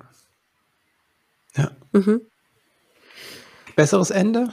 Ja. 1.55 1.71
Mhm. 1.91 2.21
Besseres 3.75 4.09
Ende? 4.09 4.49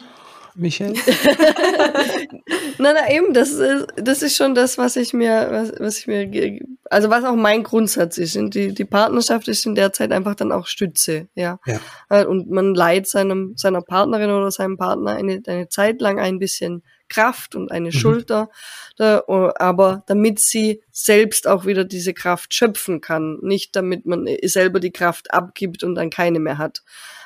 Michael? 0.55 0.93
na, 2.79 2.93
na, 2.93 3.11
eben, 3.11 3.33
das 3.33 3.53
ist, 3.53 3.87
das 3.97 4.23
ist 4.23 4.37
schon 4.37 4.55
das, 4.55 4.77
was 4.77 4.97
ich 4.97 5.15
mir, 5.15 5.49
was, 5.51 5.73
was 5.79 5.99
ich 5.99 6.07
mir, 6.07 6.61
also 6.91 7.09
was 7.09 7.25
auch 7.25 7.37
mein 7.37 7.63
Grundsatz 7.63 8.19
ist. 8.19 8.35
Die, 8.35 8.75
die 8.75 8.85
Partnerschaft 8.85 9.49
ist 9.49 9.65
in 9.65 9.75
der 9.75 9.93
Zeit 9.93 10.13
einfach 10.13 10.35
dann 10.35 10.53
auch 10.53 10.67
Stütze, 10.67 11.29
ja. 11.35 11.59
ja. 11.67 11.81
Äh, 12.11 12.27
und 12.27 12.51
man 12.51 12.75
leiht 12.75 13.09
seinem, 13.09 13.55
seiner 13.57 13.81
Partnerin 13.81 14.31
oder 14.31 14.51
seinem 14.51 14.77
Partner 14.77 15.13
eine, 15.13 15.43
eine 15.47 15.69
Zeit 15.69 16.01
lang 16.03 16.21
ein 16.21 16.39
bisschen 16.39 16.83
Kraft 17.09 17.55
und 17.55 17.71
eine 17.71 17.89
mhm. 17.89 17.93
Schulter, 17.93 18.51
da, 18.97 19.23
aber 19.27 20.03
damit 20.07 20.39
sie 20.39 20.83
selbst 20.91 21.47
auch 21.47 21.67
wieder 21.67 21.85
diese 21.85 22.15
Kraft 22.15 22.55
schöpfen 22.55 23.01
kann, 23.01 23.39
nicht 23.43 23.75
damit 23.77 24.07
man 24.07 24.27
selber 24.45 24.81
die 24.81 24.93
Kraft 24.93 25.33
abgibt 25.33 25.83
und 25.83 25.95
dann 25.95 26.11
keine 26.11 26.41
mehr 26.41 26.59
hat 26.59 26.83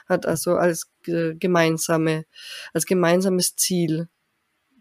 hat 0.08 0.26
also 0.26 0.56
als 0.56 0.90
gemeinsame, 1.02 2.24
als 2.72 2.86
gemeinsames 2.86 3.56
Ziel 3.56 4.08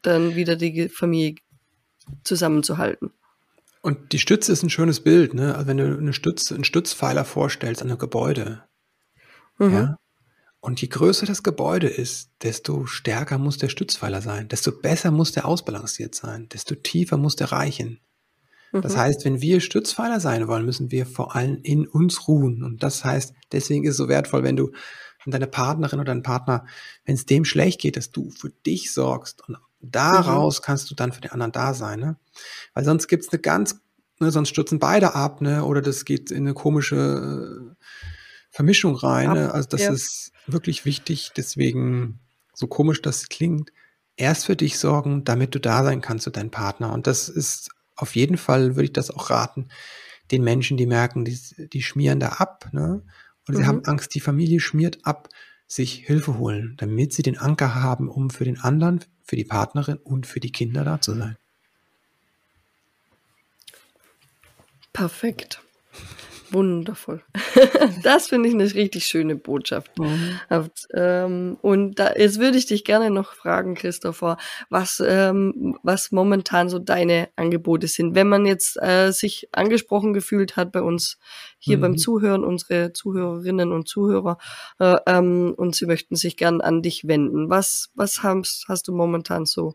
dann 0.02 0.36
wieder 0.36 0.56
die 0.56 0.90
Familie 0.90 1.36
zusammenzuhalten. 2.24 3.12
Und 3.82 4.14
die 4.14 4.20
Stütze 4.20 4.52
ist 4.52 4.64
ein 4.64 4.70
schönes 4.70 5.02
Bild, 5.02 5.34
ne? 5.34 5.56
Also 5.56 5.68
wenn 5.68 5.78
du 5.78 5.98
eine 5.98 6.14
Stütze, 6.14 6.56
einen 6.56 6.64
Stützpfeiler 6.64 7.26
vorstellst 7.26 7.82
an 7.82 7.90
einem 7.90 8.00
Gebäude, 8.00 8.64
mhm. 9.58 9.74
ja. 9.74 9.98
Und 10.60 10.82
je 10.82 10.88
größer 10.88 11.28
das 11.28 11.44
Gebäude 11.44 11.88
ist, 11.88 12.32
desto 12.42 12.88
stärker 12.88 13.38
muss 13.38 13.60
der 13.60 13.70
Stützpfeiler 13.70 14.24
sein, 14.24 14.48
desto 14.48 14.72
besser 14.72 15.12
muss 15.12 15.32
der 15.32 15.46
ausbalanciert 15.46 16.16
sein, 16.16 16.50
desto 16.50 16.74
tiefer 16.74 17.18
muss 17.18 17.36
der 17.36 17.52
reichen. 17.52 18.00
Das 18.72 18.94
mhm. 18.94 18.98
heißt, 18.98 19.26
wenn 19.26 19.42
wir 19.42 19.62
Stützpfeiler 19.62 20.20
sein 20.20 20.48
wollen, 20.48 20.66
müssen 20.66 20.90
wir 20.90 21.06
vor 21.06 21.36
allem 21.36 21.60
in 21.62 21.88
uns 21.88 22.28
ruhen. 22.28 22.64
Und 22.64 22.82
das 22.82 23.06
heißt, 23.06 23.34
deswegen 23.52 23.84
ist 23.84 23.92
es 23.92 23.98
so 23.98 24.10
wertvoll, 24.10 24.44
wenn 24.44 24.58
du 24.58 24.72
und 25.26 25.34
deine 25.34 25.48
Partnerin 25.48 26.00
oder 26.00 26.14
dein 26.14 26.24
Partner, 26.24 26.66
wenn 27.06 27.16
es 27.16 27.26
dem 27.26 27.46
schlecht 27.46 27.82
geht, 27.82 27.98
dass 27.98 28.12
du 28.12 28.30
für 28.30 28.50
dich 28.50 28.92
sorgst 28.92 29.48
und 29.48 29.58
daraus 29.82 30.60
mhm. 30.60 30.64
kannst 30.64 30.92
du 30.92 30.96
dann 30.96 31.12
für 31.12 31.22
den 31.22 31.32
anderen 31.32 31.52
da 31.52 31.74
sein, 31.74 32.00
ne? 32.00 32.18
Weil 32.74 32.86
sonst 32.86 33.08
gibt's 33.08 33.30
eine 33.30 33.42
ganz, 33.42 33.80
ne, 34.20 34.32
sonst 34.32 34.50
stürzen 34.50 34.80
beide 34.80 35.16
ab, 35.16 35.42
ne? 35.42 35.64
Oder 35.64 35.82
das 35.82 36.06
geht 36.06 36.32
in 36.32 36.44
eine 36.46 36.54
komische 36.54 37.76
äh, 37.76 37.86
Vermischung 38.50 38.96
rein. 38.96 39.34
Ne? 39.34 39.54
Also 39.54 39.68
das 39.70 39.82
ja. 39.82 39.92
ist 39.92 40.32
wirklich 40.48 40.86
wichtig. 40.86 41.32
Deswegen, 41.36 42.20
so 42.54 42.68
komisch 42.68 43.02
das 43.02 43.28
klingt, 43.28 43.72
erst 44.16 44.46
für 44.46 44.56
dich 44.56 44.80
sorgen, 44.80 45.26
damit 45.26 45.54
du 45.56 45.60
da 45.60 45.84
sein 45.84 46.02
kannst 46.02 46.24
für 46.24 46.32
deinen 46.32 46.52
Partner. 46.52 46.94
Und 46.94 47.06
das 47.06 47.28
ist 47.28 47.70
auf 47.98 48.16
jeden 48.16 48.38
Fall, 48.38 48.76
würde 48.76 48.86
ich 48.86 48.94
das 48.94 49.12
auch 49.12 49.30
raten, 49.30 49.68
den 50.32 50.44
Menschen, 50.44 50.78
die 50.78 50.88
merken, 50.88 51.26
die, 51.26 51.38
die 51.68 51.84
schmieren 51.84 52.20
da 52.20 52.30
ab, 52.30 52.70
ne? 52.72 53.04
Oder 53.48 53.58
mhm. 53.58 53.62
sie 53.62 53.68
haben 53.68 53.86
Angst, 53.86 54.16
die 54.16 54.20
Familie 54.20 54.60
schmiert 54.60 55.00
ab, 55.04 55.30
sich 55.68 56.06
Hilfe 56.06 56.38
holen, 56.38 56.76
damit 56.78 57.14
sie 57.14 57.24
den 57.24 57.38
Anker 57.38 57.76
haben, 57.76 58.10
um 58.10 58.30
für 58.30 58.46
den 58.46 58.60
anderen, 58.60 59.04
für 59.24 59.36
die 59.36 59.46
Partnerin 59.46 59.98
und 59.98 60.28
für 60.28 60.40
die 60.40 60.52
Kinder 60.52 60.84
da 60.84 61.02
zu 61.02 61.16
sein. 61.16 61.38
Perfekt. 64.94 65.65
Wundervoll. 66.56 67.22
das 68.04 68.28
finde 68.28 68.48
ich 68.48 68.56
eine 68.56 68.64
richtig 68.74 69.06
schöne 69.06 69.36
Botschaft. 69.36 70.00
Mhm. 70.00 70.40
Ähm, 70.94 71.58
und 71.62 72.00
da, 72.00 72.14
jetzt 72.16 72.40
würde 72.40 72.58
ich 72.58 72.66
dich 72.66 72.86
gerne 72.86 73.10
noch 73.10 73.34
fragen, 73.34 73.76
Christopher, 73.76 74.38
was, 74.70 75.04
ähm, 75.06 75.78
was 75.84 76.14
momentan 76.14 76.70
so 76.70 76.80
deine 76.80 77.28
Angebote 77.36 77.90
sind. 77.90 78.16
Wenn 78.16 78.30
man 78.30 78.46
jetzt 78.46 78.82
äh, 78.82 79.12
sich 79.12 79.50
angesprochen 79.52 80.14
gefühlt 80.14 80.56
hat 80.56 80.72
bei 80.72 80.82
uns 80.82 81.20
hier 81.60 81.76
mhm. 81.76 81.82
beim 81.82 81.98
Zuhören, 81.98 82.46
unsere 82.46 82.94
Zuhörerinnen 82.94 83.74
und 83.74 83.90
Zuhörer, 83.90 84.38
äh, 84.80 84.96
ähm, 85.08 85.54
und 85.58 85.76
sie 85.76 85.86
möchten 85.86 86.16
sich 86.16 86.38
gern 86.38 86.62
an 86.62 86.82
dich 86.82 87.06
wenden. 87.06 87.50
Was, 87.50 87.90
was 87.96 88.24
hast, 88.24 88.66
hast 88.70 88.88
du 88.88 88.96
momentan 88.96 89.46
so 89.46 89.74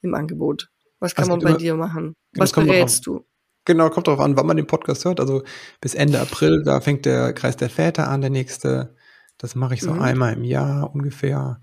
im 0.00 0.14
Angebot? 0.14 0.70
Was 1.00 1.14
kann 1.14 1.30
also 1.30 1.44
man 1.44 1.52
bei 1.52 1.58
dir 1.58 1.74
machen? 1.76 2.16
Was 2.34 2.52
berätst 2.52 3.06
du? 3.06 3.27
Genau, 3.68 3.90
kommt 3.90 4.06
darauf 4.06 4.20
an, 4.20 4.34
wann 4.34 4.46
man 4.46 4.56
den 4.56 4.66
Podcast 4.66 5.04
hört. 5.04 5.20
Also 5.20 5.42
bis 5.82 5.94
Ende 5.94 6.22
April, 6.22 6.62
da 6.64 6.80
fängt 6.80 7.04
der 7.04 7.34
Kreis 7.34 7.54
der 7.54 7.68
Väter 7.68 8.08
an, 8.08 8.22
der 8.22 8.30
nächste. 8.30 8.96
Das 9.36 9.54
mache 9.54 9.74
ich 9.74 9.82
so 9.82 9.92
mhm. 9.92 10.00
einmal 10.00 10.32
im 10.32 10.42
Jahr 10.42 10.90
ungefähr. 10.94 11.60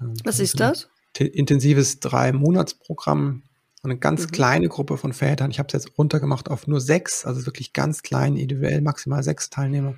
Ähm, 0.00 0.14
Was 0.24 0.40
ist 0.40 0.58
das? 0.58 0.88
Intensives 1.18 2.00
Drei-Monats-Programm. 2.00 3.42
Eine 3.82 3.98
ganz 3.98 4.22
mhm. 4.22 4.30
kleine 4.30 4.68
Gruppe 4.68 4.96
von 4.96 5.12
Vätern. 5.12 5.50
Ich 5.50 5.58
habe 5.58 5.66
es 5.66 5.74
jetzt 5.74 5.98
runtergemacht 5.98 6.50
auf 6.50 6.66
nur 6.66 6.80
sechs, 6.80 7.26
also 7.26 7.44
wirklich 7.44 7.74
ganz 7.74 8.02
klein, 8.02 8.36
individuell 8.36 8.80
maximal 8.80 9.22
sechs 9.22 9.50
Teilnehmer, 9.50 9.96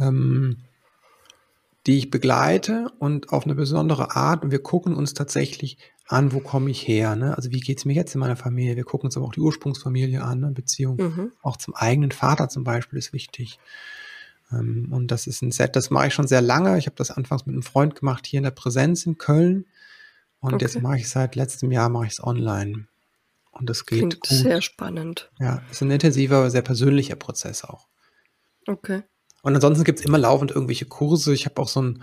ähm, 0.00 0.64
die 1.86 1.98
ich 1.98 2.10
begleite 2.10 2.90
und 2.98 3.32
auf 3.32 3.44
eine 3.44 3.54
besondere 3.54 4.16
Art. 4.16 4.44
Und 4.44 4.50
wir 4.50 4.62
gucken 4.62 4.94
uns 4.94 5.14
tatsächlich 5.14 5.78
an, 6.06 6.32
wo 6.32 6.40
komme 6.40 6.70
ich 6.70 6.86
her, 6.86 7.16
ne? 7.16 7.36
Also 7.36 7.50
wie 7.50 7.60
geht's 7.60 7.84
mir 7.84 7.94
jetzt 7.94 8.14
in 8.14 8.20
meiner 8.20 8.36
Familie? 8.36 8.76
Wir 8.76 8.84
gucken 8.84 9.06
uns 9.06 9.16
aber 9.16 9.26
auch 9.26 9.32
die 9.32 9.40
Ursprungsfamilie 9.40 10.22
an, 10.22 10.40
ne? 10.40 10.50
Beziehung 10.50 10.96
mhm. 10.96 11.32
auch 11.42 11.56
zum 11.56 11.74
eigenen 11.74 12.12
Vater 12.12 12.48
zum 12.48 12.64
Beispiel 12.64 12.98
ist 12.98 13.12
wichtig. 13.12 13.58
Ähm, 14.50 14.88
und 14.90 15.10
das 15.10 15.26
ist 15.26 15.42
ein 15.42 15.52
Set, 15.52 15.76
das 15.76 15.90
mache 15.90 16.08
ich 16.08 16.14
schon 16.14 16.26
sehr 16.26 16.42
lange. 16.42 16.78
Ich 16.78 16.86
habe 16.86 16.96
das 16.96 17.10
anfangs 17.10 17.46
mit 17.46 17.54
einem 17.54 17.62
Freund 17.62 17.94
gemacht 17.94 18.26
hier 18.26 18.38
in 18.38 18.44
der 18.44 18.50
Präsenz 18.50 19.06
in 19.06 19.18
Köln. 19.18 19.66
Und 20.40 20.54
okay. 20.54 20.64
jetzt 20.64 20.80
mache 20.80 20.96
ich 20.96 21.08
seit 21.08 21.34
letztem 21.34 21.72
Jahr 21.72 21.88
mache 21.88 22.06
ich 22.06 22.12
es 22.12 22.22
online. 22.22 22.86
Und 23.50 23.68
das 23.68 23.86
geht 23.86 23.98
Klingt 23.98 24.20
gut. 24.20 24.30
sehr 24.30 24.62
spannend. 24.62 25.30
Ja, 25.38 25.62
ist 25.70 25.82
ein 25.82 25.90
intensiver, 25.90 26.50
sehr 26.50 26.62
persönlicher 26.62 27.16
Prozess 27.16 27.64
auch. 27.64 27.88
Okay. 28.66 29.02
Und 29.42 29.54
ansonsten 29.54 29.84
gibt's 29.84 30.04
immer 30.04 30.18
laufend 30.18 30.50
irgendwelche 30.50 30.86
Kurse. 30.86 31.32
Ich 31.32 31.46
habe 31.46 31.60
auch 31.60 31.68
so 31.68 31.82
ein, 31.82 32.02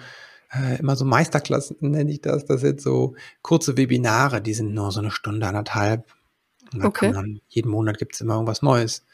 äh, 0.53 0.79
immer 0.79 0.95
so 0.95 1.05
Meisterklassen, 1.05 1.77
nenne 1.91 2.11
ich 2.11 2.21
das. 2.21 2.45
Das 2.45 2.61
sind 2.61 2.81
so 2.81 3.15
kurze 3.41 3.77
Webinare, 3.77 4.41
die 4.41 4.53
sind 4.53 4.73
nur 4.73 4.91
so 4.91 4.99
eine 4.99 5.11
Stunde, 5.11 5.47
anderthalb. 5.47 6.05
Okay. 6.81 7.11
kann 7.11 7.15
man, 7.15 7.41
jeden 7.47 7.69
Monat 7.69 7.99
gibt's 7.99 8.21
immer 8.21 8.33
irgendwas 8.33 8.61
Neues. 8.61 9.05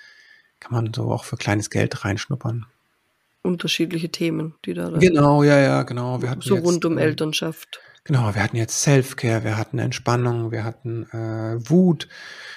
Kann 0.60 0.74
man 0.74 0.94
so 0.94 1.12
auch 1.12 1.26
für 1.26 1.38
kleines 1.38 1.70
Geld 1.70 2.06
reinschnuppern. 2.06 2.66
Unterschiedliche 3.44 4.10
Themen, 4.10 4.56
die 4.66 4.74
da 4.74 4.90
Genau, 4.90 5.44
ja, 5.44 5.60
ja, 5.60 5.84
genau. 5.84 6.22
Wir 6.22 6.30
hatten 6.30 6.42
so 6.42 6.56
jetzt, 6.56 6.66
rund 6.66 6.86
um 6.86 6.98
äh, 6.98 7.02
Elternschaft. 7.02 7.82
Genau, 8.04 8.34
wir 8.34 8.44
hatten 8.44 8.56
jetzt 8.56 8.82
Self-Care, 8.82 9.44
wir 9.44 9.58
hatten 9.58 9.80
Entspannung, 9.80 10.52
wir 10.52 10.64
hatten 10.64 11.04
äh, 11.12 11.58
Wut. 11.70 12.08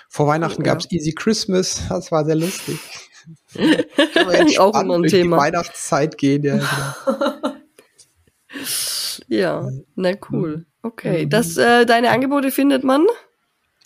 Vor 0.08 0.26
Weihnachten 0.26 0.62
Oh, 0.62 0.64
ja. 0.64 0.72
gab's 0.72 0.90
Easy 0.90 1.12
Christmas, 1.12 1.82
das 1.88 2.12
war 2.12 2.24
sehr 2.24 2.36
lustig. 2.36 2.78
Kann 3.54 4.26
man 4.26 4.34
entspannt 4.34 4.58
Auch 4.74 4.80
immer 4.82 4.94
ein 4.94 5.02
durch 5.02 5.12
Thema. 5.12 5.36
Die 5.36 5.42
Weihnachtszeit 5.42 6.18
gehen, 6.18 6.42
ja. 6.44 6.56
Genau. 6.56 7.54
Ja, 9.28 9.68
na 9.96 10.12
cool. 10.30 10.64
Okay, 10.82 11.24
Mhm. 11.26 11.30
das, 11.30 11.56
äh, 11.56 11.86
deine 11.86 12.10
Angebote 12.10 12.50
findet 12.50 12.84
man? 12.84 13.06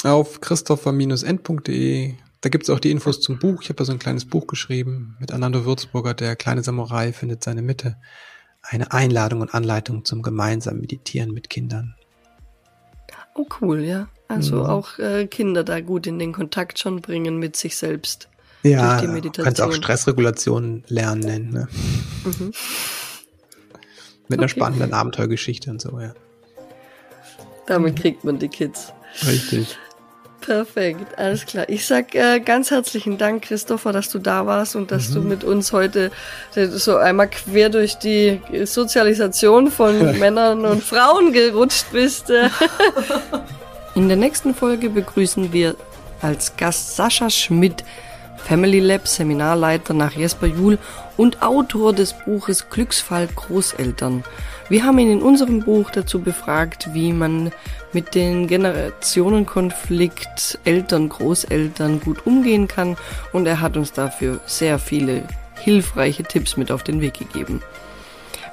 Auf 0.05 0.41
christopher-end.de. 0.41 2.14
Da 2.41 2.49
gibt's 2.51 2.70
auch 2.70 2.78
die 2.78 2.91
Infos 2.91 3.20
zum 3.20 3.39
Buch. 3.39 3.62
Ich 3.62 3.68
habe 3.68 3.76
da 3.76 3.84
so 3.84 3.93
ein 3.93 3.99
kleines 3.99 4.24
Buch 4.24 4.47
geschrieben 4.47 5.16
mit 5.18 5.32
Anando 5.32 5.64
Würzburger, 5.64 6.14
der 6.14 6.36
kleine 6.36 6.62
Samurai 6.62 7.12
findet 7.12 7.43
seine 7.43 7.62
Mitte. 7.62 7.97
Eine 8.62 8.93
Einladung 8.93 9.41
und 9.41 9.55
Anleitung 9.55 10.05
zum 10.05 10.22
gemeinsamen 10.22 10.80
Meditieren 10.80 11.32
mit 11.32 11.49
Kindern. 11.51 11.95
Oh 13.34 13.47
cool, 13.61 13.80
ja. 13.80 14.09
Also 14.28 14.57
Mhm. 14.57 14.66
auch 14.66 14.99
äh, 14.99 15.26
Kinder 15.26 15.64
da 15.64 15.80
gut 15.80 16.07
in 16.07 16.18
den 16.18 16.32
Kontakt 16.32 16.78
schon 16.78 17.01
bringen 17.01 17.39
mit 17.39 17.57
sich 17.57 17.76
selbst. 17.76 18.28
Ja, 18.62 18.88
Durch 18.90 19.00
die 19.02 19.06
du 19.06 19.12
Meditation. 19.12 19.44
kannst 19.44 19.61
auch 19.62 19.72
Stressregulation 19.72 20.82
lernen 20.88 21.20
nennen, 21.20 21.50
ne? 21.50 21.68
Mhm. 22.24 22.52
Mit 24.28 24.38
einer 24.38 24.44
Okay. 24.44 24.48
spannenden 24.48 24.92
Abenteuergeschichte 24.92 25.70
und 25.70 25.80
so, 25.80 25.98
ja. 26.00 26.12
Damit 27.66 27.96
kriegt 28.00 28.24
man 28.24 28.38
die 28.38 28.48
Kids. 28.48 28.92
Richtig. 29.26 29.76
Perfekt, 30.40 31.18
alles 31.18 31.44
klar. 31.46 31.68
Ich 31.68 31.84
sag 31.86 32.14
äh, 32.14 32.40
ganz 32.40 32.70
herzlichen 32.70 33.18
Dank, 33.18 33.42
Christopher, 33.44 33.92
dass 33.92 34.09
du 34.09 34.18
da 34.18 34.46
warst 34.46 34.76
und 34.76 34.90
dass 34.90 35.11
du 35.12 35.20
Mhm. 35.20 35.28
mit 35.28 35.44
uns 35.44 35.72
heute 35.72 36.11
äh, 36.54 36.66
so 36.66 36.96
einmal 36.96 37.28
quer 37.28 37.68
durch 37.70 37.96
die 37.96 38.40
Sozialisation 38.64 39.70
von 39.70 39.98
Männern 40.18 40.64
und 40.64 40.82
Frauen 40.82 41.32
gerutscht 41.32 41.86
bist. 41.92 42.30
äh. 42.30 42.48
In 43.94 44.09
der 44.09 44.16
nächsten 44.16 44.54
Folge 44.54 44.90
begrüßen 44.90 45.52
wir 45.52 45.74
als 46.22 46.56
Gast 46.56 46.96
Sascha 46.96 47.28
Schmidt, 47.30 47.84
Family 48.45 48.80
Lab 48.80 49.07
Seminarleiter 49.07 49.95
nach 49.95 50.12
Jesper 50.12 50.47
Juhl 50.47 50.78
und 51.16 51.43
Autor 51.43 51.93
des 51.93 52.14
Buches 52.24 52.70
Glücksfall 52.70 53.28
Großeltern. 53.34 54.24
Wir 54.68 54.84
haben 54.84 54.99
ihn 54.99 55.11
in 55.11 55.22
unserem 55.22 55.62
Buch 55.62 55.91
dazu 55.91 56.20
befragt, 56.20 56.91
wie 56.93 57.12
man 57.12 57.53
mit 57.93 58.14
den 58.14 58.47
Generationenkonflikt 58.47 60.59
Eltern, 60.64 61.09
Großeltern 61.09 62.01
gut 62.01 62.26
umgehen 62.26 62.68
kann 62.68 62.97
und 63.32 63.47
er 63.47 63.61
hat 63.61 63.76
uns 63.76 63.93
dafür 63.93 64.41
sehr 64.47 64.78
viele 64.78 65.24
hilfreiche 65.61 66.22
Tipps 66.22 66.57
mit 66.57 66.70
auf 66.70 66.82
den 66.82 67.01
Weg 67.01 67.14
gegeben. 67.14 67.62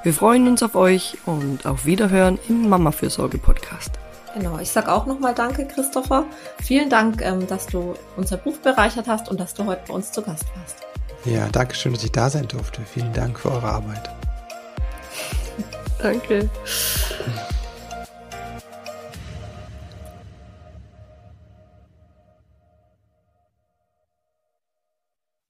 Wir 0.02 0.14
freuen 0.14 0.46
uns 0.46 0.62
auf 0.62 0.74
euch 0.74 1.18
und 1.26 1.66
auf 1.66 1.84
Wiederhören 1.84 2.38
im 2.48 2.68
Mama-Fürsorge-Podcast. 2.68 3.90
Genau, 4.36 4.58
ich 4.58 4.70
sag 4.70 4.86
auch 4.88 5.06
nochmal 5.06 5.34
Danke, 5.34 5.66
Christopher. 5.66 6.26
Vielen 6.62 6.90
Dank, 6.90 7.22
ähm, 7.22 7.46
dass 7.46 7.66
du 7.66 7.94
unser 8.16 8.36
Buch 8.36 8.58
bereichert 8.58 9.08
hast 9.08 9.30
und 9.30 9.40
dass 9.40 9.54
du 9.54 9.64
heute 9.64 9.80
bei 9.88 9.94
uns 9.94 10.12
zu 10.12 10.20
Gast 10.20 10.44
warst. 10.54 10.76
Ja, 11.24 11.48
danke 11.50 11.74
schön, 11.74 11.94
dass 11.94 12.04
ich 12.04 12.12
da 12.12 12.28
sein 12.28 12.46
durfte. 12.46 12.82
Vielen 12.82 13.14
Dank 13.14 13.40
für 13.40 13.50
eure 13.50 13.68
Arbeit. 13.68 14.10
Danke. 15.98 16.50